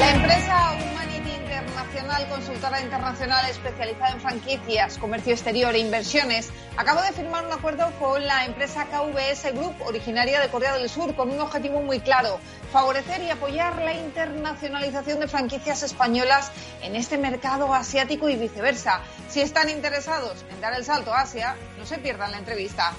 La 0.00 0.12
empresa 0.12 0.72
Humanity 0.72 1.30
Internacional, 1.30 2.26
consultora 2.30 2.80
internacional 2.80 3.44
especializada 3.50 4.12
en 4.12 4.20
franquicias, 4.22 4.96
comercio 4.96 5.34
exterior 5.34 5.74
e 5.74 5.78
inversiones, 5.78 6.48
acaba 6.78 7.02
de 7.02 7.12
firmar 7.12 7.44
un 7.44 7.52
acuerdo 7.52 7.92
con 7.98 8.26
la 8.26 8.46
empresa 8.46 8.86
KVS 8.86 9.52
Group, 9.52 9.74
originaria 9.84 10.40
de 10.40 10.48
Corea 10.48 10.72
del 10.72 10.88
Sur, 10.88 11.14
con 11.14 11.30
un 11.30 11.38
objetivo 11.38 11.82
muy 11.82 12.00
claro, 12.00 12.40
favorecer 12.72 13.22
y 13.22 13.28
apoyar 13.28 13.76
la 13.82 13.92
internacionalización 13.92 15.20
de 15.20 15.28
franquicias 15.28 15.82
españolas 15.82 16.50
en 16.80 16.96
este 16.96 17.18
mercado 17.18 17.74
asiático 17.74 18.30
y 18.30 18.36
viceversa. 18.36 19.02
Si 19.28 19.42
están 19.42 19.68
interesados 19.68 20.46
en 20.50 20.62
dar 20.62 20.72
el 20.72 20.84
salto 20.86 21.12
a 21.12 21.20
Asia, 21.20 21.56
no 21.78 21.84
se 21.84 21.98
pierdan 21.98 22.30
la 22.30 22.38
entrevista. 22.38 22.94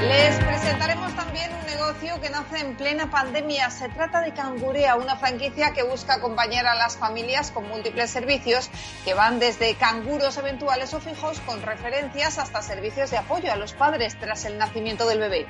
Les 0.00 0.38
presentaremos 0.38 1.12
también 1.16 1.50
un 1.52 1.66
negocio 1.66 2.20
que 2.20 2.30
nace 2.30 2.60
en 2.60 2.76
plena 2.76 3.10
pandemia. 3.10 3.68
Se 3.70 3.88
trata 3.88 4.20
de 4.20 4.32
Cangurea, 4.32 4.94
una 4.94 5.16
franquicia 5.16 5.72
que 5.72 5.82
busca 5.82 6.14
acompañar 6.14 6.66
a 6.66 6.76
las 6.76 6.96
familias 6.96 7.50
con 7.50 7.68
múltiples 7.68 8.08
servicios 8.10 8.70
que 9.04 9.14
van 9.14 9.40
desde 9.40 9.74
canguros 9.74 10.36
eventuales 10.36 10.94
o 10.94 11.00
fijos 11.00 11.40
con 11.40 11.62
referencias 11.62 12.38
hasta 12.38 12.62
servicios 12.62 13.10
de 13.10 13.18
apoyo 13.18 13.52
a 13.52 13.56
los 13.56 13.72
padres 13.72 14.16
tras 14.20 14.44
el 14.44 14.56
nacimiento 14.56 15.08
del 15.08 15.18
bebé. 15.18 15.46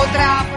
Otra 0.00 0.53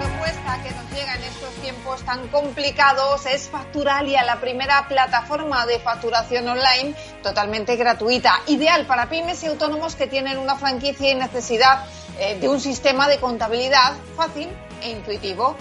tan 2.03 2.27
complicados 2.29 3.25
es 3.25 3.49
Facturalia, 3.49 4.23
la 4.23 4.39
primera 4.39 4.87
plataforma 4.87 5.65
de 5.65 5.79
facturación 5.79 6.47
online 6.47 6.95
totalmente 7.21 7.75
gratuita, 7.75 8.41
ideal 8.47 8.85
para 8.85 9.09
pymes 9.09 9.43
y 9.43 9.47
autónomos 9.47 9.95
que 9.95 10.07
tienen 10.07 10.37
una 10.37 10.55
franquicia 10.55 11.11
y 11.11 11.15
necesidad 11.15 11.85
eh, 12.19 12.37
de 12.39 12.49
un 12.49 12.59
sistema 12.59 13.07
de 13.07 13.19
contabilidad 13.19 13.93
fácil 14.15 14.49
e 14.81 14.89
intuitivo. 14.91 15.55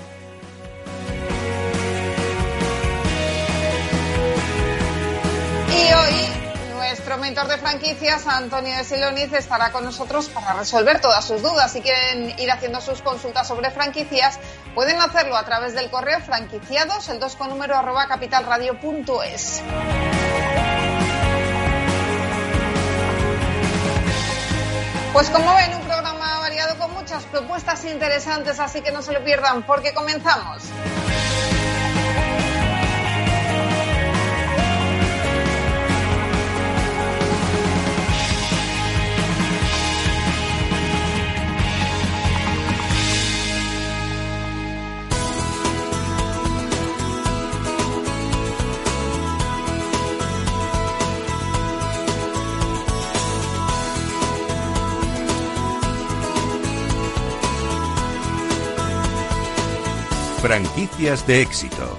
Nuestro 6.89 7.19
mentor 7.19 7.49
de 7.49 7.59
franquicias, 7.59 8.29
Antonio 8.29 8.77
de 8.77 8.85
Siloniz, 8.85 9.33
estará 9.33 9.73
con 9.73 9.85
nosotros 9.85 10.29
para 10.29 10.55
resolver 10.55 11.01
todas 11.01 11.25
sus 11.25 11.43
dudas. 11.43 11.73
Si 11.73 11.81
quieren 11.81 12.39
ir 12.39 12.49
haciendo 12.51 12.81
sus 12.81 13.03
consultas 13.03 13.49
sobre 13.49 13.73
franquicias, 13.73 14.39
pueden 14.75 15.01
hacerlo 15.01 15.37
a 15.37 15.45
través 15.45 15.75
del 15.75 15.91
correo 15.91 16.21
franquiciados, 16.21 17.09
el 17.09 17.19
2 17.19 17.37
con 17.37 17.49
número 17.49 17.77
arroba 17.77 18.07
capitalradio.es. 18.07 19.63
Pues 25.13 25.31
como 25.31 25.55
ven, 25.55 25.75
un 25.75 25.83
programa 25.83 26.39
variado 26.39 26.79
con 26.79 26.93
muchas 26.93 27.25
propuestas 27.25 27.85
interesantes, 27.85 28.61
así 28.61 28.81
que 28.81 28.93
no 28.93 29.03
se 29.03 29.13
lo 29.13 29.25
pierdan 29.25 29.65
porque 29.65 29.93
comenzamos. 29.93 30.63
Franquicias 60.47 61.27
de 61.27 61.43
éxito. 61.43 61.99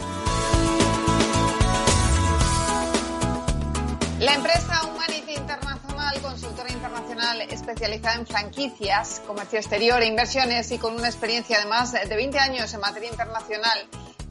La 4.21 4.35
empresa 4.35 4.85
Humanity 4.85 5.33
Internacional, 5.33 6.21
consultora 6.21 6.71
internacional 6.71 7.41
especializada 7.41 8.15
en 8.15 8.25
franquicias, 8.25 9.21
comercio 9.27 9.59
exterior 9.59 10.01
e 10.01 10.05
inversiones 10.05 10.71
y 10.71 10.77
con 10.77 10.95
una 10.95 11.07
experiencia 11.07 11.59
de 11.59 11.65
más 11.65 11.91
de 11.91 12.15
20 12.15 12.39
años 12.39 12.73
en 12.73 12.79
materia 12.79 13.09
internacional, 13.09 13.79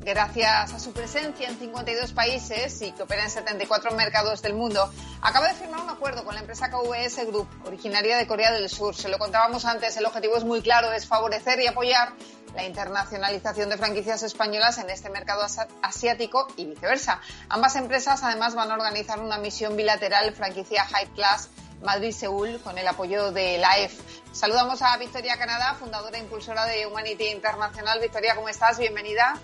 gracias 0.00 0.72
a 0.72 0.78
su 0.78 0.94
presencia 0.94 1.48
en 1.50 1.58
52 1.58 2.12
países 2.12 2.80
y 2.80 2.92
que 2.92 3.02
opera 3.02 3.24
en 3.24 3.28
74 3.28 3.90
mercados 3.96 4.40
del 4.40 4.54
mundo, 4.54 4.90
acaba 5.20 5.48
de 5.48 5.54
firmar 5.54 5.82
un 5.82 5.90
acuerdo 5.90 6.24
con 6.24 6.34
la 6.34 6.40
empresa 6.40 6.70
KVS 6.70 7.26
Group, 7.26 7.48
originaria 7.66 8.16
de 8.16 8.26
Corea 8.26 8.50
del 8.52 8.70
Sur. 8.70 8.94
Se 8.94 9.10
lo 9.10 9.18
contábamos 9.18 9.66
antes, 9.66 9.94
el 9.98 10.06
objetivo 10.06 10.38
es 10.38 10.44
muy 10.44 10.62
claro, 10.62 10.90
es 10.92 11.06
favorecer 11.06 11.60
y 11.60 11.66
apoyar 11.66 12.14
la 12.56 12.64
internacionalización 12.64 13.68
de 13.68 13.76
franquicias 13.76 14.22
españolas 14.22 14.78
en 14.78 14.88
este 14.88 15.10
mercado 15.10 15.46
asiático 15.82 16.48
y 16.56 16.64
viceversa. 16.64 17.20
Ambas 17.50 17.76
empresas 17.76 18.24
además 18.24 18.54
van 18.54 18.70
a 18.70 18.74
organizar 18.74 19.20
una 19.20 19.36
misión 19.36 19.76
bilateral 19.76 20.32
franquicia 20.32 20.84
High 20.84 21.08
Class 21.14 21.50
Madrid-Seúl 21.82 22.58
con 22.60 22.78
el 22.78 22.88
apoyo 22.88 23.30
de 23.30 23.58
la 23.58 23.78
EF. 23.78 24.00
Saludamos 24.32 24.80
a 24.80 24.96
Victoria 24.96 25.36
Canadá, 25.36 25.74
fundadora 25.74 26.16
e 26.16 26.22
impulsora 26.22 26.64
de 26.64 26.86
Humanity 26.86 27.28
Internacional. 27.28 28.00
Victoria, 28.00 28.34
¿cómo 28.34 28.48
estás? 28.48 28.78
Bienvenida. 28.78 29.38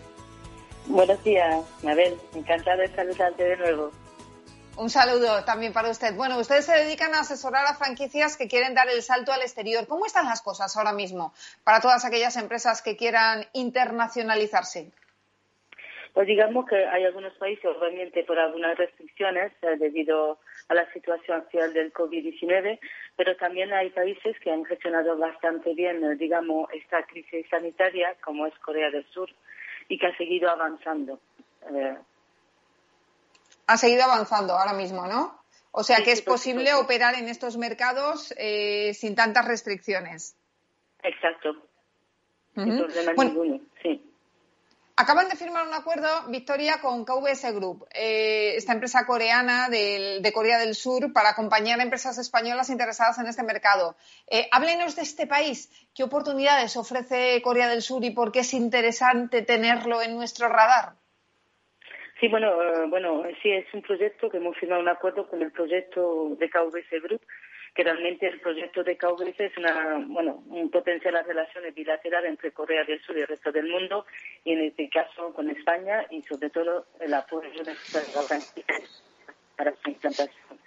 Buenos 0.86 1.22
días, 1.22 1.62
Mabel. 1.82 2.18
Encantada 2.34 2.78
de 2.78 2.96
saludarte 2.96 3.44
de 3.44 3.56
nuevo. 3.58 3.92
Un 4.76 4.88
saludo 4.88 5.44
también 5.44 5.72
para 5.74 5.90
usted. 5.90 6.14
Bueno, 6.16 6.38
ustedes 6.38 6.64
se 6.64 6.72
dedican 6.72 7.14
a 7.14 7.20
asesorar 7.20 7.66
a 7.66 7.74
franquicias 7.74 8.38
que 8.38 8.48
quieren 8.48 8.74
dar 8.74 8.88
el 8.88 9.02
salto 9.02 9.30
al 9.30 9.42
exterior. 9.42 9.86
¿Cómo 9.86 10.06
están 10.06 10.24
las 10.24 10.40
cosas 10.40 10.74
ahora 10.76 10.92
mismo 10.92 11.34
para 11.62 11.80
todas 11.80 12.04
aquellas 12.06 12.36
empresas 12.36 12.80
que 12.80 12.96
quieran 12.96 13.44
internacionalizarse? 13.52 14.90
Pues 16.14 16.26
digamos 16.26 16.66
que 16.66 16.76
hay 16.76 17.04
algunos 17.04 17.34
países, 17.34 17.64
obviamente 17.64 18.24
por 18.24 18.38
algunas 18.38 18.76
restricciones 18.76 19.52
eh, 19.62 19.76
debido 19.78 20.38
a 20.68 20.74
la 20.74 20.90
situación 20.92 21.38
actual 21.38 21.72
del 21.72 21.92
COVID-19, 21.92 22.78
pero 23.16 23.36
también 23.36 23.72
hay 23.72 23.90
países 23.90 24.38
que 24.40 24.50
han 24.50 24.64
gestionado 24.64 25.16
bastante 25.16 25.74
bien, 25.74 26.04
eh, 26.04 26.16
digamos, 26.16 26.68
esta 26.72 27.02
crisis 27.04 27.46
sanitaria, 27.48 28.14
como 28.22 28.46
es 28.46 28.58
Corea 28.58 28.90
del 28.90 29.06
Sur, 29.06 29.30
y 29.88 29.98
que 29.98 30.06
ha 30.06 30.16
seguido 30.16 30.50
avanzando. 30.50 31.18
Eh, 31.74 31.96
ha 33.72 33.76
seguido 33.78 34.04
avanzando 34.04 34.56
ahora 34.56 34.72
mismo, 34.72 35.06
¿no? 35.06 35.42
O 35.70 35.82
sea 35.82 35.96
Sí, 35.98 36.02
que 36.04 36.12
es 36.12 36.20
posible 36.22 36.74
operar 36.74 37.14
en 37.14 37.28
estos 37.28 37.56
mercados 37.56 38.34
eh, 38.36 38.92
sin 38.94 39.14
tantas 39.14 39.46
restricciones. 39.46 40.36
exacto, 41.02 41.54
Bueno, 42.54 43.30
ninguno, 43.32 43.60
sí. 43.82 44.08
Acaban 44.94 45.26
de 45.30 45.36
firmar 45.36 45.66
un 45.66 45.72
acuerdo, 45.72 46.06
Victoria, 46.28 46.78
con 46.82 47.06
KVS 47.06 47.50
Group, 47.52 47.86
eh, 47.94 48.54
esta 48.56 48.74
empresa 48.74 49.06
coreana 49.06 49.70
del- 49.70 50.20
de 50.22 50.32
Corea 50.34 50.58
del 50.58 50.74
Sur, 50.74 51.14
para 51.14 51.30
acompañar 51.30 51.80
a 51.80 51.82
empresas 51.82 52.18
españolas 52.18 52.68
interesadas 52.68 53.18
en 53.18 53.26
este 53.26 53.42
mercado. 53.42 53.96
Eh, 54.28 54.48
háblenos 54.52 54.94
de 54.94 55.02
este 55.02 55.26
país. 55.26 55.70
¿Qué 55.94 56.04
oportunidades 56.04 56.76
ofrece 56.76 57.40
Corea 57.42 57.68
del 57.68 57.80
Sur 57.80 58.04
y 58.04 58.10
por 58.10 58.30
qué 58.32 58.40
es 58.40 58.52
interesante 58.52 59.40
tenerlo 59.40 60.02
en 60.02 60.14
nuestro 60.14 60.48
radar? 60.50 60.92
Sí, 62.22 62.28
bueno, 62.28 62.62
eh, 62.62 62.86
bueno, 62.88 63.24
sí, 63.42 63.50
es 63.50 63.66
un 63.74 63.82
proyecto 63.82 64.30
que 64.30 64.36
hemos 64.36 64.56
firmado 64.56 64.80
un 64.80 64.88
acuerdo 64.88 65.26
con 65.26 65.42
el 65.42 65.50
proyecto 65.50 66.36
de 66.38 66.48
KVS 66.48 67.02
Group, 67.02 67.20
que 67.74 67.82
realmente 67.82 68.28
el 68.28 68.38
proyecto 68.38 68.84
de 68.84 68.96
KVS 68.96 69.40
es 69.40 69.58
una, 69.58 70.04
bueno, 70.06 70.40
un 70.46 70.70
potencial 70.70 71.16
a 71.16 71.24
relaciones 71.24 71.74
bilaterales 71.74 72.30
entre 72.30 72.52
Corea 72.52 72.84
del 72.84 73.02
Sur 73.02 73.18
y 73.18 73.22
el 73.22 73.26
resto 73.26 73.50
del 73.50 73.66
mundo, 73.66 74.06
y 74.44 74.52
en 74.52 74.60
este 74.60 74.88
caso 74.88 75.34
con 75.34 75.50
España, 75.50 76.06
y 76.10 76.22
sobre 76.22 76.50
todo 76.50 76.86
el 77.00 77.12
apoyo 77.12 77.50
de 77.50 77.64
la 77.64 77.74
para 79.56 79.74
su 79.74 79.90
implantación. 79.90 80.60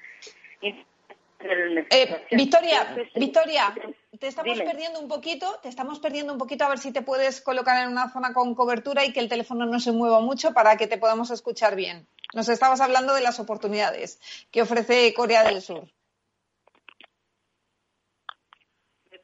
Eh, 1.39 2.25
Victoria. 2.31 2.95
Victoria, 3.15 3.75
te 4.19 4.27
estamos 4.27 4.53
Dime. 4.53 4.65
perdiendo 4.65 4.99
un 4.99 5.07
poquito, 5.07 5.59
te 5.61 5.69
estamos 5.69 5.99
perdiendo 5.99 6.33
un 6.33 6.39
poquito, 6.39 6.65
a 6.65 6.69
ver 6.69 6.79
si 6.79 6.91
te 6.91 7.01
puedes 7.01 7.41
colocar 7.41 7.81
en 7.83 7.89
una 7.89 8.11
zona 8.11 8.33
con 8.33 8.55
cobertura 8.55 9.05
y 9.05 9.13
que 9.13 9.19
el 9.19 9.29
teléfono 9.29 9.65
no 9.65 9.79
se 9.79 9.91
mueva 9.91 10.21
mucho 10.21 10.53
para 10.53 10.77
que 10.77 10.87
te 10.87 10.97
podamos 10.97 11.31
escuchar 11.31 11.75
bien. 11.75 12.07
nos 12.33 12.49
estabas 12.49 12.81
hablando 12.81 13.13
de 13.13 13.21
las 13.21 13.39
oportunidades 13.39 14.19
que 14.51 14.61
ofrece 14.61 15.13
Corea 15.13 15.43
del 15.43 15.61
Sur. 15.61 15.87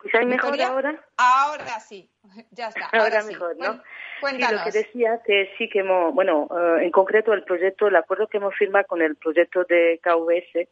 ¿Me 0.04 0.08
escucháis 0.08 0.28
mejor 0.28 0.62
ahora? 0.62 1.04
Ahora 1.18 1.80
sí, 1.80 2.10
ya 2.52 2.68
está. 2.68 2.90
Ahora, 2.92 3.24
mejor, 3.24 3.56
¿no? 3.58 3.82
Cuéntanos. 4.20 4.66
lo 4.66 4.72
que 4.72 4.78
decía 4.78 5.20
que 5.26 5.52
sí 5.58 5.70
que 5.70 5.80
hemos, 5.80 6.14
bueno, 6.14 6.48
eh, 6.52 6.86
en 6.86 6.92
concreto 6.92 7.34
el 7.34 7.44
proyecto, 7.44 7.88
el 7.88 7.96
acuerdo 7.96 8.28
que 8.28 8.38
hemos 8.38 8.56
firmado 8.56 8.86
con 8.88 9.02
el 9.02 9.16
proyecto 9.16 9.64
de 9.64 10.00
KVS 10.04 10.70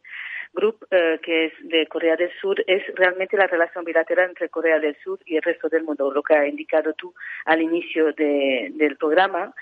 Group, 0.53 0.85
eh, 0.91 1.19
que 1.23 1.45
es 1.45 1.53
de 1.61 1.87
Corea 1.87 2.15
del 2.15 2.31
Sur, 2.39 2.63
es 2.65 2.83
realmente 2.95 3.37
la 3.37 3.47
relación 3.47 3.83
bilateral 3.85 4.29
entre 4.29 4.49
Corea 4.49 4.79
del 4.79 4.95
Sur 5.03 5.19
y 5.25 5.35
el 5.35 5.43
resto 5.43 5.69
del 5.69 5.83
mundo, 5.83 6.11
lo 6.11 6.23
que 6.23 6.35
ha 6.35 6.47
indicado 6.47 6.93
tú 6.93 7.13
al 7.45 7.61
inicio 7.61 8.13
del 8.13 8.97
programa 8.97 9.53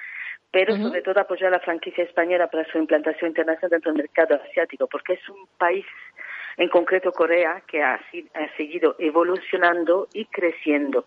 pero 0.51 0.75
sobre 0.77 1.01
todo 1.01 1.19
apoyar 1.19 1.49
a 1.49 1.57
la 1.57 1.59
franquicia 1.59 2.03
española 2.03 2.47
para 2.49 2.65
su 2.71 2.77
implantación 2.77 3.31
internacional 3.31 3.69
dentro 3.69 3.91
del 3.91 4.03
mercado 4.03 4.41
asiático, 4.41 4.87
porque 4.87 5.13
es 5.13 5.29
un 5.29 5.47
país, 5.57 5.85
en 6.57 6.69
concreto 6.69 7.11
Corea, 7.11 7.61
que 7.67 7.83
ha, 7.83 7.99
seguido 8.57 8.95
evolucionando 8.99 10.07
y 10.13 10.25
creciendo. 10.25 11.05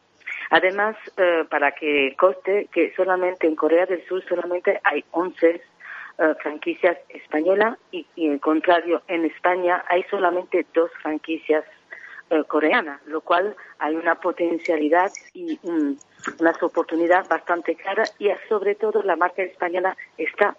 Además, 0.51 0.97
eh, 1.17 1.45
para 1.51 1.73
que 1.73 2.15
coste 2.17 2.69
que 2.73 2.93
solamente 2.95 3.47
en 3.47 3.57
Corea 3.57 3.87
del 3.87 4.05
Sur 4.07 4.25
solamente 4.29 4.81
hay 4.85 5.05
11 5.11 5.49
eh, 5.49 6.35
franquicias 6.41 6.99
españolas 7.09 7.79
y, 7.91 8.07
en 8.17 8.39
contrario 8.39 9.03
en 9.09 9.25
España 9.25 9.85
hay 9.89 10.05
solamente 10.05 10.67
dos 10.73 10.91
franquicias 11.03 11.65
eh, 12.31 12.45
coreanas, 12.47 13.01
lo 13.07 13.21
cual 13.21 13.57
hay 13.79 13.97
una 13.97 14.17
potencialidad 14.17 15.11
y 15.35 15.59
una 15.65 16.53
oportunidad 16.61 17.29
bastante 17.29 17.75
clara 17.75 18.05
y 18.19 18.29
sobre 18.49 18.77
todo 18.77 19.03
la 19.03 19.17
marca 19.17 19.43
española 19.43 19.97
está 20.17 20.57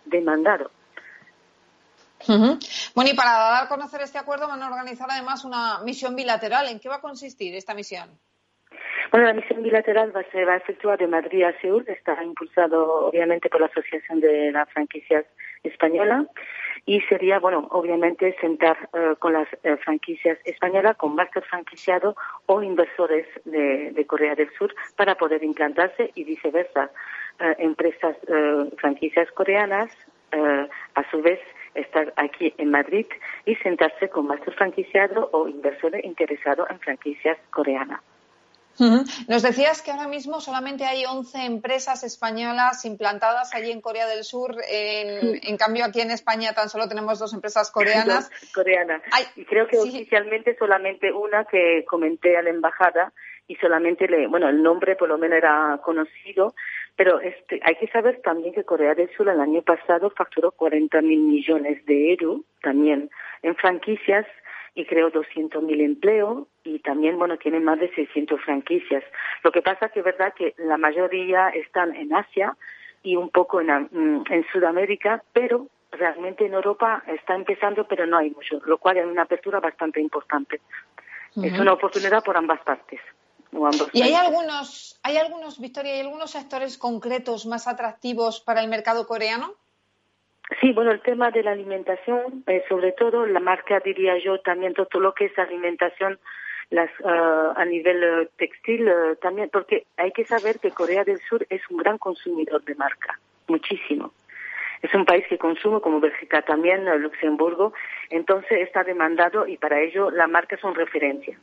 Bueno, 2.28 3.12
y 3.12 3.16
para 3.16 3.32
dar 3.32 3.64
a 3.66 3.68
conocer 3.68 4.02
este 4.02 4.18
acuerdo 4.18 4.48
van 4.48 4.62
a 4.62 4.68
organizar 4.68 5.08
además 5.10 5.46
una 5.46 5.80
misión 5.80 6.16
bilateral. 6.16 6.68
¿En 6.70 6.80
qué 6.80 6.90
va 6.90 6.96
a 6.96 7.02
consistir 7.02 7.56
esta 7.56 7.74
misión? 7.74 8.10
Bueno, 9.12 9.28
la 9.28 9.34
misión 9.34 9.62
bilateral 9.62 10.16
va, 10.16 10.24
se 10.32 10.46
va 10.46 10.54
a 10.54 10.58
efectuar 10.58 10.98
de 10.98 11.08
Madrid 11.08 11.44
a 11.44 11.60
Seúl, 11.60 11.84
está 11.88 12.24
impulsado 12.24 13.08
obviamente 13.08 13.50
por 13.50 13.60
la 13.60 13.68
Asociación 13.68 14.22
de 14.22 14.52
las 14.52 14.70
Franquicias 14.70 15.26
Española 15.64 16.26
y 16.86 17.02
sería, 17.02 17.40
bueno, 17.40 17.68
obviamente 17.72 18.36
sentar 18.40 18.90
eh, 18.94 19.16
con 19.20 19.34
las 19.34 19.48
eh, 19.64 19.78
franquicias 19.78 20.38
españolas, 20.46 20.98
con 20.98 21.16
máster 21.16 21.44
franquiciado 21.44 22.16
o 22.48 22.64
inversores 22.64 23.28
de, 23.46 24.06
Corea 24.08 24.36
del 24.36 24.50
Sur 24.58 24.74
para 24.96 25.16
poder 25.16 25.44
implantarse 25.44 26.12
y 26.16 26.24
viceversa. 26.24 26.90
Eh, 27.40 27.56
empresas 27.60 28.16
franquicias 28.78 29.32
coreanas, 29.32 29.92
a 30.32 31.12
su 31.12 31.22
vez, 31.22 31.40
estar 31.76 32.14
aquí 32.18 32.54
en 32.58 32.72
Madrid 32.72 33.06
y 33.46 33.56
sentarse 33.56 34.10
con 34.10 34.28
máster 34.28 34.54
franquiciado 34.56 35.30
o 35.32 35.48
inversores 35.48 36.04
interesados 36.04 36.70
en 36.70 36.80
franquicias 36.80 37.38
coreanas. 37.50 38.02
Nos 39.28 39.44
decías 39.44 39.82
que 39.82 39.92
ahora 39.92 40.08
mismo 40.08 40.40
solamente 40.40 40.86
hay 40.86 41.06
11 41.06 41.46
empresas 41.46 42.04
españolas 42.04 42.86
implantadas 42.86 43.54
allí 43.54 43.70
en 43.70 43.82
Corea 43.82 44.08
del 44.08 44.24
Sur. 44.24 44.56
En, 44.68 45.58
cambio, 45.58 45.86
aquí 45.86 46.02
en 46.02 46.12
España 46.12 46.54
tan 46.54 46.70
solo 46.70 46.88
tenemos 46.88 47.20
dos 47.20 47.34
empresas 47.34 47.70
coreanas. 47.70 48.32
coreanas. 48.54 49.02
y 49.36 49.46
creo 49.46 49.68
que 49.68 49.78
oficialmente 49.78 50.56
solamente 50.58 51.12
una 51.12 51.46
que 51.46 51.84
comenté 51.88 52.38
a 52.38 52.42
la 52.42 52.50
embajada 52.50 53.14
y 53.48 53.56
solamente 53.56 54.08
le, 54.08 54.28
bueno, 54.28 54.48
el 54.48 54.64
nombre 54.64 54.96
por 54.96 55.10
lo 55.10 55.18
menos 55.18 55.38
era 55.38 55.80
conocido, 55.84 56.56
pero 57.04 57.20
este, 57.20 57.60
hay 57.64 57.74
que 57.78 57.88
saber 57.88 58.22
también 58.22 58.54
que 58.54 58.64
Corea 58.64 58.94
del 58.94 59.10
Sur 59.18 59.28
el 59.28 59.40
año 59.40 59.64
pasado 59.64 60.12
facturó 60.12 60.52
40 60.52 61.02
mil 61.02 61.22
millones 61.22 61.84
de 61.88 62.12
euros 62.12 62.42
también 62.62 63.10
en 63.42 63.56
franquicias 63.56 64.28
y 64.76 64.86
creó 64.86 65.12
200.000 65.12 65.82
empleos 65.82 66.48
y 66.64 66.78
también, 66.78 67.18
bueno, 67.18 67.40
tiene 67.40 67.60
más 67.60 67.80
de 67.80 67.92
600 67.96 68.40
franquicias. 68.42 69.04
Lo 69.44 69.52
que 69.52 69.64
pasa 69.64 69.90
que 69.90 70.02
es 70.02 70.06
verdad 70.06 70.36
que 70.36 70.54
la 70.60 70.78
mayoría 70.78 71.50
están 71.50 71.96
en 71.96 72.14
Asia 72.14 72.56
y 73.02 73.16
un 73.16 73.32
poco 73.32 73.62
en, 73.62 73.90
mm, 73.90 74.26
en 74.30 74.46
Sudamérica, 74.54 75.24
pero 75.34 75.70
realmente 75.92 76.46
en 76.46 76.54
Europa 76.54 77.02
está 77.08 77.34
empezando, 77.34 77.88
pero 77.88 78.06
no 78.06 78.18
hay 78.18 78.30
mucho, 78.30 78.62
lo 78.64 78.78
cual 78.78 78.98
es 78.98 79.08
una 79.08 79.24
apertura 79.24 79.60
bastante 79.60 80.00
importante. 80.00 80.62
Es 81.42 81.60
una 81.60 81.74
oportunidad 81.74 82.24
por 82.24 82.38
ambas 82.38 82.62
partes. 82.62 83.00
¿Y 83.94 84.02
hay 84.02 84.14
algunos, 84.14 85.00
hay 85.04 85.18
algunos, 85.18 85.60
Victoria, 85.60 85.94
hay 85.94 86.02
algunos 86.02 86.32
sectores 86.32 86.78
concretos 86.78 87.46
más 87.46 87.68
atractivos 87.68 88.40
para 88.40 88.62
el 88.62 88.70
mercado 88.70 89.06
coreano? 89.06 89.54
Sí, 90.60 90.74
bueno, 90.74 90.92
el 90.92 91.02
tema 91.02 91.32
de 91.32 91.44
la 91.44 91.52
alimentación, 91.52 92.44
eh, 92.48 92.64
sobre 92.68 92.92
todo 92.94 93.26
la 93.26 93.40
marca, 93.40 93.80
diría 93.80 94.18
yo, 94.24 94.40
también 94.42 94.74
todo 94.74 95.00
lo 95.00 95.14
que 95.14 95.26
es 95.26 95.40
alimentación 95.40 96.20
las, 96.70 96.90
ah, 97.06 97.54
a 97.56 97.66
nivel 97.66 98.04
eh, 98.04 98.30
textil 98.38 98.88
eh, 98.88 99.16
también, 99.22 99.50
porque 99.52 99.86
hay 99.98 100.12
que 100.12 100.26
saber 100.26 100.60
que 100.60 100.72
Corea 100.72 101.04
del 101.04 101.20
Sur 101.20 101.46
es 101.50 101.62
un 101.70 101.78
gran 101.78 101.98
consumidor 101.98 102.64
de 102.64 102.76
marca, 102.76 103.20
muchísimo. 103.48 104.14
Es 104.82 104.94
un 104.94 105.06
país 105.06 105.26
que 105.28 105.38
consume, 105.38 105.80
como 105.80 106.00
Bélgica 106.00 106.42
también, 106.42 106.86
Luxemburgo, 107.02 107.74
entonces 108.10 108.62
está 108.62 108.84
demandado 108.84 109.48
y 109.48 109.58
para 109.58 109.80
ello 109.80 110.10
las 110.10 110.30
marcas 110.30 110.60
son 110.60 110.74
referencia. 110.74 111.38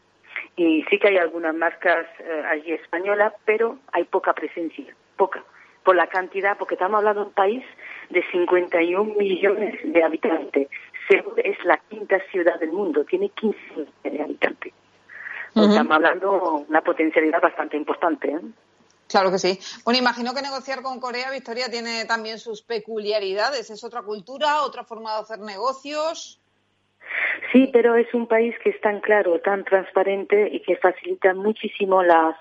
Y 0.59 0.83
sí 0.91 0.99
que 0.99 1.09
hay 1.09 1.17
algunas 1.17 1.55
marcas 1.55 2.07
allí 2.51 2.73
españolas, 2.73 3.33
pero 3.45 3.79
hay 3.93 4.05
poca 4.05 4.35
presencia, 4.35 4.85
poca 5.17 5.43
por 5.85 5.97
la 5.97 6.09
cantidad, 6.09 6.59
porque 6.59 6.75
estamos 6.75 6.99
hablando 6.99 7.23
de 7.23 7.27
un 7.29 7.33
país 7.33 7.65
de 8.11 8.23
51 8.31 9.15
millones 9.15 9.81
de 9.85 10.03
habitantes. 10.03 10.69
Seúl 11.09 11.33
es 11.39 11.57
la 11.65 11.79
quinta 11.89 12.19
ciudad 12.31 12.61
del 12.61 12.73
mundo, 12.73 13.05
tiene 13.05 13.31
15 13.31 13.59
millones 13.71 13.95
de 14.03 14.23
habitantes. 14.23 14.73
Estamos 15.55 15.93
hablando 15.93 16.31
de 16.33 16.71
una 16.71 16.83
potencialidad 16.83 17.41
bastante 17.41 17.77
importante. 17.79 18.29
¿eh? 18.29 18.41
Claro 19.09 19.31
que 19.31 19.39
sí. 19.39 19.59
Bueno, 19.85 19.99
imagino 19.99 20.35
que 20.35 20.43
negociar 20.43 20.83
con 20.83 21.01
Corea, 21.01 21.31
Victoria, 21.31 21.71
tiene 21.71 22.05
también 22.05 22.39
sus 22.39 22.61
peculiaridades. 22.61 23.71
¿Es 23.71 23.83
otra 23.83 24.03
cultura, 24.03 24.63
otra 24.65 24.85
forma 24.85 25.15
de 25.15 25.21
hacer 25.21 25.39
negocios? 25.39 26.39
Sí, 27.53 27.71
pero 27.73 27.95
es 27.95 28.13
un 28.15 28.27
país 28.27 28.55
que 28.63 28.71
es 28.71 28.81
tan 28.81 29.01
claro, 29.01 29.41
tan 29.41 29.65
transparente 29.65 30.49
y 30.53 30.61
que 30.61 30.77
facilita 30.77 31.35
muchísimo 31.35 32.03
las 32.03 32.37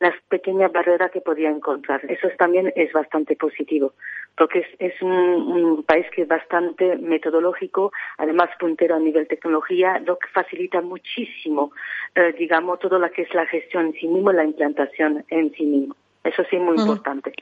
las 0.00 0.14
pequeñas 0.28 0.72
barreras 0.72 1.10
que 1.10 1.20
podía 1.20 1.50
encontrar. 1.50 2.00
Eso 2.10 2.28
también 2.38 2.72
es 2.74 2.90
bastante 2.92 3.36
positivo, 3.36 3.92
porque 4.36 4.66
es, 4.78 5.02
un, 5.02 5.84
país 5.86 6.06
que 6.14 6.22
es 6.22 6.28
bastante 6.28 6.96
metodológico, 6.96 7.92
además 8.16 8.48
puntero 8.58 8.96
a 8.96 8.98
nivel 8.98 9.28
tecnología, 9.28 10.00
lo 10.04 10.18
que 10.18 10.28
facilita 10.28 10.80
muchísimo, 10.80 11.72
eh, 12.14 12.34
digamos, 12.38 12.78
todo 12.78 12.98
lo 12.98 13.10
que 13.10 13.22
es 13.22 13.34
la 13.34 13.46
gestión 13.46 13.86
en 13.86 13.92
sí 13.92 14.08
mismo, 14.08 14.32
la 14.32 14.44
implantación 14.44 15.24
en 15.28 15.52
sí 15.52 15.64
mismo. 15.64 15.94
Eso 16.24 16.44
sí 16.48 16.56
es 16.56 16.62
muy 16.62 16.78
importante. 16.78 17.32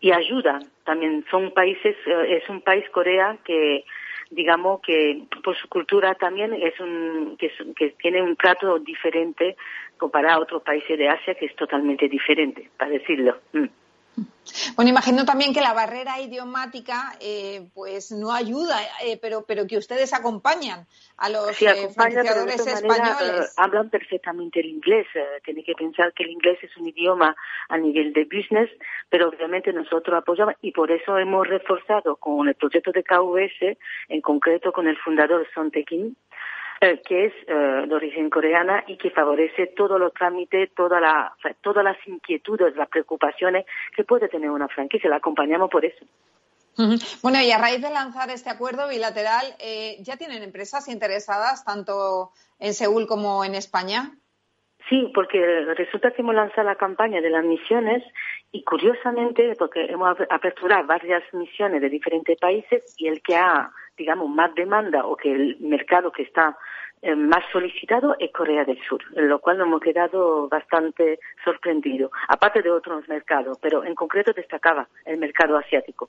Y 0.00 0.12
ayuda 0.12 0.60
también. 0.84 1.24
Son 1.30 1.52
países, 1.52 1.94
eh, 2.06 2.38
es 2.42 2.48
un 2.48 2.62
país 2.62 2.88
Corea 2.90 3.36
que 3.44 3.84
digamos 4.32 4.80
que 4.80 5.22
por 5.44 5.56
su 5.56 5.68
cultura 5.68 6.14
también 6.14 6.54
es 6.54 6.78
un 6.80 7.36
que, 7.38 7.50
que 7.76 7.90
tiene 7.90 8.22
un 8.22 8.36
trato 8.36 8.78
diferente 8.78 9.56
comparado 9.96 10.40
a 10.40 10.42
otros 10.42 10.62
países 10.62 10.98
de 10.98 11.08
Asia 11.08 11.34
que 11.34 11.46
es 11.46 11.54
totalmente 11.54 12.08
diferente, 12.08 12.68
para 12.76 12.90
decirlo. 12.90 13.36
Mm. 13.52 13.66
Bueno, 14.76 14.90
imagino 14.90 15.24
también 15.24 15.54
que 15.54 15.60
la 15.60 15.72
barrera 15.72 16.20
idiomática 16.20 17.14
eh, 17.20 17.68
pues 17.74 18.12
no 18.12 18.32
ayuda, 18.32 18.76
eh, 19.04 19.18
pero, 19.20 19.44
pero 19.46 19.66
que 19.66 19.78
ustedes 19.78 20.12
acompañan 20.12 20.86
a 21.16 21.28
los 21.30 21.56
sí, 21.56 21.66
eh, 21.66 21.84
españoles. 21.84 23.54
hablan 23.56 23.88
perfectamente 23.88 24.60
el 24.60 24.66
inglés. 24.66 25.06
tiene 25.44 25.64
que 25.64 25.74
pensar 25.74 26.12
que 26.12 26.24
el 26.24 26.30
inglés 26.30 26.58
es 26.62 26.76
un 26.76 26.88
idioma 26.88 27.34
a 27.68 27.78
nivel 27.78 28.12
de 28.12 28.24
business, 28.24 28.70
pero 29.08 29.28
obviamente 29.28 29.72
nosotros 29.72 30.18
apoyamos 30.18 30.54
y 30.60 30.72
por 30.72 30.90
eso 30.90 31.16
hemos 31.18 31.46
reforzado 31.46 32.16
con 32.16 32.48
el 32.48 32.54
proyecto 32.54 32.92
de 32.92 33.04
KVS, 33.04 33.78
en 34.08 34.20
concreto 34.20 34.72
con 34.72 34.86
el 34.86 34.98
fundador 34.98 35.46
Son 35.54 35.70
Tekin, 35.70 36.16
eh, 36.84 37.00
que 37.06 37.26
es 37.26 37.32
eh, 37.46 37.86
de 37.86 37.94
origen 37.94 38.28
coreana 38.28 38.82
y 38.88 38.96
que 38.96 39.10
favorece 39.10 39.68
todos 39.68 40.00
los 40.00 40.12
trámites, 40.12 40.74
toda 40.74 40.98
la, 40.98 41.32
todas 41.60 41.84
las 41.84 41.96
inquietudes, 42.08 42.74
las 42.74 42.88
preocupaciones 42.88 43.66
que 43.94 44.02
puede 44.02 44.28
tener 44.28 44.50
una 44.50 44.66
franquicia. 44.66 45.08
La 45.08 45.18
acompañamos 45.18 45.70
por 45.70 45.84
eso. 45.84 46.04
Bueno, 47.22 47.40
y 47.40 47.52
a 47.52 47.58
raíz 47.58 47.80
de 47.82 47.90
lanzar 47.90 48.30
este 48.30 48.50
acuerdo 48.50 48.88
bilateral, 48.88 49.46
eh, 49.60 49.98
¿ya 50.00 50.16
tienen 50.16 50.42
empresas 50.42 50.88
interesadas 50.88 51.64
tanto 51.64 52.32
en 52.58 52.74
Seúl 52.74 53.06
como 53.06 53.44
en 53.44 53.54
España? 53.54 54.10
Sí, 54.88 55.08
porque 55.14 55.38
resulta 55.76 56.10
que 56.10 56.22
hemos 56.22 56.34
lanzado 56.34 56.64
la 56.64 56.74
campaña 56.74 57.20
de 57.20 57.30
las 57.30 57.44
misiones 57.44 58.02
y 58.50 58.64
curiosamente, 58.64 59.54
porque 59.56 59.84
hemos 59.84 60.16
aperturado 60.28 60.84
varias 60.84 61.22
misiones 61.32 61.80
de 61.80 61.88
diferentes 61.88 62.36
países 62.40 62.92
y 62.98 63.06
el 63.06 63.22
que 63.22 63.36
ha, 63.36 63.70
digamos, 63.96 64.28
más 64.28 64.54
demanda 64.54 65.06
o 65.06 65.16
que 65.16 65.32
el 65.32 65.56
mercado 65.60 66.10
que 66.12 66.22
está 66.22 66.56
eh, 67.00 67.14
más 67.14 67.44
solicitado 67.52 68.14
es 68.18 68.32
Corea 68.32 68.64
del 68.64 68.80
Sur, 68.88 69.02
en 69.16 69.28
lo 69.28 69.40
cual 69.40 69.58
nos 69.58 69.66
hemos 69.66 69.80
quedado 69.80 70.48
bastante 70.48 71.18
sorprendidos, 71.44 72.10
aparte 72.28 72.62
de 72.62 72.70
otros 72.70 73.08
mercados, 73.08 73.58
pero 73.60 73.84
en 73.84 73.94
concreto 73.94 74.32
destacaba 74.32 74.88
el 75.04 75.18
mercado 75.18 75.56
asiático. 75.56 76.08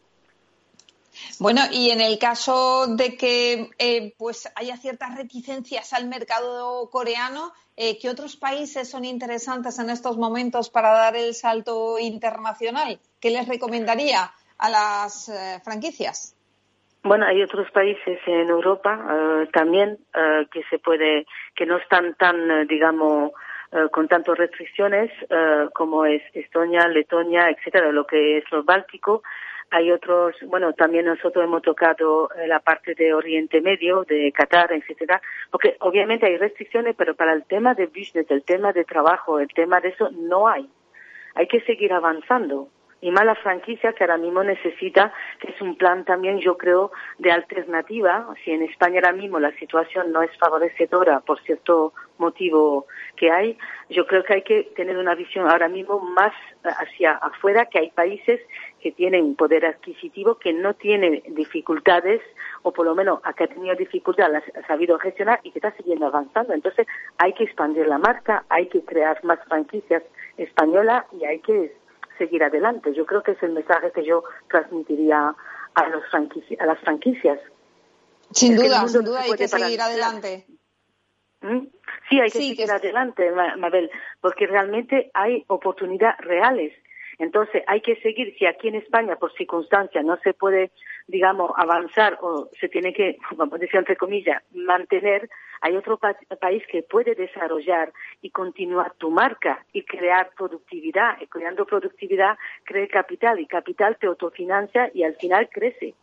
Bueno, 1.40 1.62
y 1.72 1.92
en 1.92 2.02
el 2.02 2.18
caso 2.18 2.88
de 2.88 3.18
que 3.18 3.70
eh, 3.78 4.14
pues 4.18 4.50
haya 4.56 4.78
ciertas 4.78 5.16
reticencias 5.16 5.94
al 5.94 6.08
mercado 6.08 6.90
coreano, 6.90 7.54
eh, 7.76 7.98
¿qué 8.00 8.10
otros 8.10 8.36
países 8.36 8.90
son 8.90 9.06
interesantes 9.06 9.80
en 9.80 9.90
estos 9.90 10.18
momentos 10.18 10.70
para 10.70 10.92
dar 10.92 11.16
el 11.16 11.34
salto 11.34 12.00
internacional? 12.00 13.00
¿Qué 13.20 13.30
les 13.30 13.48
recomendaría 13.48 14.32
a 14.58 14.70
las 14.70 15.30
eh, 15.30 15.60
franquicias? 15.64 16.33
Bueno, 17.04 17.26
hay 17.26 17.44
otros 17.44 17.70
países 17.72 18.20
en 18.26 18.50
Europa 18.50 19.48
también 19.52 19.98
que 20.52 20.64
se 20.70 20.80
puede, 20.80 21.26
que 21.54 21.66
no 21.66 21.78
están 21.78 22.16
tan, 22.16 22.66
digamos, 22.68 23.32
con 23.92 24.08
tantas 24.08 24.38
restricciones 24.38 25.12
como 25.74 26.06
es 26.06 26.22
Estonia, 26.34 26.88
Letonia, 26.88 27.50
etcétera, 27.50 27.92
lo 27.92 28.08
que 28.08 28.38
es 28.38 28.50
lo 28.52 28.64
báltico, 28.64 29.22
hay 29.74 29.92
otros, 29.92 30.36
bueno, 30.46 30.74
también 30.74 31.06
nosotros 31.06 31.44
hemos 31.44 31.64
tocado 31.64 32.30
eh, 32.36 32.48
la 32.48 32.60
parte 32.60 32.94
de 32.94 33.12
Oriente 33.12 33.60
Medio, 33.60 34.04
de 34.04 34.32
Qatar, 34.32 34.72
etcétera, 34.72 35.20
porque 35.50 35.78
obviamente 35.80 36.28
hay 36.28 36.38
restricciones, 36.38 36.96
pero 36.96 37.16
para 37.16 37.34
el 37.34 37.44
tema 37.46 37.74
de 37.74 37.88
business, 37.88 38.30
el 38.30 38.44
tema 38.44 38.72
de 38.72 38.86
trabajo, 38.86 39.40
el 39.40 39.48
tema 39.48 39.80
de 39.80 39.90
eso, 39.90 40.12
no 40.12 40.48
hay. 40.48 40.70
Hay 41.34 41.48
que 41.48 41.62
seguir 41.62 41.92
avanzando 41.92 42.68
y 43.04 43.12
más 43.12 43.26
la 43.26 43.36
franquicia 43.36 43.92
que 43.92 44.06
ahora 44.06 44.18
mismo 44.18 44.46
necesita, 44.46 45.12
que 45.40 45.52
es 45.52 45.62
un 45.62 45.76
plan 45.76 46.06
también, 46.06 46.40
yo 46.40 46.58
creo, 46.58 46.94
de 47.18 47.34
alternativa. 47.34 48.34
Si 48.44 48.52
en 48.52 48.64
España 48.64 49.02
ahora 49.04 49.12
mismo 49.12 49.42
la 49.42 49.52
situación 49.58 50.14
no 50.14 50.22
es 50.22 50.32
favorecedora 50.38 51.20
por 51.20 51.42
cierto 51.42 51.92
motivo 52.18 52.86
que 53.18 53.30
hay, 53.30 53.58
yo 53.90 54.08
creo 54.08 54.24
que 54.24 54.36
hay 54.36 54.42
que 54.44 54.72
tener 54.78 54.98
una 54.98 55.16
visión 55.16 55.50
ahora 55.50 55.68
mismo 55.68 56.00
más 56.00 56.32
hacia 56.64 57.12
afuera, 57.12 57.66
que 57.66 57.80
hay 57.80 57.90
países 57.90 58.40
que 58.80 58.94
tienen 58.94 59.36
poder 59.36 59.66
adquisitivo, 59.66 60.36
que 60.36 60.54
no 60.54 60.74
tienen 60.74 61.22
dificultades, 61.36 62.22
o 62.62 62.72
por 62.72 62.86
lo 62.86 62.96
menos 62.96 63.20
acá 63.24 63.44
ha 63.44 63.48
tenido 63.48 63.76
dificultades, 63.76 64.44
ha 64.56 64.66
sabido 64.66 64.98
gestionar 64.98 65.42
y 65.44 65.52
que 65.52 65.60
está 65.60 65.72
siguiendo 65.72 66.06
avanzando. 66.06 66.54
Entonces 66.54 66.88
hay 67.18 67.34
que 67.34 67.44
expandir 67.44 67.86
la 67.86 67.98
marca, 67.98 68.46
hay 68.48 68.68
que 68.68 68.82
crear 68.86 69.22
más 69.26 69.40
franquicias 69.50 70.04
españolas 70.38 71.04
y 71.20 71.26
hay 71.26 71.40
que 71.40 71.83
seguir 72.26 72.44
adelante. 72.44 72.94
Yo 72.94 73.06
creo 73.06 73.22
que 73.22 73.32
es 73.32 73.44
el 73.44 73.52
mensaje 73.52 73.92
que 73.92 74.06
yo 74.06 74.24
transmitiría 74.50 75.36
a, 75.74 75.90
los 75.90 76.04
a 76.14 76.66
las 76.66 76.80
franquicias. 76.80 77.40
Sin 78.32 78.56
duda, 78.56 78.88
sin 78.88 79.04
duda 79.04 79.22
hay 79.22 79.34
que 79.34 79.48
seguir 79.48 79.82
adelante. 79.82 80.46
¿Mm? 81.42 81.68
Sí, 82.10 82.20
hay 82.20 82.32
que 82.32 82.40
seguir 82.40 82.72
adelante, 82.72 83.30
Mabel, 83.58 83.92
porque 84.22 84.48
realmente 84.48 85.12
hay 85.14 85.44
oportunidades 85.48 86.18
reales 86.20 86.74
entonces, 87.20 87.64
hay 87.68 87.82
que 87.82 87.96
seguir, 87.98 88.36
si 88.38 88.46
aquí 88.46 88.68
en 88.68 88.76
España, 88.76 89.16
por 89.16 89.34
circunstancias, 89.34 90.04
no 90.04 90.18
se 90.18 90.34
puede, 90.34 90.72
digamos, 91.08 91.52
avanzar 91.56 92.18
o 92.22 92.50
se 92.60 92.70
tiene 92.70 92.94
que, 92.94 93.18
como 93.38 93.58
decía 93.58 93.80
entre 93.80 93.96
comillas, 93.96 94.42
mantener, 94.54 95.30
hay 95.62 95.78
otro 95.78 95.98
país 95.98 96.64
que 96.70 96.84
puede 96.84 97.16
desarrollar 97.16 97.94
y 98.22 98.32
continuar 98.32 98.94
tu 98.98 99.12
marca 99.12 99.66
y 99.72 99.84
crear 99.84 100.32
productividad. 100.36 101.22
Y 101.22 101.28
creando 101.28 101.66
productividad, 101.66 102.38
cree 102.66 102.88
capital 102.88 103.40
y 103.40 103.46
capital 103.46 103.98
te 103.98 104.08
autofinancia 104.08 104.92
y 104.94 105.04
al 105.04 105.16
final 105.16 105.50
crece. 105.50 105.94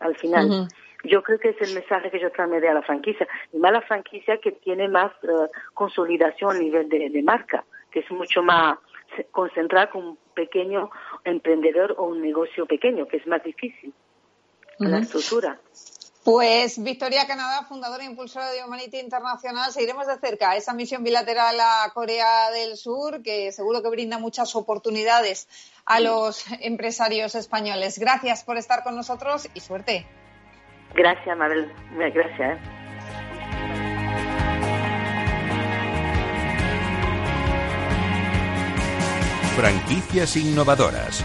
Al 0.00 0.16
final. 0.16 0.68
Yo 1.04 1.22
creo 1.22 1.38
que 1.38 1.50
es 1.50 1.60
el 1.60 1.74
mensaje 1.74 2.10
que 2.10 2.18
yo 2.18 2.32
transmite 2.32 2.68
a 2.68 2.74
la 2.74 2.82
franquicia. 2.82 3.28
Y 3.52 3.58
más 3.58 3.70
la 3.70 3.82
franquicia 3.82 4.38
que 4.38 4.52
tiene 4.52 4.88
más 4.88 5.12
eh, 5.22 5.50
consolidación 5.72 6.56
a 6.56 6.58
nivel 6.58 6.88
de 6.88 7.22
marca, 7.22 7.64
que 7.92 8.00
es 8.00 8.10
mucho 8.10 8.42
más 8.42 8.76
concentrar 9.30 9.90
con 9.90 10.04
un 10.04 10.18
pequeño 10.34 10.90
emprendedor 11.24 11.94
o 11.98 12.04
un 12.04 12.22
negocio 12.22 12.66
pequeño, 12.66 13.06
que 13.06 13.18
es 13.18 13.26
más 13.26 13.42
difícil, 13.42 13.92
la 14.78 14.98
estructura. 14.98 15.58
Pues 16.26 16.82
Victoria 16.82 17.24
Canadá, 17.28 17.64
fundadora 17.68 18.02
e 18.02 18.06
impulsora 18.06 18.50
de 18.50 18.64
Humanity 18.64 18.98
Internacional, 18.98 19.70
seguiremos 19.70 20.08
de 20.08 20.16
cerca 20.18 20.56
esa 20.56 20.74
misión 20.74 21.04
bilateral 21.04 21.56
a 21.60 21.88
Corea 21.94 22.50
del 22.50 22.76
Sur, 22.76 23.22
que 23.22 23.52
seguro 23.52 23.80
que 23.80 23.90
brinda 23.90 24.18
muchas 24.18 24.56
oportunidades 24.56 25.46
a 25.84 26.00
los 26.00 26.44
empresarios 26.60 27.36
españoles. 27.36 28.00
Gracias 28.00 28.42
por 28.42 28.56
estar 28.56 28.82
con 28.82 28.96
nosotros 28.96 29.48
y 29.54 29.60
suerte. 29.60 30.04
Gracias, 30.94 31.36
Mabel. 31.36 31.72
Gracias. 31.92 32.85
Franquicias 39.56 40.36
innovadoras. 40.36 41.24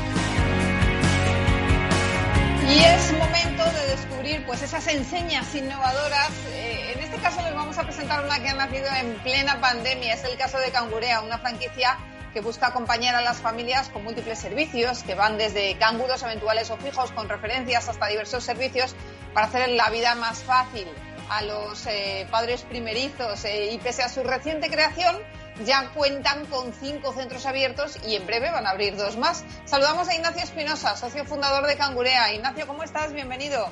Y 2.65 2.79
es 2.79 3.11
momento 3.11 3.65
de 3.65 3.88
descubrir 3.88 4.45
pues 4.45 4.61
esas 4.61 4.88
enseñas 4.88 5.53
innovadoras. 5.53 6.29
Eh, 6.53 6.93
en 6.95 7.03
este 7.03 7.17
caso 7.17 7.41
les 7.41 7.53
vamos 7.53 7.77
a 7.77 7.83
presentar 7.83 8.23
una 8.23 8.39
que 8.39 8.47
ha 8.47 8.53
nacido 8.53 8.88
en 9.01 9.15
plena 9.15 9.59
pandemia. 9.59 10.13
Es 10.13 10.23
el 10.23 10.38
caso 10.38 10.59
de 10.59 10.71
Cangurea, 10.71 11.19
una 11.19 11.39
franquicia 11.39 11.97
que 12.33 12.39
busca 12.39 12.67
acompañar 12.67 13.15
a 13.15 13.21
las 13.21 13.39
familias 13.39 13.89
con 13.89 14.05
múltiples 14.05 14.39
servicios, 14.39 15.03
que 15.03 15.13
van 15.13 15.38
desde 15.38 15.77
canguros 15.77 16.23
eventuales 16.23 16.71
o 16.71 16.77
fijos 16.77 17.11
con 17.11 17.27
referencias 17.27 17.89
hasta 17.89 18.07
diversos 18.07 18.45
servicios 18.45 18.95
para 19.33 19.47
hacer 19.47 19.67
la 19.71 19.89
vida 19.89 20.15
más 20.15 20.41
fácil 20.41 20.88
a 21.29 21.41
los 21.41 21.85
eh, 21.85 22.25
padres 22.31 22.61
primerizos. 22.61 23.43
Eh, 23.43 23.73
y 23.73 23.77
pese 23.79 24.03
a 24.03 24.07
su 24.07 24.23
reciente 24.23 24.69
creación, 24.69 25.17
ya 25.65 25.91
cuentan 25.93 26.46
con 26.46 26.74
cinco 26.74 27.13
centros 27.13 27.46
abiertos 27.46 27.98
y 28.08 28.15
en 28.15 28.25
breve 28.25 28.51
van 28.51 28.65
a 28.65 28.72
abrir 28.72 28.96
dos 28.96 29.17
más. 29.17 29.46
Saludamos 29.65 30.10
a 30.10 30.15
Ignacio 30.15 30.43
Espinosa, 30.43 30.96
socio 30.96 31.25
fundador 31.25 31.67
de 31.67 31.77
Cangurea. 31.77 32.34
Ignacio, 32.34 32.67
¿cómo 32.67 32.84
estás? 32.84 33.13
Bienvenido. 33.13 33.67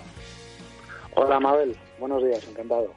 Hola, 1.15 1.39
Mabel. 1.39 1.77
Buenos 1.99 2.23
días, 2.23 2.47
encantado. 2.47 2.93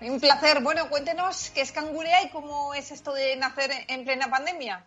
Un 0.00 0.18
placer. 0.18 0.62
Bueno, 0.62 0.88
cuéntenos 0.88 1.50
qué 1.50 1.60
es 1.60 1.72
Cangurea 1.72 2.22
y 2.24 2.30
cómo 2.30 2.74
es 2.74 2.90
esto 2.90 3.12
de 3.12 3.36
nacer 3.36 3.70
en 3.88 4.04
plena 4.04 4.28
pandemia. 4.28 4.86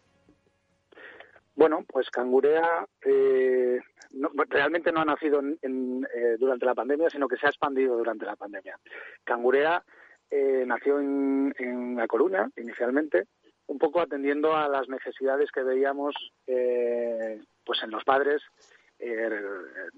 Bueno, 1.56 1.86
pues 1.88 2.10
Cangurea 2.10 2.88
eh, 3.06 3.80
realmente 4.50 4.92
no 4.92 5.02
ha 5.02 5.06
nacido 5.06 5.40
eh, 5.42 6.38
durante 6.40 6.66
la 6.66 6.74
pandemia, 6.74 7.10
sino 7.12 7.28
que 7.28 7.38
se 7.38 7.46
ha 7.46 7.50
expandido 7.50 7.96
durante 7.96 8.26
la 8.26 8.36
pandemia. 8.36 8.80
Cangurea 9.24 9.84
eh, 10.36 10.64
nació 10.66 11.00
en, 11.00 11.96
La 11.96 12.08
Coruña 12.08 12.50
inicialmente, 12.58 13.28
un 13.68 13.78
poco 13.78 14.02
atendiendo 14.02 14.56
a 14.56 14.68
las 14.68 14.90
necesidades 14.90 15.52
que 15.52 15.62
veíamos 15.62 16.16
eh, 16.48 17.40
pues 17.64 17.84
en 17.84 17.92
los 17.92 18.04
padres 18.04 18.42
eh, 18.98 19.30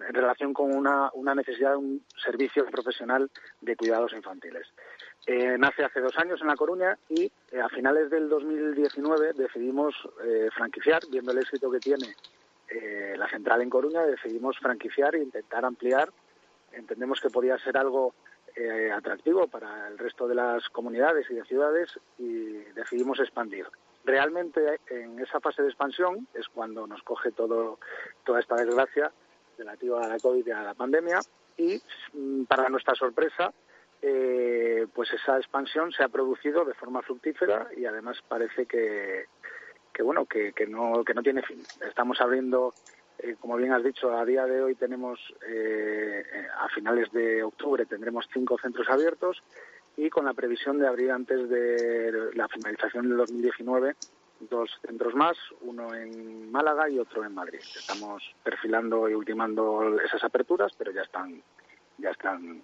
en 0.08 0.14
relación 0.14 0.54
con 0.54 0.76
una, 0.76 1.10
necesidad 1.36 1.72
de 1.72 1.78
un 1.78 2.06
servicio 2.22 2.66
profesional 2.66 3.32
de 3.62 3.78
cuidados 3.78 4.12
infantiles. 4.12 4.68
nace 5.58 5.86
hace 5.86 6.02
dos 6.02 6.18
años 6.18 6.42
en 6.42 6.48
La 6.48 6.58
Coruña 6.58 6.98
y 7.08 7.32
a 7.58 7.70
finales 7.70 8.10
del 8.10 8.28
2019 8.28 9.34
decidimos 9.34 9.96
franquiciar, 10.54 11.02
viendo 11.10 11.32
el 11.32 11.38
éxito 11.38 11.72
que 11.72 11.80
tiene 11.80 12.14
la 13.16 13.30
central 13.30 13.62
en 13.62 13.70
Coruña, 13.70 14.06
decidimos 14.06 14.60
franquiciar 14.60 15.16
e 15.16 15.24
intentar 15.24 15.64
ampliar. 15.64 16.10
Entendemos 16.74 17.22
que 17.22 17.30
podía 17.30 17.58
ser 17.60 17.78
algo 17.78 18.14
eh, 18.56 18.92
atractivo 18.92 19.48
para 19.48 19.88
el 19.88 19.98
resto 19.98 20.28
de 20.28 20.36
las 20.36 20.70
comunidades 20.70 21.30
y 21.30 21.36
de 21.36 21.44
ciudades 21.44 21.90
y 22.18 22.54
decidimos 22.74 23.20
expandir. 23.20 23.66
Realmente 24.04 24.80
en 24.90 25.20
esa 25.20 25.40
fase 25.40 25.62
de 25.62 25.70
expansión 25.70 26.28
es 26.34 26.48
cuando 26.48 26.88
nos 26.88 27.02
coge 27.04 27.32
todo, 27.32 27.80
toda 28.24 28.40
esta 28.40 28.56
desgracia 28.56 29.12
relativa 29.58 30.06
a 30.06 30.08
la 30.08 30.20
COVID 30.20 30.46
y 30.46 30.52
a 30.52 30.62
la 30.62 30.74
pandemia 30.74 31.20
y 31.58 31.82
mm, 32.14 32.44
para 32.44 32.70
nuestra 32.70 32.96
sorpresa 32.96 33.52
eh, 34.02 34.86
pues 34.94 35.12
esa 35.14 35.38
expansión 35.38 35.92
se 35.92 36.04
ha 36.04 36.10
producido 36.10 36.64
de 36.64 36.76
forma 36.76 37.02
fructífera 37.02 37.70
y 37.76 37.86
además 37.86 38.18
parece 38.28 38.66
que, 38.68 39.26
que 39.92 40.04
bueno 40.04 40.26
que, 40.26 40.54
que 40.54 40.68
no 40.68 41.04
que 41.04 41.14
no 41.14 41.24
tiene 41.24 41.42
fin. 41.42 41.64
Estamos 41.88 42.22
abriendo 42.22 42.74
eh, 43.20 43.36
como 43.40 43.58
bien 43.58 43.72
has 43.74 43.84
dicho, 43.84 44.16
a 44.16 44.26
día 44.26 44.46
de 44.46 44.62
hoy 44.62 44.76
tenemos, 44.76 45.20
eh, 45.48 46.24
a 46.60 46.70
finales 46.70 47.12
de 47.12 47.44
octubre 47.44 47.86
tendremos 47.86 48.28
cinco 48.34 48.58
centros 48.58 48.90
abiertos 48.90 49.42
y 49.98 50.10
con 50.10 50.26
la 50.26 50.34
previsión 50.34 50.80
de 50.80 50.88
abrir 50.88 51.12
antes 51.12 51.50
de 51.50 52.32
la 52.34 52.48
finalización 52.48 53.10
del 53.10 53.18
2019 53.18 53.96
dos 54.40 54.70
centros 54.86 55.16
más, 55.16 55.38
uno 55.62 55.94
en 55.96 56.52
Málaga 56.52 56.90
y 56.90 57.00
otro 57.00 57.24
en 57.24 57.34
Madrid. 57.34 57.60
Estamos 57.76 58.24
perfilando 58.44 59.10
y 59.10 59.14
ultimando 59.14 59.98
esas 60.02 60.24
aperturas, 60.24 60.74
pero 60.78 60.92
ya 60.92 61.02
están, 61.02 61.42
ya 61.98 62.12
están, 62.12 62.62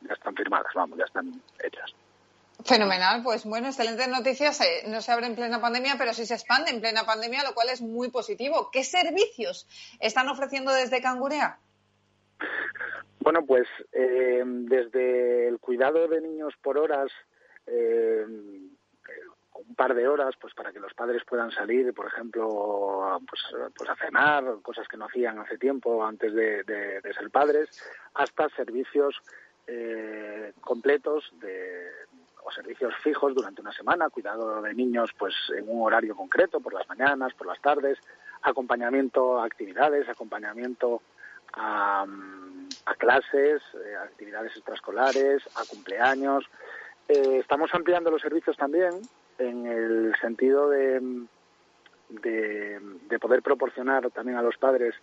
ya 0.00 0.14
están 0.14 0.34
firmadas, 0.34 0.72
vamos, 0.74 0.98
ya 0.98 1.04
están 1.04 1.30
hechas. 1.62 1.94
Fenomenal, 2.64 3.22
pues 3.22 3.44
bueno, 3.44 3.68
excelentes 3.68 4.08
noticias. 4.08 4.60
Eh, 4.60 4.84
no 4.88 5.00
se 5.00 5.12
abre 5.12 5.26
en 5.26 5.34
plena 5.34 5.60
pandemia, 5.60 5.94
pero 5.98 6.12
sí 6.12 6.26
se 6.26 6.34
expande 6.34 6.70
en 6.70 6.80
plena 6.80 7.04
pandemia, 7.04 7.42
lo 7.44 7.54
cual 7.54 7.68
es 7.70 7.80
muy 7.80 8.10
positivo. 8.10 8.70
¿Qué 8.72 8.84
servicios 8.84 9.66
están 10.00 10.28
ofreciendo 10.28 10.72
desde 10.72 11.00
Cangurea? 11.00 11.58
Bueno, 13.20 13.44
pues 13.46 13.66
eh, 13.92 14.42
desde 14.44 15.48
el 15.48 15.58
cuidado 15.58 16.08
de 16.08 16.20
niños 16.20 16.54
por 16.62 16.78
horas, 16.78 17.10
eh, 17.66 18.24
un 19.70 19.74
par 19.74 19.94
de 19.94 20.08
horas 20.08 20.34
pues 20.40 20.54
para 20.54 20.72
que 20.72 20.80
los 20.80 20.94
padres 20.94 21.22
puedan 21.24 21.50
salir 21.50 21.92
por 21.94 22.06
ejemplo 22.06 23.20
pues, 23.28 23.40
pues 23.76 23.90
a 23.90 23.96
cenar 23.96 24.44
cosas 24.62 24.88
que 24.88 24.96
no 24.96 25.06
hacían 25.06 25.38
hace 25.38 25.58
tiempo 25.58 26.04
antes 26.04 26.34
de, 26.34 26.64
ser 27.02 27.30
padres 27.30 27.68
hasta 28.14 28.48
servicios 28.50 29.20
eh, 29.66 30.52
completos 30.60 31.30
de 31.40 31.90
o 32.44 32.50
servicios 32.50 32.94
fijos 33.02 33.34
durante 33.34 33.60
una 33.60 33.72
semana 33.72 34.10
cuidado 34.10 34.62
de 34.62 34.74
niños 34.74 35.10
pues 35.18 35.34
en 35.56 35.68
un 35.68 35.82
horario 35.82 36.14
concreto 36.16 36.60
por 36.60 36.74
las 36.74 36.88
mañanas 36.88 37.34
por 37.34 37.46
las 37.46 37.60
tardes 37.60 37.98
acompañamiento 38.42 39.40
a 39.40 39.44
actividades 39.44 40.08
acompañamiento 40.08 41.02
a, 41.52 42.06
a 42.86 42.94
clases 42.94 43.62
eh, 43.74 43.96
actividades 44.02 44.52
extraescolares 44.56 45.42
a 45.56 45.64
cumpleaños. 45.68 46.44
Eh, 47.08 47.38
estamos 47.40 47.70
ampliando 47.74 48.10
los 48.10 48.22
servicios 48.22 48.56
también 48.56 48.92
en 49.38 49.66
el 49.66 50.14
sentido 50.20 50.68
de, 50.68 51.26
de, 52.10 53.18
poder 53.20 53.42
proporcionar 53.42 54.10
también 54.10 54.38
a 54.38 54.42
los 54.42 54.56
padres, 54.56 54.94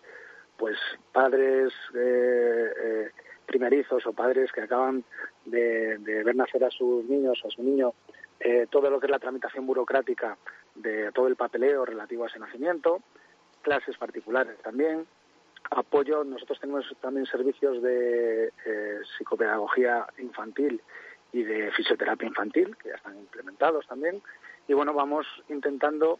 pues 0.58 0.78
padres 1.12 1.74
eh, 1.96 2.72
eh, 2.78 3.12
primerizos 3.48 4.06
o 4.06 4.14
padres 4.14 4.52
que 4.52 4.62
acaban 4.62 5.04
de, 5.46 5.98
ver 5.98 6.36
nacer 6.36 6.64
a 6.64 6.70
sus 6.70 7.06
niños, 7.06 7.42
a 7.44 7.50
su 7.50 7.64
niño, 7.64 7.94
todo 8.70 8.90
lo 8.92 9.00
que 9.00 9.08
es 9.08 9.12
la 9.12 9.20
tramitación 9.20 9.66
burocrática 9.66 10.38
de 10.76 11.12
todo 11.12 11.28
el 11.28 11.36
papeleo 11.36 11.86
relativo 11.86 12.24
a 12.26 12.28
ese 12.28 12.38
nacimiento, 12.38 13.02
clases 13.64 13.98
particulares 13.98 14.58
también, 14.62 15.08
apoyo. 15.72 16.24
Nosotros 16.24 16.60
tenemos 16.60 16.86
también 17.02 17.26
servicios 17.26 17.82
de 17.82 18.52
psicopedagogía 19.18 20.06
infantil 20.20 20.82
y 21.32 21.44
de 21.44 21.72
fisioterapia 21.72 22.28
infantil, 22.28 22.76
que 22.78 22.90
ya 22.90 22.96
están 22.96 23.18
implementados 23.18 23.88
también. 23.88 24.22
Y 24.68 24.74
bueno, 24.74 24.94
vamos 24.94 25.26
intentando 25.50 26.20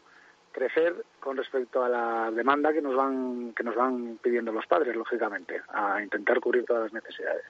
crecer 0.58 1.04
con 1.20 1.36
respecto 1.36 1.82
a 1.82 1.88
la 1.88 2.30
demanda 2.30 2.72
que 2.72 2.82
nos 2.82 2.94
van 2.94 3.52
que 3.54 3.62
nos 3.62 3.74
van 3.74 4.18
pidiendo 4.22 4.52
los 4.52 4.66
padres, 4.66 4.94
lógicamente, 4.96 5.60
a 5.68 6.02
intentar 6.02 6.40
cubrir 6.40 6.64
todas 6.64 6.84
las 6.84 6.92
necesidades. 6.92 7.44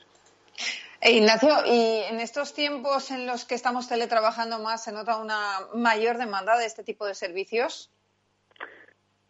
Eh, 1.01 1.13
Ignacio, 1.13 1.51
y 1.65 2.03
en 2.11 2.19
estos 2.21 2.55
tiempos 2.55 3.11
en 3.11 3.27
los 3.27 3.45
que 3.45 3.55
estamos 3.55 3.89
teletrabajando 3.89 4.59
más, 4.59 4.83
¿se 4.83 4.93
nota 4.93 5.19
una 5.19 5.61
mayor 5.75 6.19
demanda 6.19 6.59
de 6.59 6.67
este 6.67 6.83
tipo 6.83 7.07
de 7.07 7.15
servicios? 7.15 7.91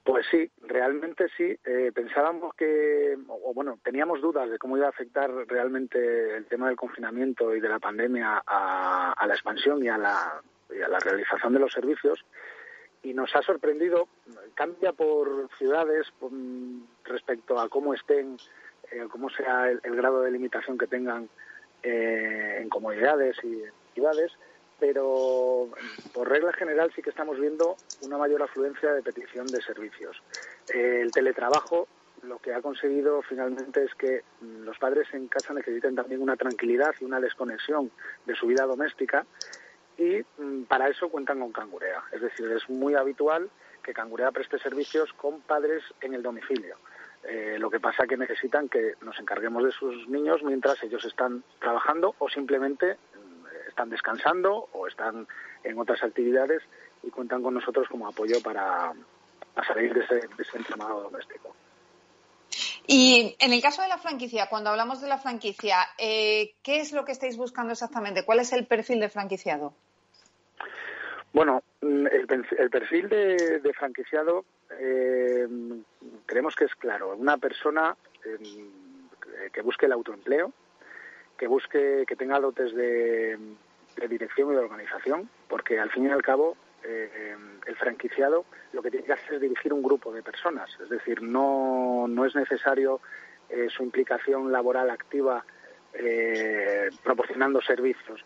Pues 0.08 0.25
sí, 0.30 0.50
realmente 0.62 1.26
sí. 1.37 1.54
Eh, 1.66 1.92
pensábamos 1.94 2.54
que, 2.54 3.14
o 3.28 3.52
bueno, 3.52 3.78
teníamos 3.85 4.23
dudas 4.23 4.49
de 4.49 4.56
cómo 4.56 4.78
iba 4.78 4.87
a 4.87 4.88
afectar 4.88 5.30
realmente 5.47 6.35
el 6.35 6.47
tema 6.47 6.68
del 6.68 6.76
confinamiento 6.76 7.54
y 7.54 7.61
de 7.61 7.68
la 7.68 7.78
pandemia 7.78 8.42
a, 8.47 9.26
la 9.26 9.35
expansión 9.35 9.85
y 9.85 9.88
a 9.88 9.99
la, 9.99 10.40
realización 11.04 11.52
de 11.52 11.58
los 11.58 11.70
servicios. 11.70 12.25
Y 13.02 13.14
nos 13.14 13.35
ha 13.37 13.43
sorprendido, 13.43 14.09
cambia 14.55 14.93
por 14.93 15.49
ciudades 15.57 16.07
respecto 17.05 17.59
a 17.59 17.69
cómo 17.69 17.95
estén, 17.95 18.37
eh, 18.90 19.07
cómo 19.11 19.31
sea 19.31 19.71
el, 19.71 19.97
grado 19.97 20.23
de 20.23 20.31
limitación 20.31 20.76
que 20.76 20.87
tengan 20.87 21.28
eh, 21.83 22.59
en 22.61 22.69
comunidades 22.69 23.37
y 23.45 23.62
en 23.62 23.73
ciudades 23.95 24.33
pero 24.81 25.69
por 26.12 26.28
regla 26.28 26.52
general 26.52 26.93
sí 26.95 27.02
que 27.02 27.11
estamos 27.11 27.38
viendo 27.38 27.76
una 28.02 28.17
mayor 28.17 28.43
afluencia 28.43 28.93
de 28.93 29.02
petición 29.02 29.47
de 29.49 29.61
servicios. 29.61 30.23
Eh, 30.73 31.00
el 31.02 31.11
teletrabajo 31.11 31.88
lo 32.23 32.38
que 32.38 32.52
ha 32.52 32.61
conseguido 32.61 33.23
finalmente 33.23 33.85
es 33.85 33.95
que 33.95 34.23
mm, 34.40 34.64
los 34.64 34.78
padres 34.78 35.07
en 35.12 35.28
casa 35.28 35.55
necesiten 35.55 35.95
también 35.95 36.21
una 36.21 36.37
tranquilidad 36.37 36.95
y 37.00 37.05
una 37.05 37.21
desconexión 37.21 37.90
de 38.26 38.35
su 38.35 38.47
vida 38.47 38.67
doméstica 38.67 39.25
y 39.99 40.25
mm, 40.40 40.64
para 40.64 40.88
eso 40.88 41.09
cuentan 41.09 41.40
con 41.40 41.52
Cangurea. 41.52 42.02
Es 42.12 42.23
decir, 42.23 42.50
es 42.50 42.69
muy 42.71 42.95
habitual 42.95 43.50
que 43.83 43.93
Cangurea 43.93 44.31
preste 44.31 44.59
servicios 44.59 45.12
con 45.14 45.40
padres 45.40 45.83
en 46.01 46.14
el 46.14 46.22
domicilio. 46.22 46.77
Eh, 47.25 47.57
lo 47.59 47.68
que 47.68 47.81
pasa 47.81 48.05
es 48.05 48.09
que 48.09 48.16
necesitan 48.16 48.68
que 48.68 48.94
nos 49.03 49.18
encarguemos 49.18 49.64
de 49.64 49.72
sus 49.72 50.09
niños 50.09 50.42
mientras 50.42 50.83
ellos 50.83 51.05
están 51.05 51.42
trabajando 51.59 52.14
o 52.18 52.29
simplemente 52.29 52.96
están 53.68 53.90
descansando 53.90 54.68
o 54.72 54.87
están 54.87 55.27
en 55.62 55.79
otras 55.79 56.03
actividades 56.03 56.62
y 57.03 57.11
cuentan 57.11 57.42
con 57.42 57.55
nosotros 57.55 57.87
como 57.88 58.09
apoyo 58.09 58.40
para, 58.42 58.92
salir 59.66 59.94
de 59.94 60.01
ese, 60.05 60.57
entramado 60.57 61.03
doméstico. 61.03 61.55
Y 62.87 63.37
en 63.38 63.53
el 63.53 63.61
caso 63.61 63.83
de 63.83 63.88
la 63.88 63.99
franquicia, 63.99 64.49
cuando 64.49 64.70
hablamos 64.70 65.01
de 65.01 65.09
la 65.09 65.18
franquicia, 65.18 65.77
eh, 65.99 66.55
¿qué 66.62 66.81
es 66.81 66.92
lo 66.92 67.05
que 67.05 67.12
estáis 67.12 67.37
buscando 67.37 67.72
exactamente? 67.72 68.25
¿Cuál 68.25 68.40
es 68.40 68.53
el 68.53 68.66
perfil 68.66 69.01
de 69.01 69.11
franquiciado? 69.11 69.75
Bueno, 71.33 71.62
mm, 71.83 72.07
el, 72.07 72.71
perfil 72.71 73.09
de, 73.09 73.73
franquiciado 73.75 74.45
eh, 74.79 75.47
creemos 76.27 76.55
que 76.57 76.64
es 76.64 76.75
claro. 76.75 77.14
Una 77.17 77.37
persona 77.37 77.97
eh, 78.25 78.38
que 79.53 79.62
busque 79.62 79.87
el 79.87 79.93
autoempleo, 79.93 80.53
que 81.37 81.47
busque, 81.47 82.05
que 82.07 82.17
tenga 82.17 82.41
dotes 82.41 82.75
de, 82.75 83.38
de 83.97 84.09
dirección 84.09 84.51
y 84.51 84.55
de 84.55 84.61
organización, 84.61 85.29
porque 85.49 85.79
al 85.79 85.91
fin 85.91 86.07
y 86.07 86.11
al 86.11 86.23
cabo 86.23 86.57
eh, 86.83 87.37
el 87.67 87.77
franquiciado 87.77 88.45
lo 88.73 88.83
que 88.83 88.91
tiene 88.91 89.07
que 89.07 89.12
hacer 89.12 89.35
es 89.35 89.41
dirigir 89.41 89.73
un 89.73 89.83
grupo 89.83 90.12
de 90.12 90.23
personas, 90.23 90.71
es 90.81 90.88
decir, 90.88 91.23
no, 91.23 92.07
no 92.09 92.25
es 92.25 92.35
necesario 92.35 93.01
eh, 93.49 93.69
su 93.69 93.83
implicación 93.83 94.53
laboral 94.53 94.91
activa 94.91 95.45
eh, 95.93 96.88
proporcionando 97.03 97.61
servicios 97.61 98.25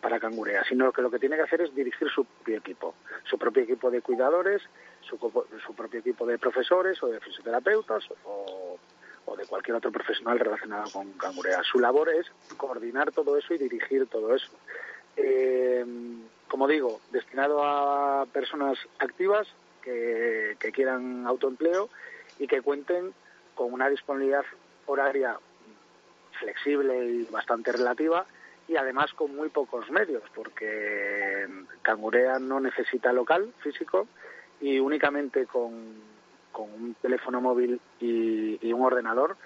para 0.00 0.18
Cangurea, 0.18 0.64
sino 0.64 0.90
que 0.90 1.02
lo 1.02 1.10
que 1.10 1.18
tiene 1.18 1.36
que 1.36 1.42
hacer 1.42 1.60
es 1.60 1.74
dirigir 1.74 2.08
su 2.08 2.24
propio 2.24 2.56
equipo, 2.56 2.94
su 3.24 3.38
propio 3.38 3.62
equipo 3.62 3.90
de 3.90 4.00
cuidadores, 4.00 4.62
su, 5.02 5.18
su 5.18 5.74
propio 5.74 6.00
equipo 6.00 6.24
de 6.26 6.38
profesores 6.38 7.02
o 7.02 7.08
de 7.08 7.20
fisioterapeutas 7.20 8.04
o, 8.24 8.78
o 9.26 9.36
de 9.36 9.44
cualquier 9.44 9.76
otro 9.76 9.92
profesional 9.92 10.38
relacionado 10.38 10.90
con 10.90 11.12
Cangurea. 11.12 11.62
Su 11.62 11.78
labor 11.78 12.08
es 12.08 12.26
coordinar 12.56 13.12
todo 13.12 13.36
eso 13.36 13.52
y 13.52 13.58
dirigir 13.58 14.06
todo 14.06 14.34
eso 14.34 14.50
eh, 15.16 15.84
como 16.48 16.68
digo, 16.68 17.00
destinado 17.10 17.62
a 17.64 18.26
personas 18.26 18.78
activas 18.98 19.48
que, 19.82 20.56
quieran 20.72 21.26
autoempleo 21.26 21.88
y 22.38 22.46
que 22.46 22.60
cuenten 22.60 23.14
con 23.54 23.72
una 23.72 23.88
disponibilidad 23.88 24.44
horaria 24.84 25.38
flexible 26.38 27.06
y 27.06 27.24
bastante 27.24 27.72
relativa 27.72 28.26
y 28.68 28.76
además 28.76 29.12
con 29.12 29.34
muy 29.34 29.48
pocos 29.48 29.90
medios, 29.90 30.22
porque 30.34 31.46
Cangurea 31.82 32.38
no 32.38 32.60
necesita 32.60 33.12
local 33.12 33.52
físico 33.62 34.08
y 34.60 34.78
únicamente 34.78 35.46
con, 35.46 36.02
con 36.52 36.72
un 36.72 36.94
teléfono 36.94 37.40
móvil 37.40 37.80
y, 38.00 38.72
un 38.72 38.82
ordenador 38.82 39.36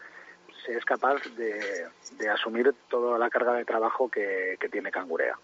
se 0.64 0.76
es 0.76 0.84
capaz 0.84 1.22
de, 1.36 2.28
asumir 2.28 2.74
toda 2.88 3.18
la 3.18 3.30
carga 3.30 3.54
de 3.54 3.64
trabajo 3.64 4.08
que 4.08 4.58
tiene 4.70 4.90
Cangurea. 4.90 5.38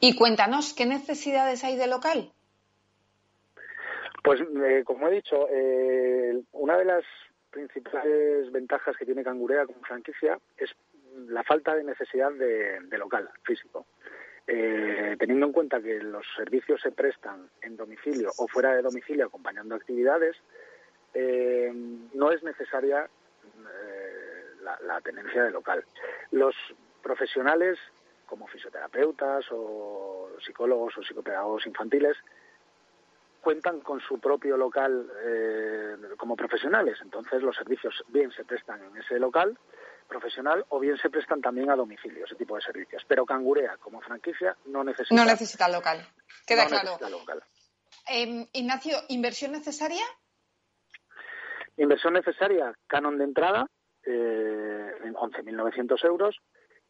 Y 0.00 0.14
cuéntanos, 0.14 0.74
¿qué 0.74 0.86
necesidades 0.86 1.64
hay 1.64 1.76
de 1.76 1.86
local? 1.86 2.30
Pues, 4.22 4.40
eh, 4.40 4.82
como 4.84 5.08
he 5.08 5.12
dicho, 5.12 5.48
eh, 5.48 6.42
una 6.52 6.76
de 6.76 6.84
las 6.84 7.04
principales 7.50 8.50
ventajas 8.52 8.96
que 8.96 9.06
tiene 9.06 9.22
Cangurea 9.22 9.64
como 9.66 9.80
franquicia 9.80 10.38
es 10.56 10.70
la 11.28 11.42
falta 11.44 11.74
de 11.74 11.84
necesidad 11.84 12.32
de, 12.32 12.98
local 12.98 13.28
físico. 13.42 13.86
Eh, 14.46 15.16
teniendo 15.18 15.46
en 15.46 15.52
cuenta 15.52 15.80
que 15.80 16.00
los 16.00 16.24
servicios 16.36 16.80
se 16.80 16.92
prestan 16.92 17.50
en 17.62 17.76
domicilio 17.76 18.30
o 18.38 18.46
fuera 18.46 18.74
de 18.74 18.82
domicilio 18.82 19.26
acompañando 19.26 19.74
actividades, 19.74 20.36
no 22.12 22.30
es 22.30 22.42
necesaria 22.42 23.08
la, 24.62 24.78
la, 24.82 25.00
tenencia 25.00 25.44
de 25.44 25.50
local. 25.50 25.82
Los 26.30 26.54
profesionales 27.02 27.78
como 28.26 28.46
fisioterapeutas 28.48 29.46
o 29.50 30.30
psicólogos 30.44 30.98
o 30.98 31.02
psicopedagogos 31.02 31.66
infantiles, 31.66 32.16
cuentan 33.40 33.80
con 33.80 34.00
su 34.00 34.18
propio 34.18 34.56
local 34.56 35.08
eh, 35.22 35.96
como 36.16 36.36
profesionales. 36.36 36.98
Entonces 37.00 37.42
los 37.42 37.56
servicios 37.56 38.04
bien 38.08 38.32
se 38.32 38.44
prestan 38.44 38.82
en 38.82 38.96
ese 38.96 39.18
local 39.18 39.56
profesional 40.06 40.64
o 40.70 40.80
bien 40.80 40.96
se 40.98 41.10
prestan 41.10 41.40
también 41.40 41.70
a 41.70 41.76
domicilio, 41.76 42.24
ese 42.24 42.34
tipo 42.34 42.56
de 42.56 42.62
servicios. 42.62 43.02
Pero 43.06 43.26
Cangurea, 43.26 43.76
como 43.78 44.00
franquicia, 44.00 44.56
no 44.66 44.82
necesita... 44.84 45.14
No 45.14 45.24
necesita 45.24 45.68
local. 45.68 46.06
Queda 46.46 46.66
claro. 46.66 46.98
Em, 48.08 48.46
Ignacio, 48.52 48.98
¿inversión 49.08 49.52
necesaria? 49.52 50.04
Inversión 51.76 52.14
necesaria, 52.14 52.72
canon 52.86 53.18
de 53.18 53.24
entrada, 53.24 53.66
eh, 54.04 54.92
en 55.02 55.14
11.900 55.14 56.04
euros 56.04 56.36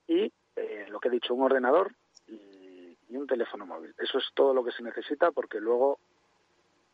y 0.07 0.31
eh, 0.55 0.87
lo 0.89 1.01
que 1.01 1.09
he 1.09 1.11
dicho, 1.11 1.35
un 1.35 1.45
ordenador 1.45 1.93
y, 2.29 2.97
un 3.09 3.27
teléfono 3.27 3.65
móvil. 3.65 3.95
Eso 3.99 4.19
es 4.19 4.25
todo 4.35 4.53
lo 4.53 4.63
que 4.63 4.73
se 4.73 4.83
necesita 4.83 5.31
porque 5.31 5.59
luego 5.59 5.99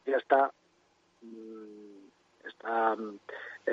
ya 0.07 0.17
está, 0.17 0.53
mm, 1.23 2.07
está 2.47 2.95
mm, 2.95 3.19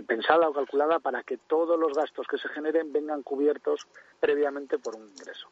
pensada 0.07 0.47
o 0.47 0.53
calculada 0.53 0.99
para 0.99 1.23
que 1.23 1.37
todos 1.37 1.79
los 1.79 1.93
gastos 1.93 2.27
que 2.27 2.37
se 2.37 2.49
generen 2.49 2.93
vengan 2.93 3.23
cubiertos 3.23 3.87
previamente 4.19 4.77
por 4.77 4.95
un 4.95 5.07
ingreso. 5.07 5.49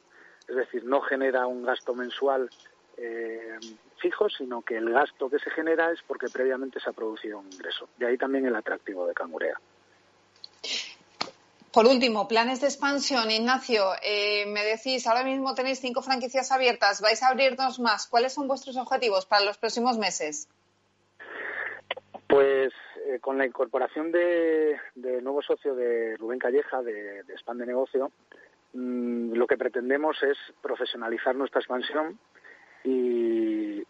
es 0.47 0.55
decir, 0.55 0.83
no 0.85 1.01
genera 1.01 1.47
un 1.47 1.63
gasto 1.63 1.93
mensual 1.93 2.49
eh, 2.97 3.59
fijo, 3.99 4.29
sino 4.29 4.61
que 4.61 4.77
el 4.77 4.91
gasto 4.91 5.29
que 5.29 5.39
se 5.39 5.49
genera 5.51 5.91
es 5.91 5.99
porque 6.07 6.27
previamente 6.27 6.79
se 6.79 6.89
ha 6.89 6.93
producido 6.93 7.39
un 7.39 7.51
ingreso. 7.51 7.89
De 7.97 8.07
ahí 8.07 8.17
también 8.17 8.45
el 8.45 8.55
atractivo 8.55 9.07
de 9.07 9.13
Cangurea. 9.13 9.59
Por 11.71 11.85
último, 11.85 12.27
planes 12.27 12.61
de 12.61 12.67
expansión. 12.67 13.29
Ignacio, 13.29 13.83
eh, 14.01 14.45
me 14.47 14.63
decís, 14.63 15.05
ahora 15.05 15.23
mismo 15.23 15.53
tenéis 15.53 15.79
cinco 15.79 16.01
franquicias 16.01 16.51
abiertas, 16.51 17.01
vais 17.01 17.21
a 17.21 17.27
abrirnos 17.27 17.79
más. 17.79 18.07
¿Cuáles 18.07 18.33
son 18.33 18.47
vuestros 18.47 18.77
objetivos 18.77 19.25
para 19.25 19.45
los 19.45 19.57
próximos 19.57 19.97
meses? 19.97 20.47
Pues 22.27 22.73
eh, 23.07 23.19
con 23.19 23.37
la 23.37 23.45
incorporación 23.45 24.11
de, 24.11 24.77
nuevo 25.21 25.41
socio 25.41 25.75
de 25.75 26.17
Rubén 26.17 26.39
Calleja 26.39 26.81
de, 26.81 27.23
de 27.23 27.35
de 27.53 27.65
Negocio, 27.65 28.11
mm, 28.73 29.33
lo 29.33 29.47
que 29.47 29.57
pretendemos 29.57 30.21
es 30.23 30.37
profesionalizar 30.61 31.33
nuestra 31.35 31.61
expansión 31.61 32.19
y, 32.83 33.85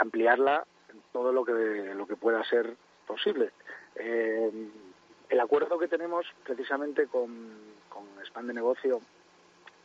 ampliarla 0.00 0.64
en 0.90 1.02
todo 1.12 1.32
lo 1.32 1.44
que, 1.44 1.92
lo 1.96 2.06
que 2.06 2.14
pueda 2.14 2.44
ser 2.44 2.76
posible. 3.04 3.50
Eh, 3.96 4.68
el 5.28 5.40
acuerdo 5.40 5.76
que 5.76 5.88
tenemos 5.88 6.24
precisamente 6.44 7.08
con, 7.08 7.50
con 7.88 8.46
de 8.46 8.54
Negocio 8.54 9.00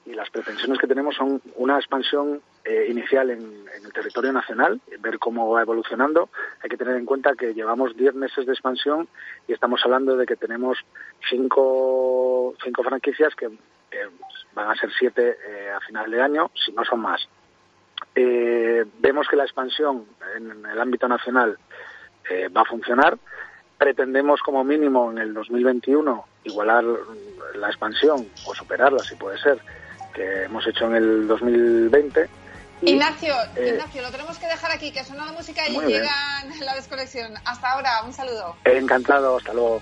y 0.06 0.14
las 0.14 0.30
pretensiones 0.30 0.80
que 0.80 0.88
tenemos 0.88 1.16
son 1.16 1.42
una 1.56 1.78
expansión 1.78 2.42
eh, 2.66 2.88
inicial 2.90 3.30
en, 3.30 3.64
el 3.84 3.94
territorio 3.94 4.34
nacional, 4.34 4.82
ver 5.00 5.20
cómo 5.20 5.50
va 5.50 5.62
evolucionando. 5.62 6.30
Hay 6.62 6.70
que 6.70 6.78
tener 6.78 6.96
en 6.96 7.06
cuenta 7.06 7.36
que 7.36 7.54
llevamos 7.54 7.96
10 7.96 8.16
meses 8.16 8.46
de 8.46 8.54
expansión 8.54 9.08
y 9.48 9.54
estamos 9.54 9.82
hablando 9.84 10.16
de 10.18 10.26
que 10.26 10.36
tenemos 10.36 10.78
cinco, 11.30 12.56
cinco 12.64 12.84
franquicias 12.84 13.36
que 13.36 13.50
van 14.54 14.70
a 14.70 14.76
ser 14.76 14.92
siete 14.98 15.38
eh, 15.48 15.72
a 15.72 15.80
final 15.82 16.10
de 16.10 16.22
año, 16.22 16.52
si 16.54 16.72
no 16.72 16.84
son 16.84 17.02
más. 17.02 17.28
Eh, 18.16 18.86
vemos 19.00 19.28
que 19.28 19.36
la 19.36 19.44
expansión 19.44 20.06
en 20.36 20.66
el 20.66 20.80
ámbito 20.80 21.08
nacional 21.08 21.58
va 22.56 22.62
a 22.62 22.66
funcionar 22.66 23.18
pretendemos 23.78 24.42
como 24.42 24.64
mínimo 24.64 25.12
en 25.12 25.18
el 25.18 25.34
2021 25.34 26.26
igualar 26.46 26.86
la 27.56 27.68
expansión 27.68 28.26
o 28.46 28.56
superarla 28.56 29.00
si 29.00 29.16
puede 29.16 29.38
ser 29.40 29.60
que 30.14 30.44
hemos 30.44 30.66
hecho 30.68 30.86
en 30.86 30.96
el 30.96 31.28
2020 31.28 32.30
Ignacio, 32.86 33.34
eh, 33.56 33.70
Ignacio, 33.70 34.02
lo 34.02 34.12
tenemos 34.12 34.38
que 34.38 34.48
dejar 34.48 34.72
aquí, 34.72 34.92
que 34.92 35.04
suena 35.04 35.26
la 35.26 35.32
música 35.32 35.68
y 35.68 35.78
llega 35.80 36.12
la 36.62 36.76
desconexión. 36.76 37.34
Hasta 37.46 37.72
ahora, 37.72 38.04
un 38.04 38.14
saludo. 38.14 38.56
Encantado, 38.66 39.38
hasta 39.38 39.54
luego. 39.54 39.82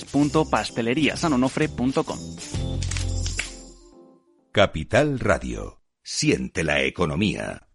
www.pasteleriasanonofre.com. 0.05 2.19
Capital 4.51 5.19
Radio. 5.19 5.81
Siente 6.03 6.63
la 6.63 6.81
economía. 6.81 7.70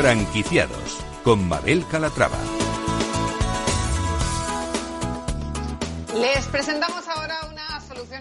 Franquiciados 0.00 0.96
con 1.22 1.46
Mabel 1.46 1.84
Calatrava. 1.86 2.38
Les 6.14 6.46
presentamos 6.46 7.06
ahora 7.06 7.39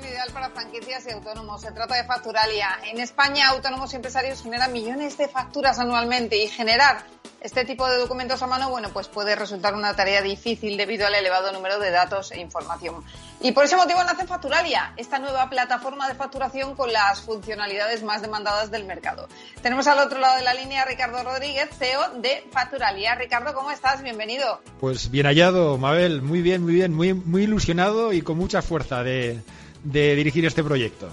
ideal 0.08 0.30
para 0.32 0.50
franquicias 0.50 1.06
y 1.08 1.12
autónomos. 1.12 1.62
Se 1.62 1.72
trata 1.72 1.96
de 1.96 2.04
Facturalia. 2.04 2.80
En 2.86 3.00
España, 3.00 3.50
autónomos 3.50 3.94
y 3.94 3.98
empresarios 3.98 4.42
generan 4.42 4.72
millones 4.72 5.18
de 5.18 5.28
facturas 5.28 5.80
anualmente 5.80 6.38
y 6.38 6.48
generar 6.48 7.04
este 7.42 7.64
tipo 7.64 7.88
de 7.90 7.98
documentos 7.98 8.42
a 8.42 8.48
mano, 8.48 8.70
bueno, 8.70 8.90
pues 8.92 9.08
puede 9.08 9.36
resultar 9.36 9.74
una 9.74 9.96
tarea 9.96 10.22
difícil 10.22 10.76
debido 10.76 11.08
al 11.08 11.16
elevado 11.16 11.52
número 11.52 11.80
de 11.80 11.90
datos 11.90 12.32
e 12.32 12.42
información. 12.42 12.96
Y 13.42 13.54
por 13.54 13.64
ese 13.64 13.78
motivo 13.78 14.04
nace 14.04 14.28
Facturalia, 14.28 14.94
esta 14.98 15.20
nueva 15.20 15.50
plataforma 15.50 16.10
de 16.10 16.16
facturación 16.16 16.76
con 16.76 16.92
las 16.92 17.22
funcionalidades 17.22 18.04
más 18.04 18.22
demandadas 18.22 18.72
del 18.72 18.84
mercado. 18.84 19.30
Tenemos 19.62 19.88
al 19.88 20.00
otro 20.00 20.20
lado 20.20 20.38
de 20.38 20.44
la 20.44 20.54
línea 20.54 20.82
a 20.82 20.86
Ricardo 20.86 21.24
Rodríguez, 21.24 21.70
CEO 21.78 22.20
de 22.22 22.46
Facturalia. 22.52 23.16
Ricardo, 23.16 23.54
¿cómo 23.54 23.72
estás? 23.72 24.04
Bienvenido. 24.04 24.60
Pues 24.82 25.10
bien 25.10 25.26
hallado, 25.26 25.78
Mabel, 25.78 26.22
muy 26.22 26.42
bien, 26.42 26.64
muy 26.64 26.74
bien, 26.74 26.94
muy, 26.94 27.14
muy 27.14 27.44
ilusionado 27.44 28.12
y 28.12 28.22
con 28.22 28.38
mucha 28.38 28.62
fuerza 28.62 29.02
de, 29.04 29.40
de 29.84 30.16
dirigir 30.16 30.46
este 30.46 30.64
proyecto. 30.64 31.10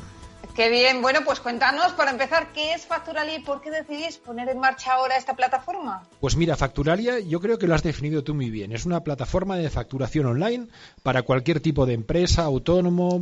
Qué 0.57 0.71
bien. 0.71 1.03
Bueno, 1.03 1.21
pues 1.23 1.39
cuéntanos, 1.41 1.93
para 1.93 2.11
empezar, 2.11 2.51
¿qué 2.55 2.73
es 2.73 2.87
Facturalia 2.87 3.37
y 3.37 3.43
por 3.43 3.61
qué 3.61 3.71
decidís 3.71 4.17
poner 4.17 4.49
en 4.49 4.59
marcha 4.59 4.95
ahora 4.95 5.19
esta 5.19 5.37
plataforma? 5.37 6.09
Pues 6.19 6.35
mira, 6.35 6.57
Facturalia 6.57 7.19
yo 7.19 7.41
creo 7.41 7.59
que 7.59 7.67
lo 7.67 7.75
has 7.75 7.83
definido 7.83 8.25
tú 8.25 8.35
muy 8.35 8.49
bien. 8.49 8.73
Es 8.73 8.87
una 8.87 9.05
plataforma 9.05 9.59
de 9.59 9.69
facturación 9.69 10.25
online 10.25 10.69
para 11.03 11.23
cualquier 11.23 11.61
tipo 11.61 11.85
de 11.85 11.93
empresa, 11.93 12.45
autónomo, 12.45 13.21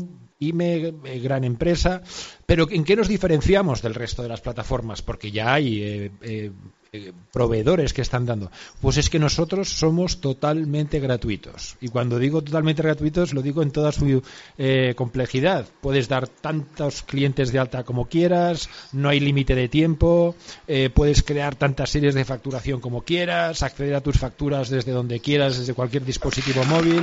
eh, 0.52 1.20
gran 1.20 1.44
empresa. 1.44 2.02
Pero 2.46 2.66
¿en 2.70 2.84
qué 2.84 2.96
nos 2.96 3.08
diferenciamos 3.08 3.80
del 3.82 3.94
resto 3.94 4.22
de 4.22 4.28
las 4.28 4.40
plataformas? 4.40 5.02
Porque 5.02 5.30
ya 5.30 5.54
hay 5.54 5.82
eh, 5.82 6.10
eh, 6.20 6.52
eh, 6.92 7.12
proveedores 7.32 7.94
que 7.94 8.02
están 8.02 8.26
dando? 8.26 8.50
Pues 8.82 8.98
es 8.98 9.08
que 9.08 9.18
nosotros 9.18 9.70
somos 9.70 10.20
totalmente 10.20 11.00
gratuitos. 11.00 11.76
Y 11.80 11.88
cuando 11.88 12.18
digo 12.18 12.42
totalmente 12.42 12.82
gratuitos, 12.82 13.32
lo 13.32 13.40
digo 13.40 13.62
en 13.62 13.70
toda 13.70 13.92
su 13.92 14.22
complejidad. 14.94 15.66
Puedes 15.80 16.08
dar 16.08 16.28
tantos 16.28 17.02
clientes 17.02 17.50
de 17.50 17.58
alta 17.58 17.82
como 17.82 18.08
quieras, 18.08 18.68
no 18.92 19.08
hay 19.08 19.20
límite 19.20 19.54
de 19.54 19.68
tiempo, 19.68 20.36
puedes 20.94 21.22
crear 21.22 21.56
tantas 21.56 21.90
series 21.90 22.14
de 22.14 22.24
facturación 22.24 22.80
como 22.80 23.02
quieras, 23.02 23.62
acceder 23.62 23.94
a 23.94 24.00
tus 24.00 24.18
facturas 24.18 24.68
desde 24.68 24.92
donde 24.92 25.20
quieras, 25.20 25.58
desde 25.58 25.74
cualquier 25.74 26.04
dispositivo 26.04 26.64
móvil. 26.64 27.02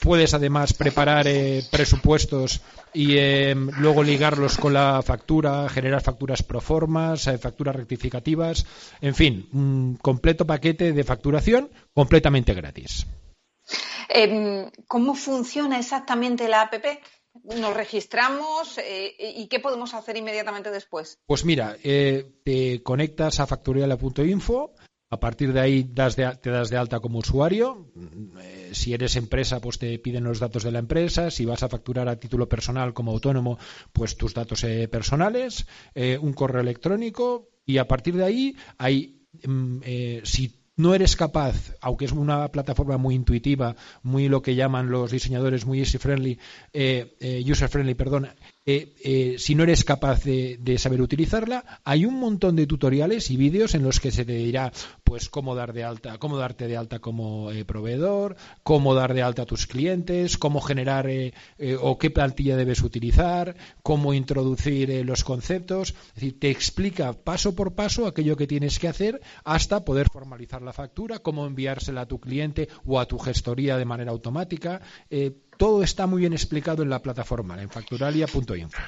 Puedes 0.00 0.32
además 0.34 0.72
preparar 0.72 1.26
presupuestos 1.70 2.62
y 2.92 3.16
luego 3.54 4.02
ligarlos 4.02 4.58
con 4.58 4.74
la 4.74 5.00
factura, 5.02 5.68
generar 5.68 6.02
facturas 6.02 6.42
pro 6.42 6.60
formas, 6.60 7.30
facturas 7.40 7.76
rectificativas, 7.76 8.66
en 9.00 9.14
fin, 9.14 9.48
un 9.52 9.96
completo 10.00 10.46
paquete 10.46 10.92
de 10.92 11.04
facturación 11.04 11.70
completamente 11.94 12.54
gratis. 12.54 13.06
Em, 14.08 14.70
¿Cómo 14.88 15.14
funciona 15.14 15.78
exactamente 15.78 16.48
la 16.48 16.62
app? 16.62 16.74
¿Nos 17.44 17.74
registramos 17.74 18.76
eh, 18.78 19.14
y 19.18 19.46
qué 19.46 19.60
podemos 19.60 19.94
hacer 19.94 20.16
inmediatamente 20.16 20.70
después? 20.70 21.20
Pues 21.26 21.44
mira, 21.44 21.76
eh, 21.84 22.26
te 22.44 22.82
conectas 22.82 23.38
a 23.38 23.46
factoriala.info, 23.46 24.74
a 25.10 25.20
partir 25.20 25.52
de 25.52 25.60
ahí 25.60 25.84
te 25.84 26.50
das 26.50 26.70
de 26.70 26.76
alta 26.76 27.00
como 27.00 27.18
usuario. 27.18 27.92
Eh, 28.40 28.70
si 28.72 28.94
eres 28.94 29.16
empresa, 29.16 29.60
pues 29.60 29.78
te 29.78 29.98
piden 29.98 30.24
los 30.24 30.38
datos 30.38 30.62
de 30.62 30.72
la 30.72 30.78
empresa. 30.78 31.30
Si 31.30 31.44
vas 31.44 31.62
a 31.62 31.68
facturar 31.68 32.08
a 32.08 32.18
título 32.18 32.48
personal 32.48 32.94
como 32.94 33.10
autónomo, 33.10 33.58
pues 33.92 34.16
tus 34.16 34.34
datos 34.34 34.64
personales, 34.90 35.66
un 36.20 36.32
correo 36.32 36.60
electrónico 36.60 37.50
y 37.70 37.78
a 37.78 37.86
partir 37.86 38.16
de 38.16 38.24
ahí 38.24 38.56
hay 38.78 39.26
mm, 39.46 39.80
eh, 39.84 40.20
si 40.24 40.60
no 40.76 40.94
eres 40.94 41.14
capaz, 41.14 41.74
aunque 41.80 42.06
es 42.06 42.12
una 42.12 42.48
plataforma 42.48 42.96
muy 42.96 43.14
intuitiva, 43.14 43.76
muy 44.02 44.28
lo 44.28 44.40
que 44.40 44.54
llaman 44.54 44.90
los 44.90 45.10
diseñadores 45.10 45.66
muy 45.66 45.80
easy 45.80 45.98
friendly, 45.98 46.38
eh, 46.72 47.16
eh, 47.20 47.44
user 47.46 47.68
friendly, 47.68 47.94
perdón, 47.94 48.28
eh, 48.66 49.36
si 49.38 49.54
no 49.54 49.62
eres 49.62 49.84
capaz 49.84 50.22
de, 50.22 50.76
saber 50.78 51.00
utilizarla, 51.00 51.80
hay 51.82 52.04
un 52.04 52.20
montón 52.20 52.56
de 52.56 52.66
tutoriales 52.66 53.30
y 53.30 53.36
vídeos 53.36 53.74
en 53.74 53.82
los 53.82 54.00
que 54.00 54.10
se 54.10 54.24
te 54.24 54.34
dirá 54.34 54.70
pues 55.02 55.30
cómo 55.30 55.54
dar 55.54 55.72
de 55.72 55.82
alta, 55.82 56.18
cómo 56.18 56.36
darte 56.36 56.68
de 56.68 56.76
alta 56.76 56.98
como 56.98 57.50
eh, 57.50 57.64
proveedor, 57.64 58.36
cómo 58.62 58.94
dar 58.94 59.14
de 59.14 59.22
alta 59.22 59.42
a 59.42 59.46
tus 59.46 59.66
clientes, 59.66 60.36
cómo 60.36 60.60
generar 60.60 61.08
eh, 61.08 61.32
o 61.80 61.98
qué 61.98 62.10
plantilla 62.10 62.56
debes 62.56 62.82
utilizar, 62.82 63.56
cómo 63.82 64.12
introducir 64.12 65.04
los 65.06 65.24
conceptos. 65.24 65.94
Es 66.08 66.14
decir, 66.14 66.38
te 66.38 66.50
explica 66.50 67.14
paso 67.14 67.54
por 67.54 67.74
paso 67.74 68.06
aquello 68.06 68.36
que 68.36 68.46
tienes 68.46 68.78
que 68.78 68.88
hacer 68.88 69.20
hasta 69.42 69.84
poder 69.84 70.08
formalizar 70.12 70.60
la 70.60 70.74
factura, 70.74 71.18
cómo 71.20 71.46
enviársela 71.46 72.02
a 72.02 72.08
tu 72.08 72.20
cliente 72.20 72.68
o 72.84 73.00
a 73.00 73.06
tu 73.06 73.18
gestoría 73.18 73.78
de 73.78 73.84
manera 73.86 74.12
automática 74.12 74.82
todo 75.60 75.82
está 75.82 76.06
muy 76.06 76.20
bien 76.20 76.32
explicado 76.32 76.82
en 76.82 76.88
la 76.88 77.02
plataforma, 77.02 77.60
en 77.60 77.68
facturalia.info. 77.68 78.80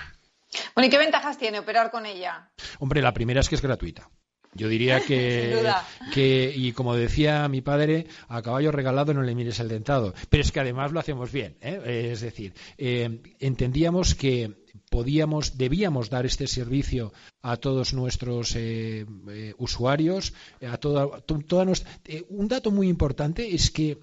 Bueno, 0.74 0.86
¿y 0.86 0.90
qué 0.90 0.96
ventajas 0.96 1.36
tiene 1.36 1.58
operar 1.58 1.90
con 1.90 2.06
ella? 2.06 2.50
Hombre, 2.78 3.02
la 3.02 3.12
primera 3.12 3.40
es 3.40 3.50
que 3.50 3.56
es 3.56 3.60
gratuita. 3.60 4.08
Yo 4.54 4.68
diría 4.68 5.00
que, 5.00 5.62
que, 6.14 6.50
y 6.56 6.72
como 6.72 6.96
decía 6.96 7.46
mi 7.48 7.60
padre, 7.60 8.06
a 8.26 8.40
caballo 8.40 8.72
regalado 8.72 9.12
no 9.12 9.20
le 9.20 9.34
mires 9.34 9.60
el 9.60 9.68
dentado. 9.68 10.14
Pero 10.30 10.42
es 10.42 10.50
que 10.50 10.60
además 10.60 10.92
lo 10.92 11.00
hacemos 11.00 11.30
bien. 11.30 11.58
¿eh? 11.60 12.10
Es 12.12 12.22
decir, 12.22 12.54
eh, 12.78 13.20
entendíamos 13.38 14.14
que 14.14 14.61
podíamos, 14.90 15.58
debíamos 15.58 16.10
dar 16.10 16.26
este 16.26 16.46
servicio 16.46 17.12
a 17.42 17.56
todos 17.56 17.94
nuestros 17.94 18.54
eh, 18.56 19.06
eh, 19.28 19.54
usuarios, 19.58 20.34
a 20.66 20.76
toda, 20.78 21.20
toda 21.20 21.64
nuestra... 21.64 21.90
Eh, 22.04 22.24
un 22.28 22.48
dato 22.48 22.70
muy 22.70 22.88
importante 22.88 23.54
es 23.54 23.70
que 23.70 23.98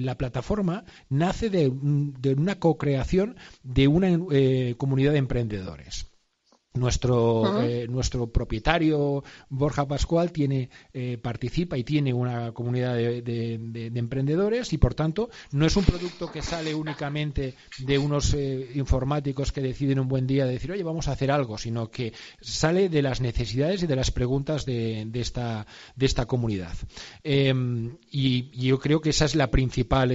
la 0.00 0.16
plataforma 0.16 0.84
nace 1.10 1.50
de, 1.50 1.70
de 1.70 2.34
una 2.34 2.58
co-creación 2.58 3.36
de 3.62 3.86
una 3.86 4.18
comunidad 4.78 5.12
de 5.12 5.18
emprendedores. 5.18 6.09
Nuestro, 6.72 7.60
eh, 7.64 7.88
nuestro 7.88 8.28
propietario 8.28 9.24
Borja 9.48 9.88
Pascual 9.88 10.30
tiene, 10.30 10.70
eh, 10.94 11.18
participa 11.20 11.76
y 11.76 11.82
tiene 11.82 12.14
una 12.14 12.52
comunidad 12.52 12.94
de, 12.94 13.90
emprendedores 13.92 14.72
y 14.72 14.78
por 14.78 14.94
tanto 14.94 15.30
no 15.50 15.66
es 15.66 15.74
un 15.74 15.82
producto 15.82 16.30
que 16.30 16.42
sale 16.42 16.72
únicamente 16.72 17.56
de 17.78 17.98
unos 17.98 18.34
eh, 18.34 18.70
informáticos 18.76 19.50
que 19.50 19.62
deciden 19.62 19.98
un 19.98 20.06
buen 20.06 20.28
día 20.28 20.46
decir 20.46 20.70
oye 20.70 20.84
vamos 20.84 21.08
a 21.08 21.12
hacer 21.12 21.32
algo 21.32 21.58
sino 21.58 21.90
que 21.90 22.12
sale 22.40 22.88
de 22.88 23.02
las 23.02 23.20
necesidades 23.20 23.82
y 23.82 23.88
de 23.88 23.96
las 23.96 24.12
preguntas 24.12 24.64
de, 24.64 25.10
esta, 25.14 25.66
de 25.96 26.06
esta 26.06 26.26
comunidad. 26.26 26.76
Em, 27.24 27.96
y, 28.12 28.48
yo 28.60 28.78
creo 28.78 29.00
que 29.00 29.10
esa 29.10 29.24
es 29.24 29.34
la 29.34 29.50
principal 29.50 30.10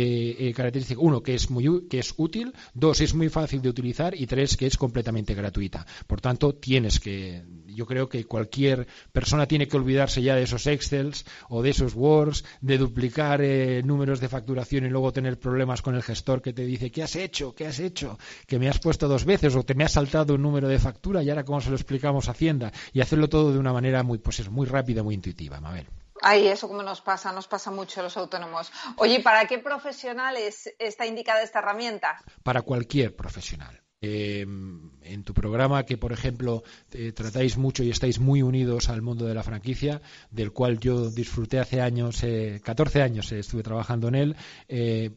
característica. 0.56 1.02
Uno 1.02 1.22
que 1.22 1.34
es 1.34 1.50
muy 1.50 1.88
que 1.90 2.00
es 2.00 2.14
útil. 2.16 2.54
Dos 2.74 3.02
es 3.02 3.14
muy 3.14 3.28
fácil 3.30 3.62
de 3.62 3.70
utilizar. 3.70 4.16
Y 4.16 4.28
tres 4.28 4.56
que 4.56 4.68
es 4.68 4.78
completamente 4.78 5.34
gratuita. 5.34 5.86
Por 6.08 6.22
tanto 6.22 6.45
tienes 6.54 7.00
que, 7.00 7.44
yo 7.66 7.86
creo 7.86 8.10
que 8.10 8.26
cualquier 8.26 8.88
persona 9.12 9.48
tiene 9.48 9.68
que 9.68 9.78
olvidarse 9.78 10.22
ya 10.22 10.36
de 10.36 10.44
esos 10.44 10.68
Excels 10.68 11.26
o 11.50 11.62
de 11.62 11.72
esos 11.72 11.94
Words, 11.96 12.46
de 12.62 12.78
duplicar 12.78 13.42
eh, 13.42 13.82
números 13.84 14.20
de 14.20 14.30
facturación 14.30 14.86
y 14.86 14.90
luego 14.90 15.14
tener 15.14 15.40
problemas 15.40 15.82
con 15.82 15.96
el 15.96 16.04
gestor 16.04 16.42
que 16.42 16.54
te 16.54 16.66
dice, 16.66 16.92
¿qué 16.92 17.04
has 17.04 17.16
hecho? 17.16 17.54
¿Qué 17.54 17.68
has 17.68 17.80
hecho? 17.80 18.18
Que 18.48 18.60
me 18.60 18.70
has 18.70 18.80
puesto 18.80 19.08
dos 19.08 19.26
veces 19.26 19.56
o 19.56 19.64
te 19.64 19.76
me 19.76 19.84
has 19.84 19.94
saltado 19.94 20.36
un 20.36 20.42
número 20.42 20.68
de 20.68 20.80
factura 20.80 21.24
y 21.24 21.30
ahora 21.30 21.44
cómo 21.44 21.62
se 21.62 21.70
lo 21.70 21.76
explicamos 21.76 22.28
a 22.28 22.32
Hacienda 22.32 22.72
y 22.94 23.02
hacerlo 23.02 23.30
todo 23.30 23.52
de 23.52 23.60
una 23.60 23.74
manera 23.74 24.04
muy, 24.04 24.18
pues 24.18 24.40
es 24.40 24.50
muy 24.50 24.66
rápida, 24.66 25.04
muy 25.04 25.16
intuitiva, 25.16 25.60
Mabel. 25.60 25.88
Ay, 26.22 26.48
eso 26.48 26.68
como 26.68 26.82
nos 26.82 27.02
pasa, 27.02 27.32
nos 27.32 27.48
pasa 27.48 27.72
mucho 27.72 28.00
a 28.00 28.04
los 28.04 28.18
autónomos. 28.18 28.72
Oye, 28.98 29.20
¿para 29.22 29.46
qué 29.46 29.60
profesionales 29.60 30.74
está 30.80 31.06
indicada 31.06 31.44
esta 31.44 31.60
herramienta? 31.60 32.18
Para 32.42 32.62
cualquier 32.62 33.16
profesional. 33.16 33.85
Eh, 34.08 34.42
en 34.42 35.24
tu 35.24 35.34
programa 35.34 35.86
que, 35.86 35.98
por 35.98 36.12
ejemplo, 36.12 36.64
eh, 36.92 37.12
tratáis 37.12 37.58
mucho 37.58 37.84
y 37.84 37.90
estáis 37.90 38.20
muy 38.20 38.42
unidos 38.42 38.90
al 38.90 39.02
mundo 39.02 39.26
de 39.26 39.34
la 39.34 39.44
franquicia, 39.44 40.02
del 40.32 40.52
cual 40.52 40.80
yo 40.80 41.10
disfruté 41.10 41.60
hace 41.60 41.82
años, 41.82 42.24
14 42.64 43.00
eh, 43.00 43.02
años 43.02 43.32
estuve 43.32 43.64
trabajando 43.64 44.08
en 44.08 44.16
él, 44.16 44.36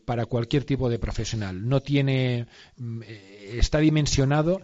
para 0.04 0.26
cualquier 0.26 0.64
tipo 0.64 0.88
de 0.88 0.98
profesional. 0.98 1.68
No 1.68 1.80
tiene, 1.80 2.46
mm, 2.76 3.02
está 3.58 3.78
dimensionado 3.78 4.60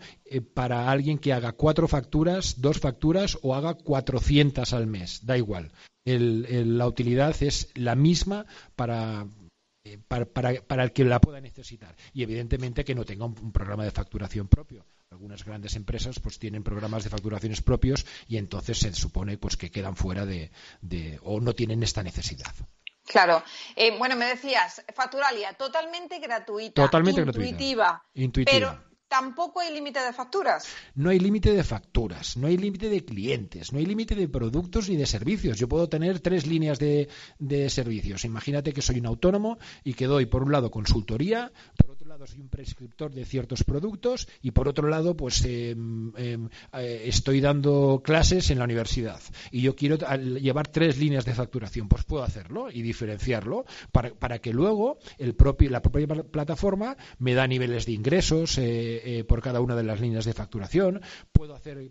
para 0.52 0.90
alguien 0.90 1.18
que 1.18 1.32
haga 1.32 1.52
cuatro 1.52 1.88
facturas, 1.88 2.60
dos 2.60 2.78
facturas 2.78 3.38
o 3.42 3.54
haga 3.54 3.74
400 3.74 4.72
al 4.72 4.86
mes, 4.86 5.20
da 5.24 5.36
igual. 5.36 5.72
la 6.06 6.86
utilidad 6.86 7.34
es 7.42 7.70
la 7.74 7.94
misma 7.94 8.44
para 8.76 9.26
eh, 9.86 9.98
para, 9.98 10.82
el 10.82 10.92
que 10.92 11.04
la 11.04 11.20
pueda 11.20 11.42
necesitar. 11.42 11.94
Y 12.14 12.22
evidentemente 12.22 12.84
que 12.84 12.94
no 12.94 13.04
tenga 13.04 13.26
un, 13.26 13.52
programa 13.52 13.84
de 13.84 13.90
facturación 13.90 14.48
propio. 14.48 14.86
Algunas 15.10 15.44
grandes 15.44 15.76
empresas 15.76 16.18
pues 16.20 16.38
tienen 16.38 16.64
programas 16.64 17.04
de 17.04 17.10
facturaciones 17.10 17.60
propios 17.60 18.06
y 18.26 18.38
entonces 18.38 18.78
se 18.78 18.94
supone 18.94 19.36
pues 19.36 19.58
que 19.58 19.70
quedan 19.70 19.94
fuera 19.94 20.24
de, 20.24 20.50
o 21.22 21.38
no 21.40 21.54
tienen 21.54 21.82
esta 21.82 22.02
necesidad. 22.02 22.54
Claro. 23.06 23.44
Eh, 23.76 23.96
bueno, 23.98 24.16
me 24.16 24.24
decías, 24.24 24.82
Facturalia, 24.94 25.52
totalmente 25.52 26.18
gratuita, 26.18 26.82
totalmente 26.82 27.20
intuitiva, 27.20 28.02
intuitiva. 28.14 28.52
Pero 28.58 28.93
tampoco 29.08 29.60
hay 29.60 29.72
límite 29.72 30.00
de 30.00 30.12
facturas. 30.12 30.66
No 30.94 31.10
hay 31.10 31.18
límite 31.18 31.52
de 31.52 31.64
facturas, 31.64 32.36
no 32.36 32.46
hay 32.46 32.56
límite 32.56 32.88
de 32.88 33.04
clientes, 33.04 33.72
no 33.72 33.78
hay 33.78 33.86
límite 33.86 34.14
de 34.14 34.28
productos 34.28 34.88
ni 34.88 34.96
de 34.96 35.06
servicios. 35.06 35.58
Yo 35.58 35.68
puedo 35.68 35.88
tener 35.88 36.20
tres 36.20 36.46
líneas 36.46 36.78
de, 36.78 37.08
de, 37.38 37.70
servicios. 37.70 38.24
Imagínate 38.24 38.72
que 38.72 38.82
soy 38.82 38.98
un 38.98 39.06
autónomo 39.06 39.58
y 39.84 39.94
que 39.94 40.06
doy, 40.06 40.26
por 40.26 40.42
un 40.42 40.52
lado, 40.52 40.70
consultoría, 40.70 41.52
por 41.76 41.92
otro 41.92 42.03
lado, 42.14 42.28
soy 42.28 42.42
un 42.42 42.48
prescriptor 42.48 43.12
de 43.12 43.24
ciertos 43.24 43.64
productos 43.64 44.28
y, 44.40 44.52
por 44.52 44.68
otro 44.68 44.88
lado, 44.88 45.16
pues 45.16 45.44
eh, 45.44 45.74
eh, 46.16 47.02
estoy 47.06 47.40
dando 47.40 48.02
clases 48.04 48.50
en 48.50 48.58
la 48.58 48.64
universidad 48.64 49.20
y 49.50 49.62
yo 49.62 49.74
quiero 49.74 49.96
llevar 50.16 50.68
tres 50.68 50.96
líneas 50.96 51.24
de 51.24 51.34
facturación. 51.34 51.88
Pues 51.88 52.04
puedo 52.04 52.22
hacerlo 52.22 52.70
y 52.70 52.82
diferenciarlo 52.82 53.64
para, 53.90 54.14
para 54.14 54.38
que 54.38 54.52
luego 54.52 54.98
el 55.18 55.34
propio, 55.34 55.70
la 55.70 55.82
propia 55.82 56.06
plataforma 56.06 56.96
me 57.18 57.34
da 57.34 57.48
niveles 57.48 57.86
de 57.86 57.92
ingresos. 57.92 58.58
Eh, 58.58 59.18
eh, 59.18 59.24
por 59.24 59.42
cada 59.42 59.60
una 59.60 59.74
de 59.74 59.82
las 59.82 60.00
líneas 60.00 60.24
de 60.24 60.34
facturación, 60.34 61.00
puedo 61.32 61.52
hacer 61.52 61.90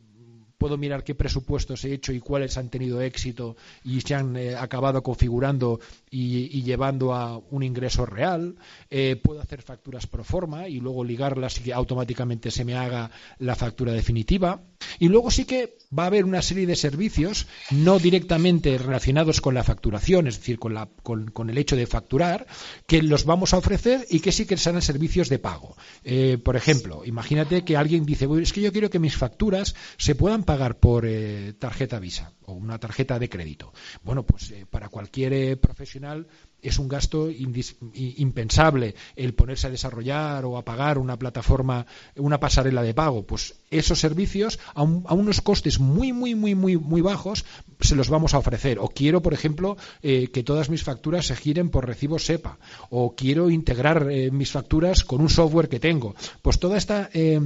puedo 0.63 0.77
mirar 0.77 1.03
qué 1.03 1.13
presupuestos 1.13 1.83
he 1.83 1.93
hecho 1.93 2.13
y 2.13 2.21
cuáles 2.21 2.57
han 2.57 2.69
tenido 2.69 3.01
éxito 3.01 3.57
y 3.83 3.99
se 3.99 4.15
han 4.15 4.37
eh, 4.37 4.55
acabado 4.55 5.03
configurando 5.03 5.81
y, 6.09 6.61
llevando 6.61 7.13
a 7.13 7.37
un 7.37 7.63
ingreso 7.63 8.05
real. 8.05 8.55
Eh, 8.89 9.17
puedo 9.21 9.41
hacer 9.41 9.61
facturas 9.61 10.07
pro 10.07 10.23
forma 10.23 10.69
y 10.69 10.79
luego 10.79 11.03
ligarlas 11.03 11.59
y 11.59 11.63
que 11.63 11.73
automáticamente 11.73 12.49
se 12.49 12.63
me 12.63 12.77
haga 12.77 13.11
la 13.39 13.57
factura 13.57 13.91
definitiva. 13.91 14.61
Y 14.99 15.09
luego 15.09 15.31
sí 15.31 15.43
que 15.43 15.77
va 15.97 16.03
a 16.03 16.07
haber 16.07 16.23
una 16.23 16.41
serie 16.41 16.65
de 16.65 16.77
servicios 16.77 17.47
no 17.71 17.99
directamente 17.99 18.77
relacionados 18.77 19.41
con 19.41 19.55
la 19.55 19.63
facturación, 19.63 20.27
es 20.27 20.37
decir, 20.37 20.59
con, 20.59 20.73
la, 20.73 20.87
con, 21.01 21.49
el 21.49 21.57
hecho 21.57 21.75
de 21.75 21.87
facturar, 21.87 22.47
que 22.87 23.01
los 23.01 23.25
vamos 23.25 23.53
a 23.53 23.57
ofrecer 23.57 24.05
y 24.09 24.21
que 24.21 24.31
sí 24.31 24.45
que 24.45 24.55
serán 24.55 24.81
servicios 24.81 25.27
de 25.27 25.39
pago. 25.39 25.75
Eh, 26.05 26.37
por 26.41 26.55
ejemplo, 26.55 27.03
imagínate 27.05 27.65
que 27.65 27.75
alguien 27.75 28.05
dice, 28.05 28.29
es 28.41 28.53
que 28.53 28.61
yo 28.61 28.71
quiero 28.71 28.89
que 28.89 28.99
mis 28.99 29.17
facturas 29.17 29.75
se 29.97 30.15
puedan 30.15 30.43
pagar 30.43 30.52
por 30.79 31.05
eh, 31.05 31.53
tarjeta 31.57 31.99
Visa 31.99 32.31
o 32.45 32.53
una 32.53 32.77
tarjeta 32.79 33.17
de 33.17 33.29
crédito. 33.29 33.73
Bueno, 34.03 34.23
pues 34.23 34.51
eh, 34.51 34.65
para 34.69 34.89
cualquier 34.89 35.59
profesional 35.59 36.27
es 36.63 36.79
un 36.79 36.87
gasto 36.87 37.29
impensable 37.29 38.95
el 39.15 39.33
ponerse 39.33 39.67
a 39.67 39.69
desarrollar 39.69 40.45
o 40.45 40.57
a 40.57 40.65
pagar 40.65 40.97
una 40.97 41.19
plataforma, 41.19 41.85
una 42.15 42.39
pasarela 42.39 42.81
de 42.81 42.93
pago. 42.93 43.23
Pues 43.23 43.55
esos 43.69 43.99
servicios 43.99 44.59
a, 44.73 44.83
unos 44.83 45.41
costes 45.41 45.79
muy, 45.79 46.13
muy, 46.13 46.35
muy, 46.35 46.55
muy, 46.55 46.77
muy 46.77 47.01
bajos 47.01 47.45
se 47.81 47.95
los 47.95 48.09
vamos 48.09 48.33
a 48.33 48.37
ofrecer. 48.37 48.79
O 48.79 48.87
quiero, 48.87 49.21
por 49.21 49.33
ejemplo, 49.33 49.77
eh, 50.01 50.29
que 50.31 50.43
todas 50.43 50.69
mis 50.69 50.83
facturas 50.83 51.27
se 51.27 51.35
giren 51.35 51.69
por 51.69 51.85
recibo 51.85 52.17
SEPA. 52.17 52.57
O 52.89 53.13
quiero 53.15 53.49
integrar 53.49 54.09
eh, 54.09 54.31
mis 54.31 54.51
facturas 54.51 55.03
con 55.03 55.19
un 55.21 55.29
software 55.29 55.67
que 55.67 55.81
tengo. 55.81 56.15
Pues 56.41 56.59
toda 56.59 56.77
esta, 56.77 57.09
eh, 57.13 57.41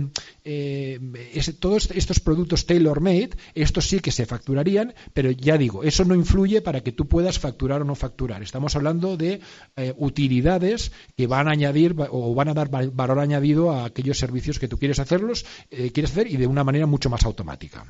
todos 1.60 1.89
estos 1.91 2.19
productos 2.19 2.65
tailor-made, 2.65 3.32
estos 3.56 3.88
sí 3.88 3.99
que 3.99 4.12
se 4.12 4.27
facturarían, 4.27 4.93
pero 5.13 5.32
ya 5.32 5.58
digo, 5.58 5.84
eso 5.84 6.06
no 6.06 6.13
influye 6.13 6.62
para 6.62 6.82
que 6.82 6.91
tú 6.91 7.08
puedas 7.08 7.39
facturar 7.39 7.82
o 7.82 7.86
no 7.86 7.95
facturar. 7.95 8.43
Estamos 8.43 8.75
hablando 8.75 9.06
de 9.15 9.39
eh, 9.75 9.93
utilidades 9.95 10.91
que 11.15 11.27
van 11.27 11.47
a 11.47 11.51
añadir 11.51 11.95
o 12.09 12.35
van 12.35 12.49
a 12.49 12.53
dar 12.53 12.69
valor 12.69 13.19
añadido 13.19 13.71
a 13.71 13.85
aquellos 13.85 14.17
servicios 14.17 14.59
que 14.59 14.67
tú 14.67 14.77
quieres 14.77 14.99
hacerlos, 14.99 15.45
eh, 15.69 15.91
quieres 15.91 16.11
hacer 16.11 16.27
y 16.27 16.37
de 16.37 16.47
una 16.47 16.63
manera 16.63 16.87
mucho 16.87 17.09
más 17.09 17.23
automática. 17.25 17.85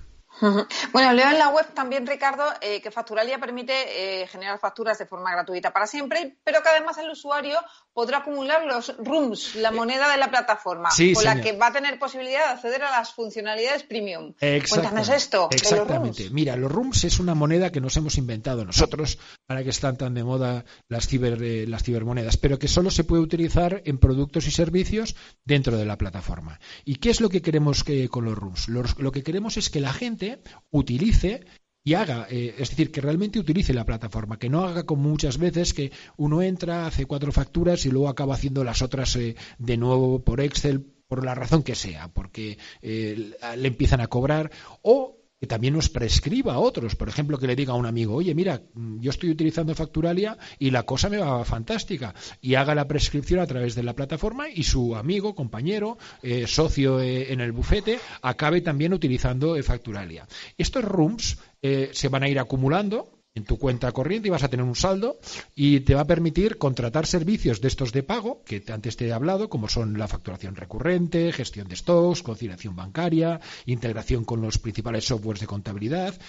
Bueno, 0.94 1.14
leo 1.14 1.30
en 1.32 1.40
la 1.40 1.50
web 1.50 1.74
también, 1.74 2.06
Ricardo, 2.06 2.44
eh, 2.62 2.80
que 2.80 2.92
Facturalia 2.92 3.40
permite 3.40 4.28
generar 4.28 4.60
facturas 4.60 5.00
de 5.00 5.08
forma 5.08 5.32
gratuita 5.32 5.74
para 5.74 5.88
siempre, 5.88 6.38
pero 6.44 6.62
que 6.62 6.70
además 6.70 6.96
el 7.00 7.10
usuario 7.10 7.58
podrá 7.98 8.20
acumular 8.20 8.64
los 8.64 8.96
rooms, 9.00 9.56
la 9.56 9.72
moneda 9.72 10.12
de 10.12 10.18
la 10.18 10.30
plataforma, 10.30 10.90
con 11.16 11.24
la 11.24 11.42
que 11.42 11.54
va 11.54 11.70
a 11.70 11.74
tener 11.74 11.98
posibilidad 11.98 12.46
de 12.46 12.54
acceder 12.54 12.84
a 12.84 12.92
las 12.92 13.12
funcionalidades 13.12 13.82
premium. 13.82 14.36
Cuéntanos 14.70 15.10
esto. 15.10 15.48
Exactamente. 15.50 16.30
Mira, 16.30 16.56
los 16.58 16.72
rooms 16.72 17.06
es 17.06 17.20
una 17.20 17.34
moneda 17.34 17.72
que 17.72 17.82
nos 17.82 17.98
hemos 17.98 18.20
inventado 18.20 18.66
nosotros, 18.66 19.18
para 19.48 19.64
que 19.64 19.72
están 19.72 19.98
tan 19.98 20.14
de 20.14 20.24
moda 20.24 20.64
las, 20.88 21.08
ciber, 21.08 21.42
eh, 21.42 21.66
las 21.66 21.82
cibermonedas, 21.82 22.38
pero 22.38 22.60
que 22.60 22.68
solo 22.68 22.92
se 22.92 23.04
puede 23.04 23.24
utilizar 23.24 23.82
en 23.84 23.98
productos 23.98 24.46
y 24.46 24.52
servicios 24.52 25.16
dentro 25.44 25.76
de 25.76 25.86
la 25.86 25.98
plataforma. 25.98 26.60
¿Y 26.86 26.98
qué 26.98 27.10
es 27.10 27.20
lo 27.20 27.30
que 27.30 27.42
queremos 27.42 27.84
que, 27.84 28.10
con 28.10 28.26
los 28.26 28.38
rooms? 28.38 28.68
lo 28.68 29.12
que 29.12 29.24
queremos 29.24 29.58
es 29.58 29.72
que 29.72 29.80
la 29.80 29.92
gente 29.92 30.44
utilice 30.70 31.48
y 31.88 31.94
haga, 31.94 32.28
eh, 32.30 32.54
es 32.58 32.70
decir, 32.70 32.92
que 32.92 33.00
realmente 33.00 33.40
utilice 33.40 33.74
la 33.74 33.86
plataforma, 33.86 34.38
que 34.38 34.50
no 34.50 34.66
haga 34.66 34.84
como 34.84 35.04
muchas 35.04 35.38
veces 35.38 35.74
que 35.74 35.94
uno 36.18 36.42
entra, 36.42 36.86
hace 36.86 37.06
cuatro 37.06 37.32
facturas 37.32 37.86
y 37.86 37.92
luego 37.92 38.10
acaba 38.10 38.34
haciendo 38.34 38.66
las 38.66 38.82
otras 38.82 39.16
eh, 39.16 39.38
de 39.58 39.78
nuevo 39.78 40.22
por 40.22 40.42
Excel, 40.42 40.82
por 41.08 41.24
la 41.24 41.34
razón 41.34 41.64
que 41.64 41.76
sea, 41.76 42.10
porque 42.10 42.58
eh, 42.82 43.32
le 43.56 43.68
empiezan 43.70 44.02
a 44.02 44.08
cobrar, 44.08 44.52
o 44.82 45.18
que 45.40 45.48
también 45.48 45.74
nos 45.74 45.90
prescriba 45.90 46.54
a 46.54 46.60
otros. 46.60 46.96
Por 46.96 47.10
ejemplo, 47.10 47.38
que 47.38 47.48
le 47.48 47.56
diga 47.56 47.74
a 47.74 47.76
un 47.76 47.86
amigo, 47.86 48.16
oye, 48.16 48.34
mira, 48.34 48.62
mm, 48.74 49.00
yo 49.00 49.12
estoy 49.12 49.30
utilizando 49.30 49.76
Facturalia 49.76 50.38
y 50.58 50.72
la 50.72 50.84
cosa 50.84 51.10
me 51.10 51.18
va 51.18 51.46
fantástica. 51.46 52.16
Y 52.42 52.56
haga 52.56 52.76
la 52.76 52.88
prescripción 52.88 53.40
a 53.40 53.48
través 53.48 53.76
de 53.76 53.84
la 53.84 53.94
plataforma 53.94 54.50
y 54.50 54.64
su 54.64 54.96
amigo, 54.96 55.36
compañero, 55.36 55.98
eh, 56.22 56.48
socio 56.48 57.00
eh, 57.00 57.32
en 57.32 57.42
el 57.42 57.52
bufete, 57.52 58.00
acabe 58.22 58.62
también 58.62 58.94
utilizando 58.94 59.62
Facturalia. 59.64 60.28
Estos 60.58 60.84
rooms 60.84 61.38
se 61.62 62.08
van 62.10 62.24
a 62.24 62.30
ir 62.30 62.40
acumulando 62.40 63.18
en 63.38 63.46
tu 63.46 63.58
cuenta 63.58 63.92
corriente 63.92 64.28
y 64.28 64.32
vas 64.32 64.44
a 64.44 64.50
tener 64.50 64.66
un 64.66 64.76
saldo 64.76 65.20
y 65.56 65.82
te 65.82 65.94
va 65.94 66.02
a 66.02 66.08
permitir 66.08 66.58
contratar 66.58 67.06
servicios 67.06 67.62
de 67.62 67.68
estos 67.68 67.94
de 67.94 68.04
pago 68.04 68.44
que 68.44 68.64
antes 68.70 68.98
te 68.98 69.08
he 69.08 69.14
hablado, 69.14 69.48
como 69.48 69.70
son 69.70 69.98
la 69.98 70.08
facturación 70.08 70.56
recurrente, 70.56 71.32
gestión 71.32 71.68
de 71.68 71.76
stocks, 71.76 72.24
conciliación 72.24 72.76
bancaria, 72.76 73.40
integración 73.66 74.26
con 74.26 74.42
los 74.42 74.58
principales 74.58 75.06
softwares 75.06 75.40
de 75.40 75.48
contabilidad, 75.48 76.20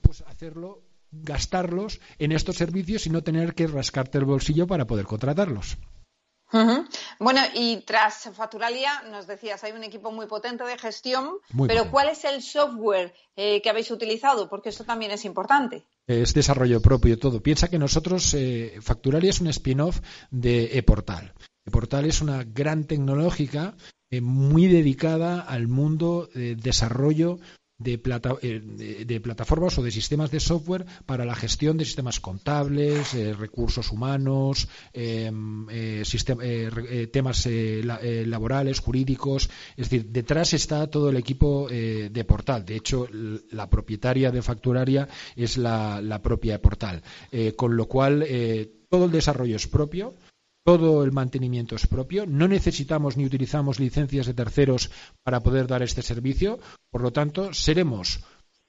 pues 0.00 0.22
hacerlo 0.22 0.82
gastarlos 1.10 2.00
en 2.18 2.32
estos 2.32 2.56
servicios 2.56 3.06
y 3.06 3.10
no 3.10 3.22
tener 3.22 3.54
que 3.54 3.66
rascarte 3.66 4.18
el 4.18 4.24
bolsillo 4.24 4.66
para 4.66 4.86
poder 4.86 5.04
contratarlos. 5.04 5.76
Bueno, 7.18 7.40
y 7.54 7.78
tras 7.78 8.30
Facturalia, 8.34 9.02
nos 9.10 9.26
decías, 9.26 9.64
hay 9.64 9.72
un 9.72 9.84
equipo 9.84 10.12
muy 10.12 10.26
potente 10.26 10.64
de 10.64 10.76
gestión, 10.76 11.38
pero 11.66 11.90
¿cuál 11.90 12.10
es 12.10 12.24
el 12.24 12.42
software 12.42 13.14
eh, 13.36 13.62
que 13.62 13.70
habéis 13.70 13.90
utilizado? 13.90 14.48
Porque 14.48 14.68
eso 14.68 14.84
también 14.84 15.12
es 15.12 15.24
importante. 15.24 15.84
Es 16.06 16.34
desarrollo 16.34 16.82
propio 16.82 17.18
todo. 17.18 17.42
Piensa 17.42 17.68
que 17.68 17.78
nosotros, 17.78 18.34
eh, 18.34 18.78
Facturalia 18.82 19.30
es 19.30 19.40
un 19.40 19.48
spin-off 19.48 20.00
de 20.30 20.76
ePortal. 20.78 21.32
ePortal 21.64 22.04
es 22.04 22.20
una 22.20 22.44
gran 22.44 22.84
tecnológica 22.84 23.74
eh, 24.10 24.20
muy 24.20 24.66
dedicada 24.66 25.40
al 25.40 25.68
mundo 25.68 26.28
de 26.34 26.54
desarrollo 26.56 27.38
eh, 27.84 29.04
de, 29.06 29.20
plataformas 29.20 29.78
o 29.78 29.82
de 29.82 29.90
sistemas 29.90 30.30
de 30.30 30.40
software 30.40 30.86
para 31.06 31.24
la 31.24 31.34
gestión 31.34 31.76
de 31.76 31.84
sistemas 31.84 32.20
contables, 32.20 33.14
eh, 33.14 33.34
recursos 33.34 33.90
humanos, 33.90 34.68
em, 34.92 35.66
eh, 35.70 37.08
temas 37.12 37.46
laborales, 37.46 38.80
jurídicos. 38.80 39.50
Es 39.76 39.90
decir, 39.90 40.06
detrás 40.06 40.52
está 40.52 40.86
todo 40.88 41.10
el 41.10 41.16
equipo 41.16 41.68
de 41.68 42.24
Portal. 42.24 42.64
De 42.64 42.76
hecho, 42.76 43.06
la 43.50 43.68
propietaria 43.68 44.30
de 44.30 44.42
Facturaria 44.42 45.08
es 45.36 45.56
la, 45.56 46.00
la 46.00 46.20
propia 46.20 46.60
Portal. 46.60 47.02
con 47.56 47.76
lo 47.76 47.86
cual, 47.86 48.26
todo 48.88 49.06
el 49.06 49.10
desarrollo 49.10 49.56
es 49.56 49.66
propio 49.66 50.14
todo 50.64 51.02
el 51.04 51.12
mantenimiento 51.12 51.74
es 51.74 51.86
propio, 51.86 52.26
no 52.26 52.48
necesitamos 52.48 53.16
ni 53.16 53.24
utilizamos 53.24 53.80
licencias 53.80 54.26
de 54.26 54.34
terceros 54.34 54.90
para 55.22 55.40
poder 55.40 55.66
dar 55.66 55.82
este 55.82 56.02
servicio, 56.02 56.58
por 56.90 57.02
lo 57.02 57.12
tanto, 57.12 57.52
seremos 57.52 58.20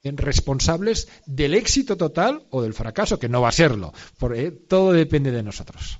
responsables 0.02 1.08
del 1.26 1.54
éxito 1.54 1.96
total 1.96 2.46
o 2.50 2.62
del 2.62 2.74
fracaso, 2.74 3.18
que 3.18 3.28
no 3.28 3.40
va 3.40 3.48
a 3.48 3.52
serlo, 3.52 3.92
porque 4.18 4.50
todo 4.50 4.92
depende 4.92 5.30
de 5.30 5.42
nosotros. 5.42 5.98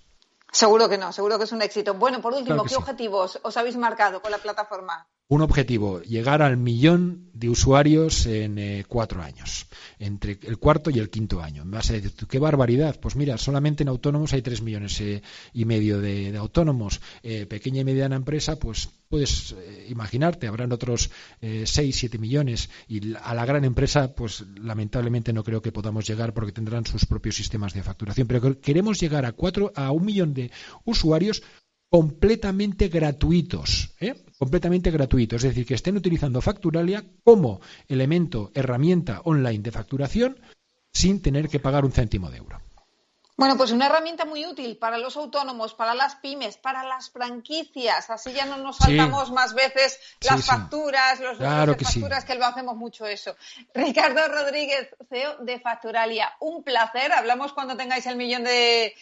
Seguro 0.53 0.89
que 0.89 0.99
no, 0.99 1.13
seguro 1.13 1.39
que 1.39 1.45
es 1.45 1.53
un 1.53 1.63
éxito. 1.63 1.95
Bueno, 1.95 2.21
por 2.21 2.35
último, 2.35 2.65
¿qué 2.65 2.77
objetivos 2.77 3.41
os 3.43 3.57
habéis 3.57 3.77
marcado 3.77 4.23
con 4.23 4.31
la 4.31 4.39
plataforma? 4.39 5.09
Un 5.29 5.41
objetivo, 5.41 6.03
llegar 6.03 6.43
al 6.43 6.59
millón 6.59 7.31
de 7.33 7.49
usuarios 7.49 8.27
en 8.27 8.59
eh, 8.59 8.85
cuatro 8.87 9.23
años, 9.23 9.67
entre 9.99 10.39
el 10.43 10.59
cuarto 10.59 10.91
y 10.91 10.99
el 10.99 11.09
quinto 11.09 11.41
año. 11.43 11.65
Me 11.65 11.79
vas 11.79 11.89
a 11.91 11.95
decir, 11.95 12.13
¿qué 12.29 12.39
barbaridad? 12.39 13.01
Pues 13.01 13.17
mira, 13.17 13.39
solamente 13.39 13.83
en 13.83 13.89
autónomos 13.89 14.35
hay 14.35 14.43
tres 14.43 14.61
millones 14.61 15.01
eh, 15.01 15.23
y 15.55 15.65
medio 15.65 15.99
de, 15.99 16.37
autónomos. 16.37 17.01
Eh, 17.23 17.47
pequeña 17.47 17.81
y 17.81 17.85
mediana 17.85 18.17
empresa, 18.17 18.57
pues 18.57 18.91
puedes 19.09 19.55
imaginarte, 19.89 20.49
habrán 20.49 20.73
otros 20.73 21.11
seis, 21.65 21.97
siete 21.97 22.19
millones. 22.19 22.69
Y 22.89 23.15
a 23.15 23.35
la 23.35 23.47
gran 23.47 23.65
empresa, 23.65 24.13
pues 24.15 24.45
lamentablemente 24.61 25.33
no 25.33 25.45
creo 25.45 25.63
que 25.63 25.71
podamos 25.71 26.07
llegar 26.07 26.35
porque 26.35 26.53
tendrán 26.53 26.85
sus 26.85 27.07
propios 27.07 27.37
sistemas 27.37 27.75
de 27.75 27.83
facturación. 27.83 28.27
Pero 28.27 28.61
queremos 28.61 29.01
llegar 29.01 29.25
a, 29.25 29.33
cuatro, 29.33 29.73
a 29.77 29.93
un 29.93 30.05
millón 30.05 30.35
de 30.35 30.51
usuarios 30.85 31.43
completamente 31.95 32.89
gratuitos, 32.89 33.95
¿eh? 34.01 34.25
completamente 34.37 34.91
gratuitos, 34.91 35.45
es 35.45 35.51
decir, 35.51 35.65
que 35.65 35.75
estén 35.75 35.97
utilizando 35.97 36.41
Facturalia 36.41 37.05
como 37.23 37.61
elemento, 37.87 38.51
herramienta 38.53 39.21
online 39.23 39.61
de 39.61 39.71
facturación 39.71 40.41
sin 40.93 41.23
tener 41.23 41.49
que 41.49 41.61
pagar 41.61 41.85
un 41.85 41.93
céntimo 41.93 42.33
de 42.33 42.39
euro. 42.39 42.61
Bueno, 43.37 43.57
pues 43.57 43.73
una 43.73 43.87
herramienta 43.87 44.25
muy 44.25 44.47
útil 44.47 44.77
para 44.77 44.97
los 44.97 45.17
autónomos, 45.17 45.75
para 45.75 45.95
las 45.95 46.15
pymes, 46.17 46.57
para 46.57 46.85
las 46.85 47.11
franquicias. 47.11 48.09
Así 48.09 48.33
ya 48.33 48.45
no 48.45 48.59
nos 48.59 48.77
saltamos 48.77 49.33
más 49.33 49.55
veces 49.55 49.99
las 50.21 50.47
facturas, 50.47 51.19
los 51.19 51.39
claro 51.39 51.75
de 51.75 51.85
facturas, 51.85 52.25
que 52.25 52.37
lo 52.37 52.47
hacemos 52.47 52.77
mucho 52.77 53.07
eso. 53.07 53.35
Ricardo 53.75 54.21
Rodríguez, 54.29 54.89
CEO 55.09 55.39
de 55.39 55.59
Facturalia. 55.59 56.31
Un 56.39 56.63
placer. 56.63 57.13
Hablamos 57.13 57.53
cuando 57.53 57.77
tengáis 57.77 58.07
el 58.07 58.17
millón 58.17 58.45
de, 58.45 58.95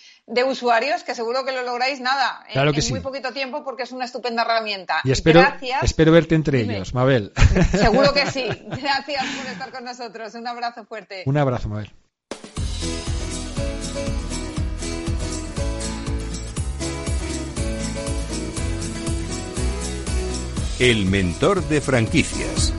usuarios, 0.47 1.03
que 1.03 1.15
seguro 1.15 1.45
que 1.45 1.53
lo 1.53 1.63
lográis 1.63 2.01
nada 2.01 2.43
en, 2.49 2.73
muy 2.89 3.01
poquito 3.01 3.33
tiempo 3.33 3.63
porque 3.65 3.83
es 3.83 3.93
una 3.93 4.07
estupenda 4.07 4.43
herramienta. 4.45 5.03
Y 5.05 5.13
espero, 5.13 5.45
espero 5.83 6.11
verte 6.11 6.37
entre 6.37 6.63
ellos, 6.63 6.95
Mabel. 6.95 7.33
Seguro 7.71 8.15
que 8.15 8.31
sí. 8.31 8.49
Gracias 8.67 9.27
por 9.37 9.47
estar 9.47 9.71
con 9.71 9.85
nosotros. 9.85 10.35
Un 10.35 10.47
abrazo 10.47 10.87
fuerte. 10.87 11.23
Un 11.27 11.37
abrazo, 11.37 11.69
Mabel. 11.69 11.93
El 20.83 21.07
mentor 21.07 21.63
de 21.69 21.81
franquicias. 21.81 22.75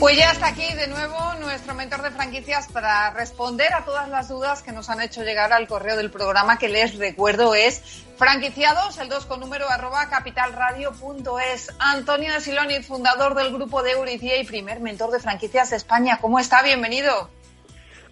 Pues 0.00 0.16
ya 0.16 0.32
está 0.32 0.46
aquí 0.46 0.72
de 0.72 0.86
nuevo 0.86 1.18
nuestro 1.38 1.74
mentor 1.74 2.00
de 2.00 2.10
franquicias 2.12 2.72
para 2.72 3.10
responder 3.10 3.74
a 3.74 3.84
todas 3.84 4.08
las 4.08 4.30
dudas 4.30 4.62
que 4.62 4.72
nos 4.72 4.88
han 4.88 5.02
hecho 5.02 5.22
llegar 5.22 5.52
al 5.52 5.68
correo 5.68 5.98
del 5.98 6.10
programa 6.10 6.56
que 6.56 6.70
les 6.70 6.96
recuerdo 6.96 7.54
es 7.54 7.82
franquiciados, 8.16 8.96
el 8.96 9.10
2 9.10 9.26
con 9.26 9.40
número 9.40 9.68
arroba 9.68 10.08
capitalradio.es. 10.08 11.74
Antonio 11.78 12.32
de 12.32 12.40
Siloni, 12.40 12.82
fundador 12.82 13.34
del 13.34 13.52
grupo 13.52 13.82
de 13.82 13.90
Euricia 13.90 14.40
y 14.40 14.46
primer 14.46 14.80
mentor 14.80 15.10
de 15.10 15.20
franquicias 15.20 15.68
de 15.68 15.76
España. 15.76 16.20
¿Cómo 16.22 16.38
está? 16.38 16.62
Bienvenido. 16.62 17.28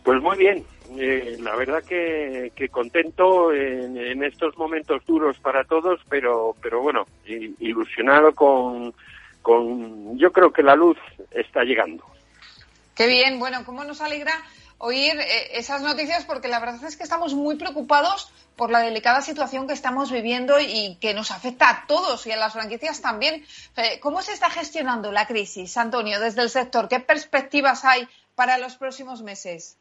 Pues 0.03 0.21
muy 0.21 0.37
bien, 0.37 0.67
eh, 0.99 1.37
la 1.41 1.55
verdad 1.57 1.83
que, 1.83 2.53
contento 2.71 3.53
en, 3.53 4.23
estos 4.23 4.57
momentos 4.57 5.05
duros 5.07 5.39
para 5.39 5.65
todos, 5.65 6.01
pero, 6.09 6.55
pero 6.63 6.81
bueno, 6.81 7.07
ilusionado 7.27 8.35
con, 8.35 8.95
con, 9.43 10.19
yo 10.19 10.33
creo 10.33 10.53
que 10.53 10.63
la 10.63 10.77
luz 10.77 10.99
está 11.31 11.65
llegando. 11.65 12.05
Qué 12.95 13.07
bien, 13.07 13.39
bueno, 13.39 13.65
cómo 13.65 13.85
nos 13.85 14.01
alegra 14.01 14.33
oír 14.79 15.13
eh, 15.19 15.59
esas 15.59 15.81
noticias 15.81 16.25
porque 16.25 16.49
la 16.49 16.59
verdad 16.59 16.85
es 16.85 16.97
que 16.97 17.05
estamos 17.05 17.35
muy 17.35 17.57
preocupados 17.57 18.33
por 18.57 18.71
la 18.71 18.81
delicada 18.81 19.23
situación 19.23 19.67
que 19.67 19.73
estamos 19.73 20.11
viviendo 20.11 20.59
y 20.61 20.97
que 21.01 21.15
nos 21.15 21.31
afecta 21.31 21.71
a 21.71 21.87
todos 21.87 22.27
y 22.27 22.33
a 22.33 22.37
las 22.37 22.53
franquicias 22.53 23.01
también. 23.01 23.45
Eh, 23.77 24.01
¿Cómo 24.01 24.23
se 24.23 24.33
está 24.33 24.51
gestionando 24.51 25.13
la 25.13 25.27
crisis, 25.27 25.77
Antonio, 25.77 26.21
desde 26.21 26.43
el 26.43 26.51
sector? 26.51 26.89
¿Qué 26.89 27.01
perspectivas 27.01 27.85
hay 27.85 28.09
para 28.35 28.59
los 28.59 28.77
próximos 28.77 29.23
meses? 29.23 29.79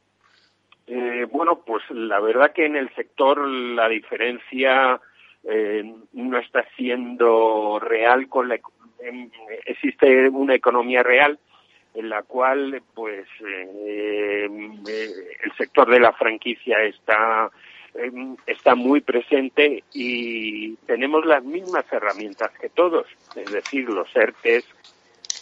Eh, 0.93 1.25
bueno, 1.31 1.61
pues 1.65 1.89
la 1.89 2.19
verdad 2.19 2.51
que 2.51 2.65
en 2.65 2.75
el 2.75 2.93
sector 2.95 3.47
la 3.47 3.87
diferencia 3.87 4.99
eh, 5.45 5.89
no 6.11 6.37
está 6.37 6.65
siendo 6.75 7.79
real 7.79 8.27
con 8.27 8.49
la 8.49 8.59
existe 9.65 10.27
una 10.27 10.53
economía 10.53 11.01
real 11.01 11.39
en 11.93 12.09
la 12.09 12.23
cual 12.23 12.83
pues 12.93 13.25
eh, 13.39 14.49
el 15.43 15.53
sector 15.57 15.89
de 15.89 16.01
la 16.01 16.11
franquicia 16.11 16.83
está 16.83 17.49
está 18.45 18.75
muy 18.75 18.99
presente 18.99 19.85
y 19.93 20.75
tenemos 20.87 21.25
las 21.25 21.43
mismas 21.45 21.85
herramientas 21.91 22.51
que 22.59 22.67
todos, 22.67 23.07
es 23.37 23.49
decir, 23.49 23.87
los 23.87 24.13
ERTES, 24.13 24.65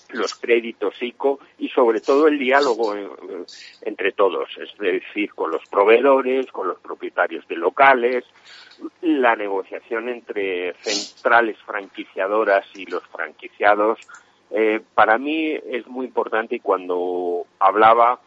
los 0.10 0.36
créditos 0.36 1.02
ICO 1.02 1.40
y 1.58 1.70
sobre 1.70 2.02
todo 2.02 2.28
el 2.28 2.40
diálogo 2.40 2.96
eh, 2.96 3.08
entre 3.82 4.12
todos, 4.12 4.50
es 4.58 4.76
decir, 4.78 5.34
con 5.34 5.52
los 5.52 5.66
proveedores, 5.70 6.48
con 6.52 6.68
los 6.68 6.80
propietarios 6.80 7.48
de 7.48 7.56
locales, 7.56 8.26
la 9.02 9.36
negociación 9.36 10.10
entre 10.10 10.74
centrales 10.76 11.58
franquiciadoras 11.66 12.66
y 12.76 12.86
los 12.86 13.04
franquiciados. 13.08 14.00
Eh, 14.52 14.82
para 14.96 15.18
mí 15.18 15.52
es 15.52 15.86
muy 15.88 16.08
importante 16.08 16.56
y 16.56 16.60
cuando 16.60 17.46
hablaba 17.60 18.20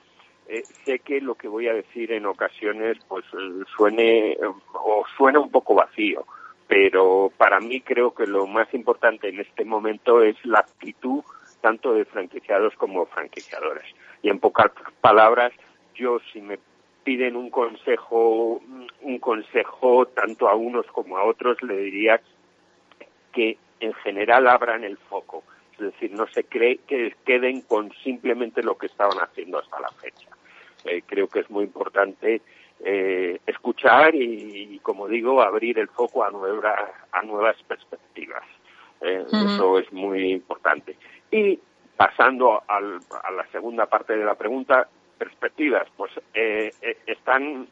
eh, 0.49 0.63
sé 0.85 1.01
que 1.01 1.21
lo 1.21 1.35
que 1.35 1.49
voy 1.49 1.67
a 1.67 1.75
decir 1.75 2.13
en 2.13 2.27
ocasiones 2.27 2.99
pues 3.09 3.25
suene 3.77 4.39
o 4.75 5.05
suena 5.17 5.41
un 5.41 5.51
poco 5.51 5.75
vacío, 5.75 6.27
pero 6.69 7.33
para 7.37 7.59
mí 7.59 7.81
creo 7.81 8.15
que 8.15 8.27
lo 8.27 8.47
más 8.47 8.73
importante 8.73 9.29
en 9.29 9.41
este 9.41 9.65
momento 9.65 10.23
es 10.23 10.37
la 10.45 10.61
actitud 10.61 11.25
tanto 11.63 11.95
de 11.95 12.05
franquiciados 12.05 12.75
como 12.75 13.07
franquiciadores. 13.07 13.85
Y 14.23 14.29
en 14.29 14.39
pocas 14.39 14.71
palabras, 15.01 15.53
yo 15.95 16.19
si 16.33 16.43
me 16.43 16.59
piden 17.05 17.37
un 17.37 17.49
consejo, 17.51 18.61
un 19.01 19.19
consejo 19.19 20.07
tanto 20.07 20.49
a 20.49 20.55
unos 20.55 20.87
como 20.89 21.17
a 21.17 21.25
otros, 21.25 21.63
le 21.63 21.77
diría 21.79 22.21
que 23.33 23.57
en 23.81 23.95
general 23.95 24.47
abran 24.47 24.85
el 24.85 24.99
foco. 24.99 25.43
Es 25.73 25.79
decir, 25.79 26.13
no 26.13 26.27
se 26.29 26.45
cree 26.45 26.79
que 26.87 27.17
queden 27.25 27.63
con 27.63 27.91
simplemente 28.05 28.63
lo 28.63 28.77
que 28.77 28.87
estaban 28.87 29.19
haciendo 29.19 29.59
hasta 29.59 29.81
la 29.81 29.89
fecha. 29.89 30.29
Eh, 30.85 31.03
creo 31.07 31.29
que 31.29 31.41
es 31.41 31.51
muy 31.51 31.65
importante 31.65 32.43
eh, 32.85 33.41
escuchar 33.47 34.15
y, 34.15 34.79
como 34.83 35.09
digo, 35.09 35.41
abrir 35.41 35.79
el 35.79 35.89
foco 35.89 36.25
a, 36.25 36.29
a 36.29 37.23
nuevas 37.23 37.57
perspectivas. 37.67 38.45
Eh, 39.01 39.25
eso 39.27 39.79
es 39.79 39.93
muy 39.93 40.33
importante. 40.33 40.97
Y 41.33 41.59
pasando 41.97 42.63
a 42.69 42.81
la 42.81 43.47
segunda 43.51 43.87
parte 43.87 44.17
de 44.17 44.25
la 44.25 44.35
pregunta, 44.35 44.87
perspectivas, 45.19 45.89
pues 45.97 46.13
eh, 46.35 46.71
eh, 46.83 46.97
están 47.07 47.67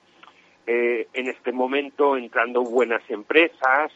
eh, 0.67 1.09
en 1.13 1.29
este 1.29 1.53
momento 1.53 2.17
entrando 2.17 2.63
buenas 2.63 3.03
empresas 3.11 3.93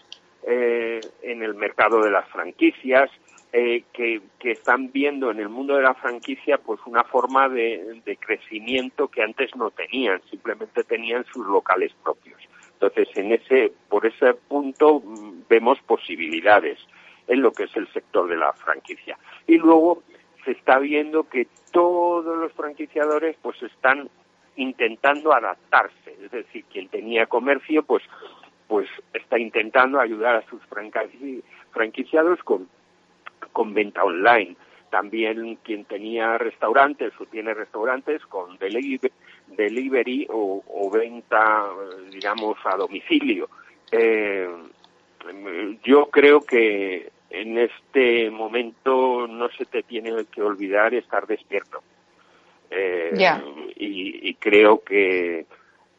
en 0.47 1.43
el 1.43 1.55
mercado 1.55 2.03
de 2.03 2.11
las 2.11 2.29
franquicias, 2.29 3.11
que, 3.51 4.21
están 4.43 4.93
viendo 4.93 5.31
en 5.31 5.41
el 5.41 5.49
mundo 5.49 5.77
de 5.77 5.83
la 5.83 5.95
franquicia 5.95 6.59
pues 6.59 6.81
una 6.85 7.03
forma 7.05 7.49
de, 7.49 8.03
de, 8.05 8.17
crecimiento 8.19 9.09
que 9.09 9.23
antes 9.23 9.57
no 9.57 9.71
tenían, 9.71 10.21
simplemente 10.29 10.85
tenían 10.85 11.25
sus 11.33 11.47
locales 11.47 11.93
propios. 12.03 12.39
Entonces, 12.75 13.09
en 13.17 13.33
ese, 13.33 13.73
por 13.89 14.05
ese 14.05 14.35
punto 14.35 15.01
mm, 15.01 15.45
vemos 15.49 15.79
posibilidades 15.87 16.79
en 17.29 17.43
lo 17.43 17.53
que 17.53 17.65
es 17.65 17.77
el 17.77 17.91
sector 17.93 18.29
de 18.29 18.37
la 18.37 18.53
franquicia. 18.53 19.19
Y 19.47 19.59
luego 19.59 20.03
se 20.45 20.53
está 20.53 20.79
viendo 20.79 21.29
que 21.29 21.49
todos 21.73 22.37
los 22.39 22.53
franquiciadores 22.53 23.37
pues 23.43 23.63
están 23.63 24.09
intentando 24.57 25.33
adaptarse, 25.33 26.17
es 26.23 26.31
decir, 26.31 26.65
quien 26.71 26.89
tenía 26.89 27.27
comercio 27.27 27.83
pues 27.83 28.03
pues 28.69 28.89
está 29.13 29.39
intentando 29.39 30.01
ayudar 30.01 30.37
a 30.37 30.49
sus 30.49 30.61
franquiciados 31.73 32.43
con, 32.43 32.69
con 33.53 33.75
venta 33.75 34.03
online. 34.03 34.57
También 34.91 35.57
quien 35.57 35.85
tenía 35.85 36.39
restaurantes 36.39 37.13
o 37.21 37.27
tiene 37.27 37.53
restaurantes 37.53 38.25
con 38.27 38.57
delivery, 38.59 40.27
o, 40.31 40.91
venta, 40.93 41.67
digamos, 42.11 42.57
a 42.65 42.77
domicilio. 42.77 43.49
Eh, 43.91 44.49
yo 45.83 46.07
creo 46.11 46.41
que 46.41 47.11
en 47.31 47.59
este 47.59 48.31
momento 48.31 49.27
no 49.27 49.49
se 49.51 49.65
te 49.65 49.83
tiene 49.83 50.25
que 50.27 50.43
olvidar 50.43 50.95
estar 50.95 51.27
despierto. 51.27 51.83
Eh, 52.71 53.13
y, 53.77 54.35
creo 54.35 54.83
que 54.83 55.47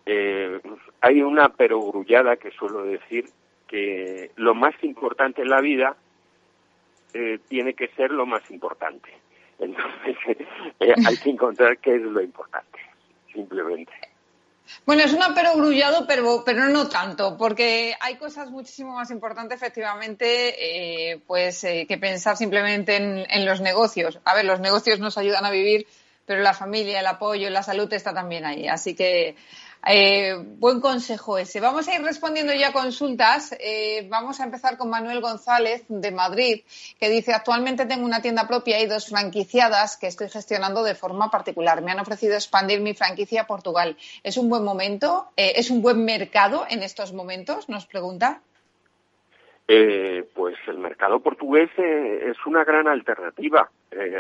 eh, 0.06 0.60
hay 1.02 1.22
una 1.22 1.50
perogrullada 1.50 2.36
que 2.36 2.52
suelo 2.52 2.84
decir 2.84 3.26
que 3.68 4.32
lo 4.36 4.54
más 4.54 4.76
importante 4.84 5.42
en 5.42 5.50
la 5.50 5.62
vida 5.62 5.96
eh, 7.14 7.40
tiene 7.48 7.74
que 7.74 7.88
ser 7.90 8.12
lo 8.12 8.26
más 8.26 8.50
importante. 8.52 9.10
Entonces 9.60 10.48
hay 11.06 11.18
que 11.18 11.30
encontrar 11.30 11.78
qué 11.78 11.96
es 11.96 12.02
lo 12.02 12.22
importante, 12.22 12.80
simplemente. 13.34 13.94
Bueno, 14.86 15.04
es 15.04 15.14
un 15.14 15.34
perogrullado, 15.34 16.06
pero, 16.08 16.44
pero 16.46 16.70
no 16.70 16.88
tanto, 16.88 17.38
porque 17.38 17.96
hay 18.00 18.16
cosas 18.16 18.50
muchísimo 18.52 18.94
más 18.94 19.12
importantes, 19.12 19.58
efectivamente, 19.58 21.12
eh, 21.12 21.20
pues 21.26 21.64
eh, 21.64 21.86
que 21.88 21.98
pensar 21.98 22.38
simplemente 22.38 22.96
en, 22.96 23.26
en, 23.30 23.46
los 23.46 23.62
negocios. 23.62 24.20
A 24.26 24.36
ver, 24.36 24.46
los 24.46 24.60
negocios 24.60 25.00
nos 25.00 25.18
ayudan 25.18 25.46
a 25.46 25.52
vivir, 25.52 25.88
pero 26.26 26.42
la 26.42 26.54
familia, 26.54 27.00
el 27.00 27.08
apoyo, 27.08 27.50
la 27.50 27.64
salud 27.64 27.92
está 27.94 28.14
también 28.14 28.46
ahí. 28.46 28.68
Así 28.68 28.96
que 28.96 29.36
eh, 29.88 30.36
buen 30.36 30.82
consejo 30.82 31.38
ese. 31.38 31.60
Vamos 31.60 31.88
a 31.88 31.94
ir 31.94 32.02
respondiendo 32.02 32.54
ya 32.54 32.74
consultas. 32.74 33.56
Eh, 33.60 34.08
vamos 34.10 34.40
a 34.40 34.46
empezar 34.46 34.78
con 34.78 34.90
Manuel 34.90 35.22
González 35.22 35.84
de 35.88 36.12
Madrid, 36.12 36.62
que 37.00 37.10
dice, 37.10 37.34
actualmente 37.34 37.86
tengo 37.86 38.04
una 38.04 38.22
tienda 38.22 38.48
propia 38.48 38.82
y 38.82 38.88
dos 38.88 39.08
franquiciadas 39.08 39.98
que 39.98 40.08
estoy 40.08 40.30
gestionando 40.30 40.84
de 40.84 40.96
forma 40.96 41.30
particular. 41.30 41.84
Me 41.84 41.92
han 41.92 42.00
ofrecido 42.00 42.34
expandir 42.34 42.82
mi 42.82 42.96
franquicia 42.96 43.42
a 43.42 43.48
Portugal. 43.48 43.96
¿Es 44.24 44.38
un 44.38 44.50
buen 44.50 44.64
momento? 44.64 45.30
Eh, 45.38 45.54
¿Es 45.58 45.70
un 45.70 45.84
buen 45.84 46.04
mercado 46.04 46.66
en 46.68 46.82
estos 46.82 47.14
momentos? 47.14 47.70
Nos 47.70 47.86
pregunta. 47.86 48.42
Pues 49.68 50.56
el 50.68 50.78
mercado 50.78 51.20
portugués 51.22 51.72
es 51.78 52.38
una 52.46 52.64
gran 52.64 52.88
alternativa 52.88 53.70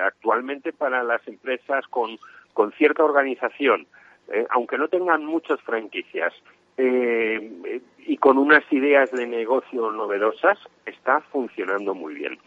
actualmente 0.04 0.74
para 0.74 1.04
las 1.04 1.28
empresas 1.28 1.86
con, 1.88 2.18
con 2.54 2.72
cierta 2.72 3.04
organización 3.04 3.86
eh, 4.28 4.46
aunque 4.50 4.78
no 4.78 4.88
tengan 4.88 5.24
muchas 5.26 5.62
franquicias, 5.62 6.34
eh, 6.78 7.82
y 8.00 8.18
con 8.18 8.38
unas 8.38 8.64
ideas 8.72 9.12
de 9.12 9.28
negocio 9.28 9.92
novedosas, 9.92 10.58
está 10.86 11.22
funcionando 11.32 11.94
muy 11.94 12.16
bien. 12.16 12.38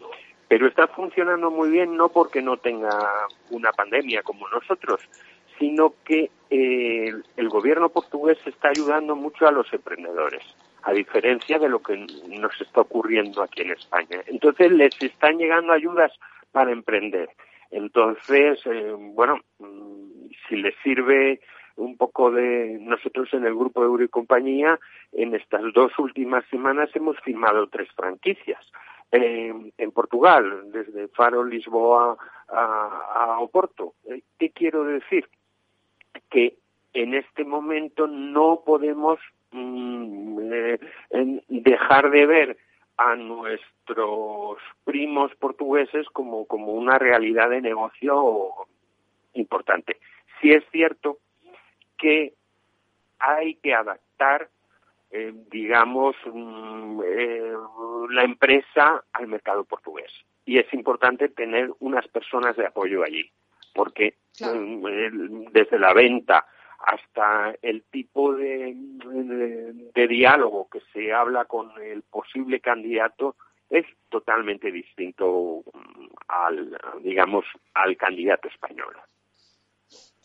Pero 0.48 0.66
está 0.66 0.88
funcionando 0.88 1.50
muy 1.50 1.70
bien 1.70 1.96
no 1.96 2.08
porque 2.08 2.42
no 2.42 2.56
tenga 2.56 2.90
una 3.50 3.70
pandemia 3.72 4.22
como 4.22 4.48
nosotros, 4.48 5.00
sino 5.58 5.94
que 6.04 6.30
eh, 6.50 7.12
el 7.36 7.48
gobierno 7.48 7.90
portugués 7.90 8.38
está 8.46 8.68
ayudando 8.68 9.14
mucho 9.14 9.46
a 9.46 9.52
los 9.52 9.72
emprendedores, 9.72 10.42
a 10.82 10.92
diferencia 10.92 11.58
de 11.58 11.68
lo 11.68 11.80
que 11.80 11.96
nos 12.28 12.60
está 12.60 12.82
ocurriendo 12.82 13.42
aquí 13.42 13.62
en 13.62 13.72
España. 13.72 14.22
Entonces 14.26 14.70
les 14.72 15.02
están 15.02 15.38
llegando 15.38 15.72
ayudas 15.72 16.12
para 16.52 16.72
emprender. 16.72 17.28
Entonces, 17.70 18.60
eh, 18.66 18.94
bueno, 18.96 19.38
mm, 19.58 20.30
si 20.48 20.56
les 20.56 20.74
sirve 20.82 21.40
un 21.76 21.96
poco 21.96 22.30
de 22.30 22.78
nosotros 22.80 23.32
en 23.32 23.44
el 23.44 23.54
grupo 23.54 23.84
Euro 23.84 24.02
y 24.02 24.08
compañía, 24.08 24.78
en 25.12 25.34
estas 25.34 25.62
dos 25.74 25.96
últimas 25.98 26.44
semanas 26.46 26.90
hemos 26.94 27.18
firmado 27.20 27.68
tres 27.68 27.88
franquicias. 27.92 28.60
en 29.10 29.90
Portugal, 29.92 30.70
desde 30.70 31.08
Faro, 31.08 31.42
Lisboa 31.42 32.18
a, 32.48 33.38
Oporto. 33.40 33.94
Eh, 34.04 34.22
¿Qué 34.38 34.50
quiero 34.50 34.84
decir? 34.84 35.26
Que 36.30 36.56
en 36.92 37.14
este 37.14 37.44
momento 37.44 38.06
no 38.06 38.62
podemos 38.66 39.18
dejar 41.48 42.10
de 42.10 42.26
ver 42.26 42.56
a 42.96 43.14
nuestros 43.14 44.58
primos 44.84 45.34
portugueses 45.36 46.06
como, 46.12 46.46
como 46.46 46.72
una 46.72 46.98
realidad 46.98 47.50
de 47.50 47.60
negocio 47.60 48.50
importante. 49.34 49.98
Si 50.40 50.50
es 50.50 50.64
cierto 50.70 51.18
que 51.96 52.34
hay 53.18 53.54
que 53.56 53.74
adaptar, 53.74 54.48
eh, 55.10 55.32
digamos, 55.50 56.16
mm, 56.26 57.00
eh, 57.04 57.52
la 58.10 58.24
empresa 58.24 59.04
al 59.12 59.26
mercado 59.28 59.64
portugués. 59.64 60.12
Y 60.44 60.58
es 60.58 60.72
importante 60.72 61.28
tener 61.28 61.70
unas 61.80 62.06
personas 62.08 62.56
de 62.56 62.66
apoyo 62.66 63.02
allí, 63.02 63.30
porque 63.74 64.14
mm, 64.40 65.52
desde 65.52 65.78
la 65.78 65.92
venta 65.92 66.46
hasta 66.78 67.54
el 67.62 67.82
tipo 67.90 68.34
de, 68.34 68.74
de, 69.94 70.08
diálogo 70.08 70.68
que 70.70 70.80
se 70.92 71.12
habla 71.12 71.44
con 71.44 71.70
el 71.82 72.02
posible 72.02 72.60
candidato 72.60 73.36
es 73.68 73.84
totalmente 74.08 74.70
distinto 74.70 75.62
mm, 75.72 76.06
al, 76.28 76.78
digamos, 77.02 77.44
al 77.74 77.96
candidato 77.96 78.48
español. 78.48 78.96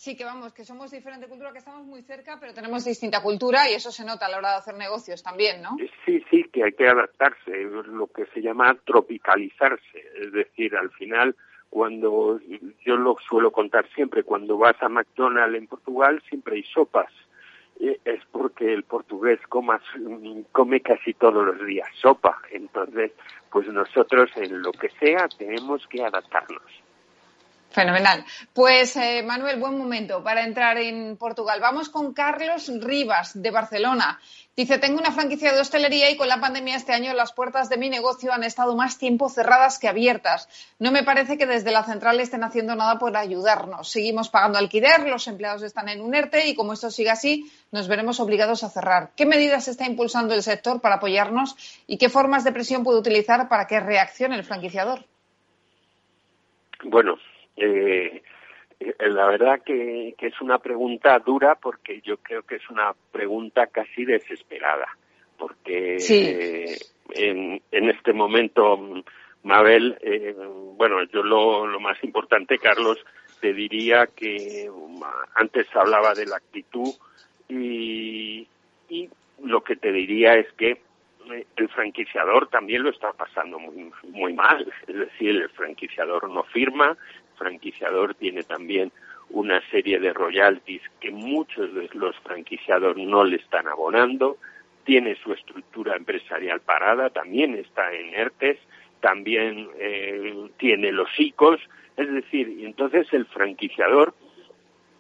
Sí, 0.04 0.18
que 0.18 0.26
vamos, 0.26 0.54
que 0.54 0.66
somos 0.66 0.91
diferente 0.91 1.28
cultura, 1.28 1.54
que 1.54 1.60
estamos 1.60 1.86
muy 1.86 2.01
cerca, 2.01 2.38
pero 2.38 2.54
tenemos 2.54 2.84
distinta 2.84 3.24
cultura 3.24 3.70
y 3.70 3.74
eso 3.74 3.89
se 3.89 4.04
nota 4.04 4.26
a 4.26 4.30
la 4.30 4.38
hora 4.38 4.49
de 4.51 4.58
hacer 4.58 4.76
negocios 4.76 5.24
también, 5.24 5.62
¿no? 5.62 5.78
Sí, 6.06 6.22
sí, 6.30 6.43
que 6.51 6.66
hay 6.66 6.74
que 6.74 6.89
adaptarse, 6.89 7.51
lo 7.62 8.08
que 8.08 8.26
se 8.34 8.41
llama 8.41 8.78
tropicalizarse, 8.86 10.04
es 10.20 10.34
decir, 10.34 10.76
al 10.76 10.91
final 10.91 11.36
cuando 11.74 12.39
yo 12.86 12.97
lo 12.97 13.17
suelo 13.28 13.49
contar 13.51 13.89
siempre, 13.95 14.21
cuando 14.21 14.59
vas 14.59 14.76
a 14.84 14.89
McDonald's 14.89 15.57
en 15.57 15.65
Portugal 15.65 16.21
siempre 16.30 16.57
hay 16.57 16.63
sopas. 16.65 17.11
Es 17.80 18.24
porque 18.32 18.71
el 18.71 18.84
portugués 18.84 19.39
come 19.47 20.82
casi 20.82 21.15
todos 21.15 21.43
los 21.43 21.65
días 21.65 21.89
sopa. 21.99 22.39
Entonces, 22.51 23.11
pues 23.51 23.67
nosotros 23.69 24.30
en 24.36 24.61
lo 24.61 24.71
que 24.71 24.89
sea 24.99 25.28
tenemos 25.36 25.88
que 25.88 26.03
adaptarnos. 26.03 26.61
Fenomenal. 27.74 28.24
Pues 28.53 28.95
eh, 28.97 29.24
Manuel, 29.24 29.59
buen 29.59 29.76
momento 29.76 30.24
para 30.24 30.43
entrar 30.43 30.78
en 30.78 31.17
Portugal. 31.17 31.59
Vamos 31.59 31.89
con 31.89 32.13
Carlos 32.13 32.71
Rivas 32.80 33.41
de 33.41 33.49
Barcelona. 33.49 34.19
Dice, 34.55 34.78
tengo 34.78 34.99
una 34.99 35.11
franquicia 35.11 35.51
de 35.51 35.59
hostelería 35.59 36.11
y 36.11 36.15
con 36.15 36.28
la 36.28 36.39
pandemia 36.39 36.76
este 36.76 36.93
año 36.93 37.11
las 37.13 37.34
puertas 37.34 37.69
de 37.69 37.78
mi 37.78 37.89
negocio 37.89 38.32
han 38.32 38.43
estado 38.43 38.76
más 38.76 38.99
tiempo 38.99 39.28
cerradas 39.28 39.80
que 39.80 39.88
abiertas. 39.88 40.47
No 40.78 40.91
me 40.91 41.01
parece 41.01 41.36
que 41.36 41.47
desde 41.47 41.71
la 41.71 41.84
central 41.84 42.19
estén 42.19 42.43
haciendo 42.43 42.76
nada 42.76 42.99
por 42.99 43.17
ayudarnos. 43.17 43.89
Seguimos 43.89 44.30
pagando 44.30 44.59
alquiler, 44.59 45.09
los 45.09 45.28
empleados 45.28 45.63
están 45.63 45.89
en 45.89 46.01
un 46.01 46.13
ERTE 46.13 46.49
y 46.49 46.55
como 46.55 46.74
esto 46.74 46.91
sigue 46.91 47.09
así, 47.09 47.51
nos 47.71 47.88
veremos 47.88 48.19
obligados 48.19 48.63
a 48.63 48.69
cerrar. 48.69 49.13
¿Qué 49.15 49.26
medidas 49.26 49.67
está 49.67 49.88
impulsando 49.88 50.36
el 50.36 50.43
sector 50.43 50.80
para 50.80 50.97
apoyarnos 50.97 51.55
y 51.88 51.97
qué 51.97 52.09
formas 52.09 52.43
de 52.43 52.51
presión 52.51 52.84
puede 52.84 52.99
utilizar 52.99 53.49
para 53.49 53.65
que 53.65 53.80
reaccione 53.80 54.36
el 54.36 54.43
franquiciador? 54.43 55.07
Bueno, 56.84 57.17
eh, 57.58 58.22
eh, 58.80 59.10
la 59.10 59.28
verdad 59.28 59.62
que, 59.64 60.16
es 60.18 60.41
una 60.41 60.60
pregunta 60.60 61.20
dura 61.20 61.56
porque 61.56 62.01
yo 62.01 62.18
creo 62.18 62.43
que 62.43 62.56
es 62.56 62.70
una 62.70 62.93
pregunta 63.12 63.68
casi 63.68 64.06
desesperada, 64.06 64.88
porque 65.38 65.97
eh, 66.10 66.78
en, 67.16 67.62
en, 67.72 67.89
este 67.89 68.14
momento, 68.14 68.80
Mabel, 69.43 69.97
eh, 70.01 70.36
bueno, 70.78 71.04
yo 71.12 71.24
lo, 71.24 71.68
lo 71.68 71.80
más 71.80 72.01
importante, 72.04 72.58
Carlos, 72.58 72.97
te 73.39 73.54
diría 73.54 74.08
que 74.08 74.70
um, 74.70 75.01
antes 75.36 75.68
hablaba 75.76 76.14
de 76.14 76.26
la 76.26 76.38
actitud 76.38 76.93
y, 77.49 78.47
y 78.89 79.10
lo 79.43 79.62
que 79.64 79.76
te 79.76 79.91
diría 79.91 80.36
es 80.36 80.51
que 80.54 80.82
el 81.56 81.70
franquiciador 81.70 82.47
también 82.47 82.84
lo 82.84 82.89
está 82.89 83.12
pasando 83.14 83.60
muy, 83.60 83.91
muy 84.10 84.34
mal. 84.34 84.72
Es 84.88 84.95
decir, 84.95 85.30
el 85.30 85.49
franquiciador 85.49 86.30
no 86.30 86.43
firma, 86.43 86.97
franquiciador 87.44 88.16
tiene 88.16 88.44
también 88.44 88.91
una 89.30 89.62
serie 89.70 90.00
de 90.00 90.14
royalties 90.14 90.82
que 91.00 91.12
muchos 91.12 91.74
de 91.74 91.89
los 91.94 92.16
franquiciadores 92.20 93.06
no 93.06 93.24
le 93.24 93.38
están 93.38 93.68
abonando, 93.68 94.38
tiene 94.86 95.16
su 95.16 95.34
estructura 95.34 95.96
empresarial 95.96 96.62
parada, 96.62 97.10
también 97.10 97.56
está 97.56 97.91
en 97.94 98.14
ERTES, 98.14 98.58
también 99.02 99.70
eh, 99.80 100.50
tiene 100.58 100.91
los 100.91 101.10
ICOs, 101.18 101.60
es 101.98 102.14
decir, 102.14 102.60
entonces 102.62 103.08
el 103.12 103.26
franquiciador 103.26 104.14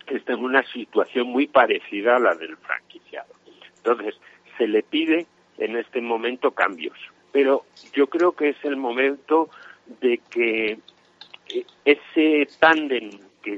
está 0.07 0.33
en 0.33 0.43
una 0.43 0.63
situación 0.71 1.27
muy 1.27 1.47
parecida 1.47 2.17
a 2.17 2.19
la 2.19 2.35
del 2.35 2.57
franquiciado. 2.57 3.33
Entonces, 3.77 4.15
se 4.57 4.67
le 4.67 4.83
pide 4.83 5.25
en 5.57 5.77
este 5.77 6.01
momento 6.01 6.51
cambios, 6.51 6.97
pero 7.31 7.65
yo 7.93 8.07
creo 8.07 8.33
que 8.33 8.49
es 8.49 8.57
el 8.63 8.75
momento 8.75 9.49
de 10.01 10.19
que 10.29 10.79
ese 11.85 12.47
tándem 12.59 13.09
que, 13.41 13.57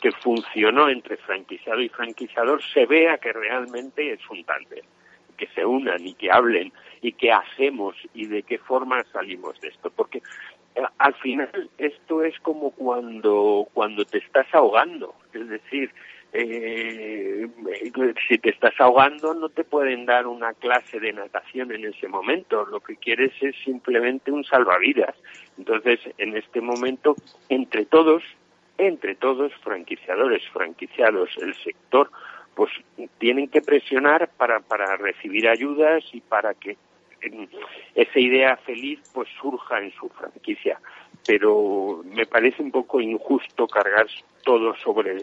que, 0.00 0.12
funcionó 0.12 0.88
entre 0.88 1.16
franquiciado 1.16 1.80
y 1.80 1.88
franquiciador 1.88 2.62
se 2.62 2.86
vea 2.86 3.18
que 3.18 3.32
realmente 3.32 4.12
es 4.12 4.20
un 4.30 4.44
tándem, 4.44 4.84
que 5.36 5.46
se 5.48 5.64
unan 5.64 6.06
y 6.06 6.14
que 6.14 6.30
hablen 6.30 6.72
y 7.00 7.12
que 7.12 7.32
hacemos 7.32 7.96
y 8.14 8.26
de 8.26 8.42
qué 8.42 8.58
forma 8.58 9.02
salimos 9.12 9.60
de 9.60 9.68
esto, 9.68 9.90
porque 9.90 10.18
eh, 10.74 10.82
al 10.98 11.14
final 11.14 11.70
esto 11.78 12.22
es 12.22 12.38
como 12.40 12.70
cuando 12.70 13.66
cuando 13.72 14.04
te 14.04 14.18
estás 14.18 14.46
ahogando, 14.54 15.14
es 15.32 15.48
decir, 15.48 15.90
eh, 16.36 17.48
si 18.28 18.38
te 18.38 18.50
estás 18.50 18.74
ahogando 18.80 19.34
no 19.34 19.48
te 19.50 19.62
pueden 19.62 20.04
dar 20.04 20.26
una 20.26 20.52
clase 20.52 20.98
de 20.98 21.12
natación 21.12 21.70
en 21.70 21.84
ese 21.84 22.08
momento, 22.08 22.66
lo 22.66 22.80
que 22.80 22.96
quieres 22.96 23.32
es 23.40 23.54
simplemente 23.64 24.32
un 24.32 24.42
salvavidas. 24.44 25.14
Entonces, 25.56 26.00
en 26.18 26.36
este 26.36 26.60
momento, 26.60 27.14
entre 27.48 27.84
todos, 27.86 28.24
entre 28.78 29.14
todos, 29.14 29.52
franquiciadores, 29.62 30.42
franquiciados, 30.52 31.30
el 31.40 31.54
sector, 31.54 32.10
pues 32.56 32.72
tienen 33.18 33.48
que 33.48 33.62
presionar 33.62 34.28
para, 34.36 34.58
para 34.58 34.96
recibir 34.96 35.48
ayudas 35.48 36.02
y 36.12 36.20
para 36.20 36.54
que 36.54 36.76
esa 37.94 38.18
idea 38.18 38.56
feliz 38.58 39.00
pues 39.14 39.28
surja 39.40 39.80
en 39.80 39.92
su 39.92 40.08
franquicia. 40.08 40.80
Pero 41.26 42.02
me 42.04 42.26
parece 42.26 42.60
un 42.60 42.72
poco 42.72 43.00
injusto 43.00 43.68
cargar 43.68 44.06
todo 44.42 44.74
sobre 44.76 45.22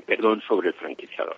perdón, 0.00 0.42
sobre 0.46 0.68
el 0.68 0.74
franquiciador. 0.74 1.36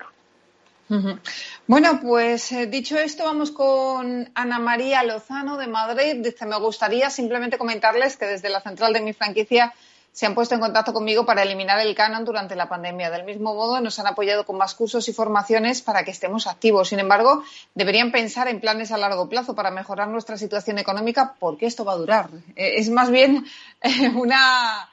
Bueno, 1.66 2.00
pues 2.02 2.52
eh, 2.52 2.66
dicho 2.66 2.98
esto, 2.98 3.24
vamos 3.24 3.50
con 3.50 4.30
Ana 4.34 4.58
María 4.58 5.02
Lozano 5.02 5.56
de 5.56 5.66
Madrid. 5.66 6.16
Dice, 6.18 6.44
me 6.44 6.58
gustaría 6.58 7.08
simplemente 7.08 7.56
comentarles 7.56 8.16
que 8.16 8.26
desde 8.26 8.50
la 8.50 8.60
central 8.60 8.92
de 8.92 9.00
mi 9.00 9.14
franquicia 9.14 9.72
se 10.12 10.26
han 10.26 10.34
puesto 10.34 10.54
en 10.54 10.60
contacto 10.60 10.92
conmigo 10.92 11.24
para 11.24 11.42
eliminar 11.42 11.78
el 11.78 11.94
canon 11.94 12.26
durante 12.26 12.54
la 12.54 12.68
pandemia. 12.68 13.10
Del 13.10 13.24
mismo 13.24 13.54
modo, 13.54 13.80
nos 13.80 13.98
han 13.98 14.06
apoyado 14.06 14.44
con 14.44 14.58
más 14.58 14.74
cursos 14.74 15.08
y 15.08 15.14
formaciones 15.14 15.80
para 15.80 16.04
que 16.04 16.10
estemos 16.10 16.46
activos. 16.46 16.90
Sin 16.90 16.98
embargo, 16.98 17.42
deberían 17.74 18.12
pensar 18.12 18.48
en 18.48 18.60
planes 18.60 18.92
a 18.92 18.98
largo 18.98 19.30
plazo 19.30 19.54
para 19.54 19.70
mejorar 19.70 20.08
nuestra 20.08 20.36
situación 20.36 20.78
económica 20.78 21.34
porque 21.38 21.64
esto 21.64 21.86
va 21.86 21.94
a 21.94 21.96
durar. 21.96 22.28
Eh, 22.54 22.74
es 22.76 22.90
más 22.90 23.10
bien 23.10 23.46
eh, 23.80 24.10
una 24.14 24.90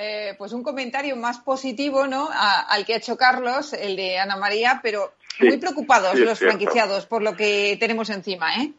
eh, 0.00 0.34
pues 0.38 0.52
un 0.52 0.62
comentario 0.62 1.14
más 1.16 1.40
positivo 1.40 2.06
¿no? 2.06 2.28
al 2.32 2.86
que 2.86 2.94
ha 2.94 2.96
hecho 2.96 3.16
Carlos, 3.16 3.74
el 3.74 3.96
de 3.96 4.18
Ana 4.18 4.36
María, 4.36 4.80
pero 4.82 5.12
muy 5.40 5.58
preocupados 5.58 6.18
los 6.18 6.38
franquiciados 6.38 7.06
por 7.06 7.22
lo 7.22 7.36
que 7.36 7.76
tenemos 7.78 8.08
encima, 8.10 8.56
¿eh? 8.56 8.72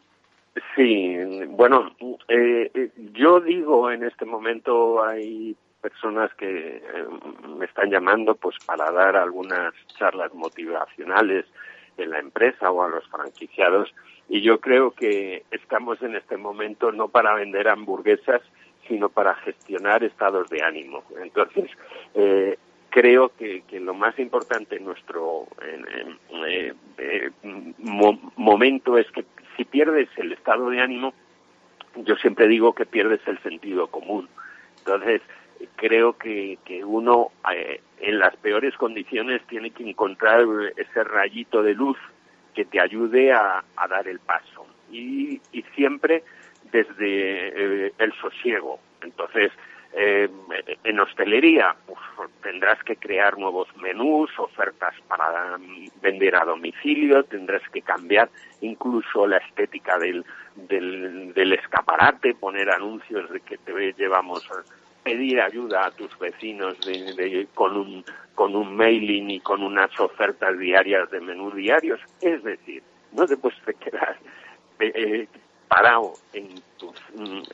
Sí, 0.76 1.16
bueno, 1.48 1.94
eh, 2.28 2.90
yo 3.14 3.40
digo 3.40 3.90
en 3.90 4.04
este 4.04 4.24
momento 4.24 5.02
hay 5.02 5.56
personas 5.80 6.32
que 6.34 6.76
eh, 6.76 6.82
me 7.56 7.66
están 7.66 7.90
llamando 7.90 8.34
pues 8.34 8.56
para 8.64 8.90
dar 8.90 9.16
algunas 9.16 9.74
charlas 9.98 10.32
motivacionales 10.34 11.46
en 11.98 12.10
la 12.10 12.18
empresa 12.18 12.70
o 12.70 12.82
a 12.82 12.88
los 12.88 13.06
franquiciados 13.08 13.94
y 14.28 14.42
yo 14.42 14.60
creo 14.60 14.92
que 14.92 15.44
estamos 15.50 16.00
en 16.02 16.16
este 16.16 16.36
momento 16.36 16.92
no 16.92 17.08
para 17.08 17.34
vender 17.34 17.68
hamburguesas 17.68 18.42
sino 18.88 19.08
para 19.08 19.34
gestionar 19.36 20.04
estados 20.04 20.48
de 20.50 20.62
ánimo 20.62 21.04
entonces 21.22 21.70
eh, 22.14 22.56
creo 22.92 23.32
que, 23.36 23.62
lo 23.80 23.94
más 23.94 24.16
importante 24.18 24.76
en 24.76 24.84
nuestro 24.84 25.48
eh, 26.46 26.74
eh, 26.98 27.30
momento 28.36 28.98
es 28.98 29.10
que 29.10 29.24
si 29.56 29.64
pierdes 29.64 30.08
el 30.18 30.32
estado 30.32 30.68
de 30.68 30.80
ánimo, 30.80 31.14
yo 32.04 32.16
siempre 32.16 32.46
digo 32.46 32.74
que 32.74 32.84
pierdes 32.84 33.20
el 33.26 33.38
sentido 33.42 33.86
común. 33.88 34.28
Entonces, 34.78 35.22
creo 35.76 36.18
que, 36.18 36.58
que 36.66 36.84
uno 36.84 37.30
eh, 37.52 37.80
en 38.00 38.18
las 38.18 38.36
peores 38.36 38.76
condiciones 38.76 39.40
tiene 39.46 39.70
que 39.70 39.88
encontrar 39.88 40.44
ese 40.76 41.02
rayito 41.02 41.62
de 41.62 41.74
luz 41.74 41.96
que 42.54 42.66
te 42.66 42.78
ayude 42.78 43.32
a, 43.32 43.64
dar 43.88 44.06
el 44.06 44.18
paso. 44.18 44.66
Y, 44.90 45.40
y 45.52 45.62
siempre 45.74 46.24
desde 46.72 47.92
el 47.98 48.12
sosiego. 48.20 48.80
Entonces, 49.02 49.52
eh, 49.94 50.26
en 50.84 51.00
hostelería 51.00 51.76
tendrás 52.42 52.82
que 52.82 52.96
crear 52.96 53.36
nuevos 53.36 53.68
menús, 53.76 54.30
ofertas 54.38 54.94
para 55.06 55.58
vender 56.00 56.34
a 56.34 56.46
domicilio, 56.46 57.24
tendrás 57.24 57.62
que 57.70 57.82
cambiar 57.82 58.30
incluso 58.62 59.26
la 59.26 59.36
estética 59.36 59.98
del, 59.98 60.24
del, 60.56 61.52
escaparate, 61.52 62.34
poner 62.34 62.70
anuncios 62.70 63.30
de 63.30 63.40
que 63.40 63.58
te 63.58 63.92
llevamos 63.92 64.50
a 64.50 64.62
pedir 65.02 65.42
ayuda 65.42 65.86
a 65.86 65.90
tus 65.90 66.16
vecinos 66.18 66.80
de, 66.80 67.46
con 67.54 67.76
un 67.76 68.04
con 68.34 68.56
un 68.56 68.74
mailing 68.74 69.30
y 69.30 69.40
con 69.40 69.62
unas 69.62 69.90
ofertas 70.00 70.58
diarias 70.58 71.10
de 71.10 71.20
menú 71.20 71.50
diarios. 71.50 72.00
Es 72.22 72.42
decir, 72.42 72.82
no 73.12 73.26
te 73.26 73.36
puedes 73.36 73.58
quedar 73.84 74.16
eh, 74.80 75.28
parado 75.72 76.12
en 76.34 76.48
tu, 76.76 76.92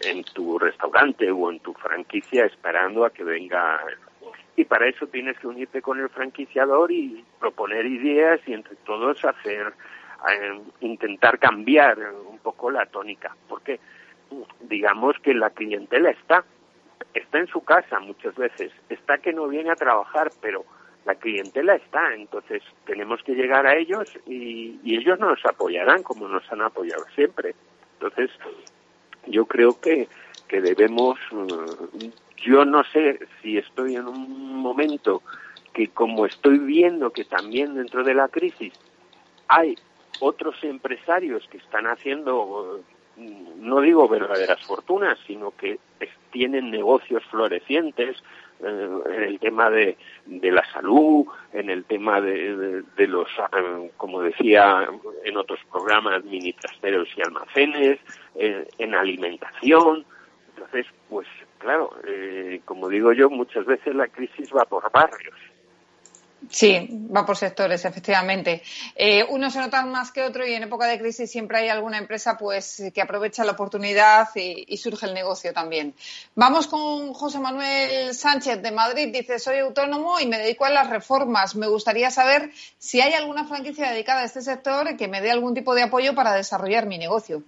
en 0.03 0.25
tu 0.25 0.59
restaurante 0.59 1.31
o 1.31 1.53
en 1.53 1.61
tu 1.61 1.73
franquicia 1.75 2.47
esperando 2.47 3.05
a 3.05 3.11
que 3.11 3.23
venga. 3.23 3.81
Y 4.57 4.64
para 4.64 4.89
eso 4.89 5.07
tienes 5.07 5.39
que 5.39 5.47
unirte 5.47 5.81
con 5.81 6.01
el 6.01 6.09
franquiciador 6.09 6.91
y 6.91 7.25
proponer 7.39 7.87
ideas 7.87 8.41
y 8.47 8.55
entre 8.55 8.75
todos 8.85 9.25
hacer, 9.25 9.73
eh, 10.33 10.61
intentar 10.81 11.39
cambiar 11.39 11.97
un 12.29 12.39
poco 12.39 12.73
la 12.73 12.87
tónica. 12.87 13.37
Porque 13.49 13.79
digamos 14.62 15.16
que 15.23 15.33
la 15.33 15.51
clientela 15.51 16.11
está, 16.11 16.45
está 17.14 17.39
en 17.39 17.47
su 17.47 17.62
casa 17.62 18.01
muchas 18.01 18.35
veces, 18.35 18.73
está 18.89 19.19
que 19.19 19.33
no 19.33 19.47
viene 19.47 19.71
a 19.71 19.77
trabajar, 19.77 20.33
pero 20.43 20.64
la 21.05 21.14
clientela 21.14 21.77
está, 21.77 22.14
entonces 22.14 22.64
tenemos 22.85 23.23
que 23.23 23.35
llegar 23.35 23.64
a 23.66 23.77
ellos 23.77 24.11
y, 24.27 24.81
y 24.83 24.97
ellos 24.97 25.21
nos 25.21 25.39
apoyarán 25.47 26.03
como 26.03 26.27
nos 26.27 26.51
han 26.53 26.62
apoyado 26.62 27.05
siempre. 27.14 27.55
Entonces, 28.01 28.31
yo 29.27 29.47
creo 29.47 29.81
que, 29.81 30.09
que 30.47 30.61
debemos, 30.61 31.19
eh, 31.33 32.11
yo 32.37 32.65
no 32.65 32.85
sé 32.85 33.19
si 33.43 33.59
estoy 33.59 33.97
en 33.97 34.07
un 34.07 34.57
momento 34.57 35.23
que 35.73 35.89
como 35.89 36.27
estoy 36.27 36.59
viendo 36.59 37.11
que 37.11 37.25
también 37.25 37.75
dentro 37.75 38.05
de 38.05 38.15
la 38.15 38.29
crisis 38.29 38.73
hay 39.49 39.77
otros 40.21 40.57
empresarios 40.63 41.47
que 41.51 41.59
están 41.59 41.87
haciendo, 41.87 42.81
no 43.17 43.81
digo 43.81 44.09
verdaderas 44.09 44.61
fortunas, 44.67 45.19
sino 45.27 45.53
que 45.53 45.79
tienen 46.31 46.71
negocios 46.71 47.23
florecientes, 47.31 48.17
en 48.61 49.23
el 49.23 49.39
tema 49.39 49.71
de, 49.71 49.97
de, 50.27 50.51
la 50.51 50.65
salud, 50.73 51.27
en 51.53 51.71
el 51.71 51.85
tema 51.85 52.21
de, 52.21 52.83
de, 52.97 53.07
los, 53.07 53.29
eh, 53.29 53.91
como 53.97 54.23
decía 54.23 54.89
en 55.25 55.37
otros 55.37 55.61
programas, 55.71 56.25
mini 56.25 56.53
trasteros 56.53 57.09
y 57.17 57.23
almacenes, 57.23 57.99
eh, 58.35 58.67
en 58.79 58.95
alimentación. 58.95 60.05
Entonces, 60.55 60.87
pues 61.09 61.27
claro, 61.59 61.91
como 62.65 62.89
digo 62.89 63.13
yo, 63.13 63.31
muchas 63.31 63.65
veces 63.65 63.95
la 63.95 64.09
crisis 64.09 64.51
va 64.55 64.65
por 64.65 64.91
barrios 64.91 65.35
Sí, 66.51 66.89
va 67.14 67.26
por 67.26 67.36
sectores, 67.36 67.84
efectivamente. 67.84 68.62
Eh, 68.95 69.24
uno 69.28 69.51
se 69.51 69.59
nota 69.59 69.84
más 69.84 70.12
que 70.12 70.22
otro 70.22 70.47
y 70.47 70.55
en 70.55 70.62
época 70.62 70.86
de 70.86 70.99
crisis 70.99 71.30
siempre 71.30 71.59
hay 71.59 71.68
alguna 71.68 71.99
empresa 71.99 72.39
pues 72.39 72.91
que 72.95 73.03
aprovecha 73.03 73.45
la 73.45 73.53
oportunidad 73.53 74.28
y, 74.36 74.76
surge 74.76 75.07
el 75.07 75.14
negocio 75.14 75.53
también. 75.53 75.95
Vamos 76.36 76.68
con 76.68 77.12
José 77.12 77.41
Manuel 77.41 78.14
Sánchez 78.14 78.62
de 78.62 78.70
Madrid. 78.70 79.12
Dice, 79.12 79.39
soy 79.39 79.59
autónomo 79.59 80.20
y 80.20 80.26
me 80.26 80.39
dedico 80.39 80.64
a 80.64 80.70
las 80.70 80.89
reformas. 80.89 81.57
Me 81.57 81.66
gustaría 81.66 82.11
saber 82.11 82.51
si 82.78 83.01
hay 83.01 83.14
alguna 83.14 83.45
franquicia 83.45 83.91
dedicada 83.91 84.20
a 84.20 84.24
este 84.24 84.41
sector 84.41 84.97
que 84.97 85.09
me 85.09 85.20
dé 85.20 85.32
algún 85.32 85.55
tipo 85.55 85.74
de 85.74 85.82
apoyo 85.82 86.14
para 86.14 86.34
desarrollar 86.34 86.86
mi 86.86 86.99
negocio. 86.99 87.43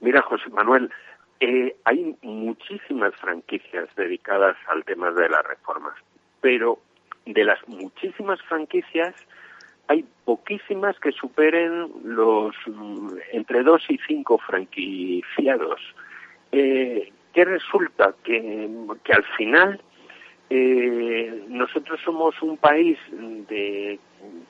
Mira, 0.00 0.20
José 0.22 0.50
Manuel, 0.50 0.90
eh, 1.40 1.76
hay 1.84 2.14
muchísimas 2.22 3.14
franquicias 3.16 3.88
dedicadas 3.96 4.56
al 4.68 4.84
tema 4.84 5.10
de 5.10 5.28
las 5.30 5.44
reformas, 5.44 5.94
pero 6.40 6.78
de 7.26 7.44
las 7.44 7.66
muchísimas 7.68 8.40
franquicias, 8.42 9.14
hay 9.88 10.04
poquísimas 10.24 10.98
que 10.98 11.12
superen 11.12 11.90
los 12.04 12.54
mm, 12.66 13.16
entre 13.32 13.62
dos 13.62 13.82
y 13.88 13.98
cinco 14.06 14.38
franquiciados. 14.38 15.80
Eh, 16.52 17.12
¿Qué 17.32 17.44
resulta? 17.44 18.14
Que, 18.22 18.70
que 19.02 19.12
al 19.12 19.24
final 19.36 19.80
eh, 20.50 21.44
nosotros 21.48 22.00
somos 22.04 22.40
un 22.42 22.56
país 22.56 22.98
de 23.10 23.98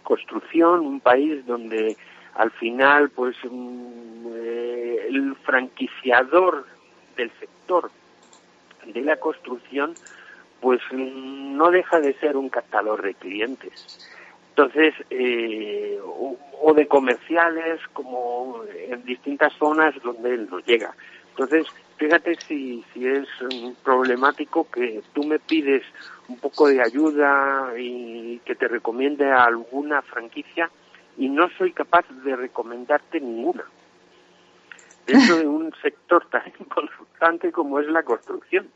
construcción, 0.02 0.80
un 0.80 1.00
país 1.00 1.44
donde 1.46 1.96
al 2.34 2.50
final 2.52 3.10
pues 3.10 3.36
mm, 3.42 4.26
eh, 4.34 5.06
el 5.08 5.34
franquiciador 5.44 6.66
del 7.16 7.30
sector 7.38 7.90
de 8.86 9.00
la 9.00 9.16
construcción 9.16 9.94
pues 10.64 10.80
no 10.92 11.70
deja 11.70 12.00
de 12.00 12.14
ser 12.14 12.38
un 12.38 12.48
captador 12.48 13.02
de 13.02 13.12
clientes. 13.12 14.08
Entonces, 14.48 14.94
eh, 15.10 16.00
o, 16.02 16.72
de 16.72 16.88
comerciales, 16.88 17.82
como 17.92 18.62
en 18.74 19.04
distintas 19.04 19.52
zonas 19.58 19.94
donde 20.02 20.32
él 20.32 20.48
no 20.50 20.60
llega. 20.60 20.94
Entonces, 21.28 21.66
fíjate 21.98 22.36
si, 22.36 22.82
si 22.94 23.06
es 23.06 23.28
problemático 23.84 24.66
que 24.70 25.02
tú 25.12 25.24
me 25.24 25.38
pides 25.38 25.82
un 26.28 26.38
poco 26.38 26.68
de 26.68 26.80
ayuda 26.80 27.74
y 27.76 28.38
que 28.46 28.54
te 28.54 28.66
recomiende 28.66 29.30
alguna 29.30 30.00
franquicia 30.00 30.70
y 31.18 31.28
no 31.28 31.50
soy 31.58 31.72
capaz 31.72 32.06
de 32.24 32.36
recomendarte 32.36 33.20
ninguna. 33.20 33.64
Dentro 35.06 35.36
de 35.40 35.46
un 35.46 35.74
sector 35.82 36.26
tan 36.30 36.50
importante 36.58 37.52
como 37.52 37.80
es 37.80 37.86
la 37.88 38.02
construcción. 38.02 38.66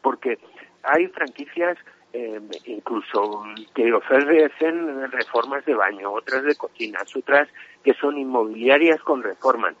Porque 0.00 0.38
hay 0.82 1.06
franquicias 1.08 1.76
eh, 2.12 2.40
incluso 2.64 3.44
que 3.74 3.92
ofrecen 3.92 5.10
reformas 5.12 5.64
de 5.66 5.74
baño, 5.74 6.10
otras 6.10 6.42
de 6.44 6.54
cocinas, 6.54 7.14
otras 7.14 7.48
que 7.84 7.92
son 7.94 8.16
inmobiliarias 8.16 9.00
con 9.02 9.22
reformas. 9.22 9.74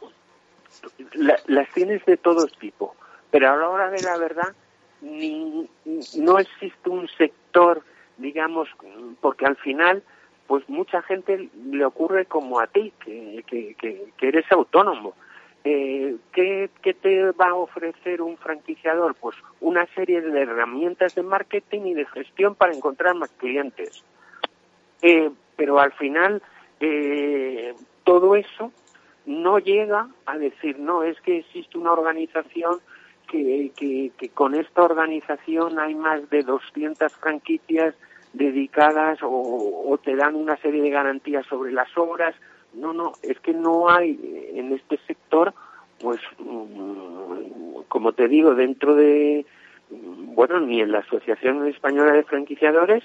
las 1.14 1.68
tienes 1.72 2.04
de 2.04 2.16
todo 2.16 2.46
tipo, 2.60 2.94
pero 3.30 3.50
a 3.50 3.56
la 3.56 3.68
hora 3.68 3.90
de 3.90 4.02
la 4.02 4.18
verdad 4.18 4.54
ni, 5.00 5.68
no 6.16 6.38
existe 6.38 6.90
un 6.90 7.08
sector, 7.08 7.82
digamos, 8.16 8.68
porque 9.20 9.46
al 9.46 9.56
final 9.56 10.02
pues 10.46 10.66
mucha 10.68 11.02
gente 11.02 11.50
le 11.70 11.84
ocurre 11.84 12.24
como 12.24 12.58
a 12.58 12.66
ti, 12.66 12.92
que, 13.04 14.12
eres 14.20 14.50
autónomo 14.50 15.14
eh, 15.70 16.16
¿qué, 16.32 16.70
te 16.94 17.30
va 17.32 17.48
a 17.48 17.54
ofrecer 17.54 18.22
un 18.22 18.38
franquiciador? 18.38 19.14
Pues 19.16 19.36
una 19.60 19.84
serie 19.94 20.22
de 20.22 20.40
herramientas 20.40 21.14
de 21.14 21.22
marketing 21.22 21.82
y 21.82 21.94
de 21.94 22.06
gestión 22.06 22.54
para 22.54 22.72
encontrar 22.72 23.14
más 23.14 23.28
clientes. 23.32 24.02
Eh, 25.02 25.30
pero 25.56 25.78
al 25.78 25.92
final, 25.92 26.42
eh, 26.80 27.74
todo 28.02 28.34
eso 28.34 28.72
no 29.26 29.58
llega 29.58 30.08
a 30.24 30.38
decir, 30.38 30.78
no, 30.78 31.02
es 31.02 31.20
que 31.20 31.40
existe 31.40 31.76
una 31.76 31.92
organización 31.92 32.78
que, 33.30 34.10
con 34.32 34.54
esta 34.54 34.82
organización 34.82 35.78
hay 35.78 35.94
más 35.94 36.30
de 36.30 36.44
200 36.44 37.12
franquicias 37.16 37.94
dedicadas 38.32 39.18
o 39.22 40.00
te 40.02 40.16
dan 40.16 40.34
una 40.34 40.56
serie 40.56 40.80
de 40.80 40.88
garantías 40.88 41.44
sobre 41.44 41.72
las 41.72 41.94
obras 41.98 42.34
no, 42.74 42.92
no, 42.92 43.12
es 43.22 43.38
que 43.40 43.52
no 43.52 43.88
hay 43.88 44.18
en 44.54 44.72
este 44.72 44.98
sector, 45.06 45.54
pues, 46.00 46.20
mm, 46.38 47.82
como 47.88 48.12
te 48.12 48.28
digo, 48.28 48.54
dentro 48.54 48.94
de, 48.94 49.46
bueno, 49.90 50.60
ni 50.60 50.80
en 50.80 50.92
la 50.92 50.98
Asociación 50.98 51.66
Española 51.66 52.12
de 52.12 52.24
Franquiciadores, 52.24 53.02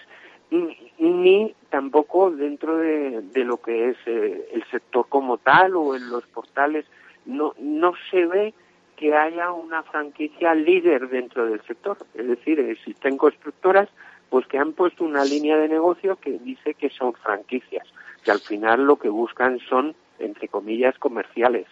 ni 0.99 1.55
tampoco 1.69 2.29
dentro 2.29 2.77
de, 2.77 3.23
lo 3.35 3.57
que 3.57 3.89
es 3.89 3.97
eh, 4.05 4.49
el 4.53 4.63
sector 4.65 5.07
como 5.09 5.37
tal 5.37 5.75
o 5.75 5.95
en 5.95 6.09
los 6.09 6.25
portales, 6.27 6.85
no, 7.25 7.53
no 7.57 7.93
se 8.11 8.25
ve 8.25 8.53
que 8.95 9.15
haya 9.15 9.51
una 9.51 9.83
franquicia 9.83 10.53
líder 10.53 11.09
dentro 11.09 11.45
del 11.47 11.61
sector. 11.63 11.97
Es 12.13 12.27
decir, 12.27 12.59
existen 12.59 13.17
constructoras 13.17 13.89
pues 14.29 14.47
que 14.47 14.57
han 14.57 14.73
puesto 14.73 15.03
una 15.03 15.23
línea 15.23 15.57
de 15.57 15.67
negocio 15.67 16.15
que 16.15 16.39
dice 16.39 16.73
que 16.73 16.89
son 16.89 17.13
franquicias, 17.13 17.87
que 18.23 18.31
al 18.31 18.39
final 18.39 18.85
lo 18.85 18.97
que 18.97 19.09
buscan 19.09 19.59
son, 19.69 19.95
entre 20.19 20.47
comillas, 20.47 20.97
comerciales. 20.97 21.67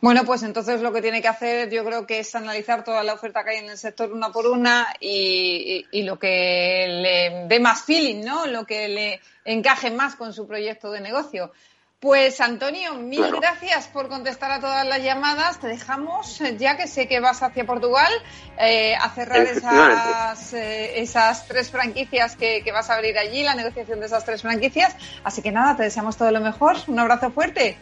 Bueno, 0.00 0.24
pues 0.24 0.42
entonces 0.42 0.82
lo 0.82 0.92
que 0.92 1.00
tiene 1.00 1.22
que 1.22 1.28
hacer 1.28 1.70
yo 1.70 1.84
creo 1.84 2.06
que 2.06 2.18
es 2.18 2.34
analizar 2.34 2.84
toda 2.84 3.02
la 3.02 3.14
oferta 3.14 3.42
que 3.42 3.50
hay 3.50 3.64
en 3.64 3.70
el 3.70 3.78
sector 3.78 4.12
una 4.12 4.30
por 4.30 4.46
una 4.46 4.86
y, 5.00 5.84
lo 6.02 6.18
que 6.18 6.86
le 6.86 7.46
dé 7.48 7.60
más 7.60 7.84
feeling, 7.84 8.22
¿no? 8.22 8.46
Lo 8.46 8.66
que 8.66 8.88
le 8.88 9.20
encaje 9.44 9.90
más 9.90 10.14
con 10.14 10.34
su 10.34 10.46
proyecto 10.46 10.90
de 10.90 11.00
negocio. 11.00 11.50
Pues 11.98 12.42
Antonio, 12.42 12.92
mil 12.96 13.24
gracias 13.32 13.88
por 13.88 14.08
contestar 14.08 14.50
a 14.52 14.60
todas 14.60 14.86
las 14.86 15.02
llamadas. 15.02 15.58
Te 15.58 15.66
dejamos, 15.66 16.42
ya 16.58 16.76
que 16.76 16.86
sé 16.88 17.08
que 17.08 17.20
vas 17.20 17.42
hacia 17.42 17.64
Portugal, 17.64 18.12
eh, 18.58 18.94
a 18.94 19.08
cerrar 19.08 19.38
esas, 19.38 20.52
eh, 20.52 21.00
esas 21.00 21.48
tres 21.48 21.70
franquicias 21.70 22.36
que, 22.36 22.62
que, 22.62 22.70
vas 22.70 22.90
a 22.90 22.96
abrir 22.96 23.16
allí, 23.16 23.42
la 23.42 23.54
negociación 23.54 24.00
de 24.00 24.06
esas 24.06 24.26
tres 24.26 24.42
franquicias. 24.42 24.94
Así 25.24 25.40
que 25.40 25.50
nada, 25.50 25.74
te 25.74 25.84
deseamos 25.84 26.18
todo 26.18 26.30
lo 26.30 26.40
mejor. 26.40 26.76
Un 26.86 26.98
abrazo 26.98 27.30
fuerte. 27.30 27.78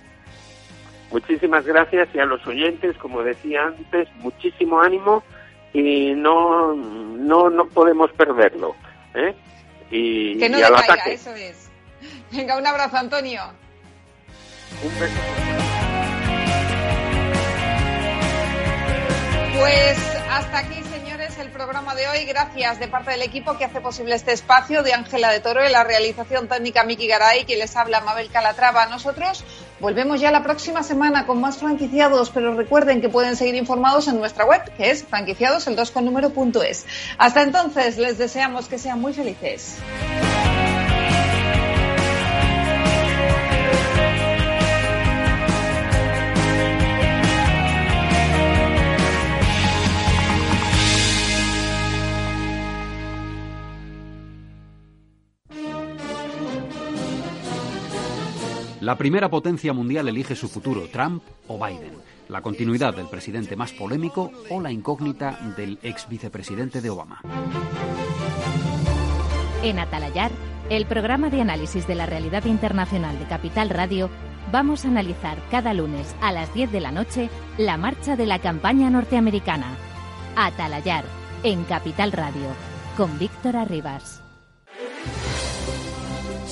Muchísimas 1.11 1.65
gracias 1.65 2.09
y 2.15 2.21
a 2.21 2.25
los 2.25 2.47
oyentes, 2.47 2.97
como 2.99 3.25
decía 3.25 3.65
antes, 3.65 4.09
muchísimo 4.21 4.81
ánimo 4.81 5.25
y 5.73 6.13
no 6.15 6.73
no 6.73 7.51
no 7.51 7.67
podemos 7.67 8.13
perderlo. 8.13 8.77
¿eh? 9.15 9.35
Y, 9.91 10.39
que 10.39 10.49
no 10.49 10.61
y 10.61 10.63
al 10.63 10.77
ataque. 10.77 11.15
eso 11.15 11.35
es. 11.35 11.69
Venga, 12.31 12.57
un 12.57 12.67
abrazo, 12.67 12.97
Antonio. 12.97 13.43
Pues 19.59 19.99
hasta 20.31 20.59
aquí, 20.59 20.83
señores, 20.93 21.39
el 21.39 21.51
programa 21.51 21.95
de 21.95 22.09
hoy. 22.09 22.25
Gracias 22.25 22.81
de 22.81 22.89
parte 22.89 23.13
del 23.13 23.23
equipo 23.23 23.57
que 23.57 23.65
hace 23.65 23.81
posible 23.81 24.15
este 24.15 24.33
espacio 24.33 24.83
de 24.83 24.93
Ángela 24.93 25.31
de 25.31 25.41
Toro 25.41 25.65
y 25.65 25.71
la 25.71 25.85
realización 25.85 26.49
técnica 26.49 26.83
Miki 26.85 27.07
Garay, 27.07 27.45
que 27.45 27.57
les 27.57 27.77
habla 27.77 28.01
Mabel 28.01 28.29
Calatrava. 28.31 28.87
Nosotros 28.87 29.45
volvemos 29.79 30.21
ya 30.21 30.33
la 30.33 30.43
próxima 30.43 30.83
semana 30.83 31.25
con 31.25 31.41
más 31.41 31.59
franquiciados, 31.59 32.31
pero 32.31 32.55
recuerden 32.55 33.01
que 33.01 33.09
pueden 33.09 33.37
seguir 33.37 33.55
informados 33.55 34.09
en 34.09 34.19
nuestra 34.19 34.45
web, 34.45 34.63
que 34.77 34.91
es 34.91 35.05
franquiciados 35.05 35.67
el 35.69 35.77
2 35.77 35.91
con 35.93 36.05
número 36.05 36.31
punto 36.31 36.63
es. 36.63 36.85
Hasta 37.17 37.43
entonces, 37.43 37.97
les 37.97 38.19
deseamos 38.19 38.67
que 38.67 38.79
sean 38.79 39.01
muy 39.01 39.15
felices. 39.15 39.77
La 58.85 58.99
primera 58.99 59.31
potencia 59.31 59.73
mundial 59.73 60.09
elige 60.09 60.37
su 60.37 60.47
futuro, 60.47 60.83
Trump 60.93 61.23
o 61.49 61.57
Biden, 61.57 61.95
la 62.29 62.43
continuidad 62.43 62.95
del 62.95 63.07
presidente 63.07 63.57
más 63.57 63.73
polémico 63.73 64.31
o 64.51 64.61
la 64.61 64.71
incógnita 64.71 65.39
del 65.57 65.79
ex 65.83 66.07
vicepresidente 66.07 66.83
de 66.83 66.91
Obama. 66.91 67.23
En 69.63 69.79
Atalayar, 69.79 70.33
el 70.69 70.85
programa 70.85 71.31
de 71.31 71.41
análisis 71.41 71.87
de 71.87 71.95
la 71.95 72.05
realidad 72.05 72.45
internacional 72.45 73.19
de 73.19 73.25
Capital 73.25 73.71
Radio, 73.71 74.11
vamos 74.53 74.85
a 74.85 74.89
analizar 74.89 75.39
cada 75.51 75.73
lunes 75.73 76.15
a 76.21 76.31
las 76.31 76.53
10 76.53 76.71
de 76.71 76.81
la 76.81 76.93
noche 76.93 77.31
la 77.57 77.79
marcha 77.79 78.17
de 78.17 78.27
la 78.27 78.39
campaña 78.39 78.91
norteamericana. 78.91 79.79
Atalayar, 80.37 81.07
en 81.43 81.65
Capital 81.65 82.13
Radio, 82.13 82.49
con 82.99 83.19
Víctor 83.19 83.57
Arribas. 83.57 84.24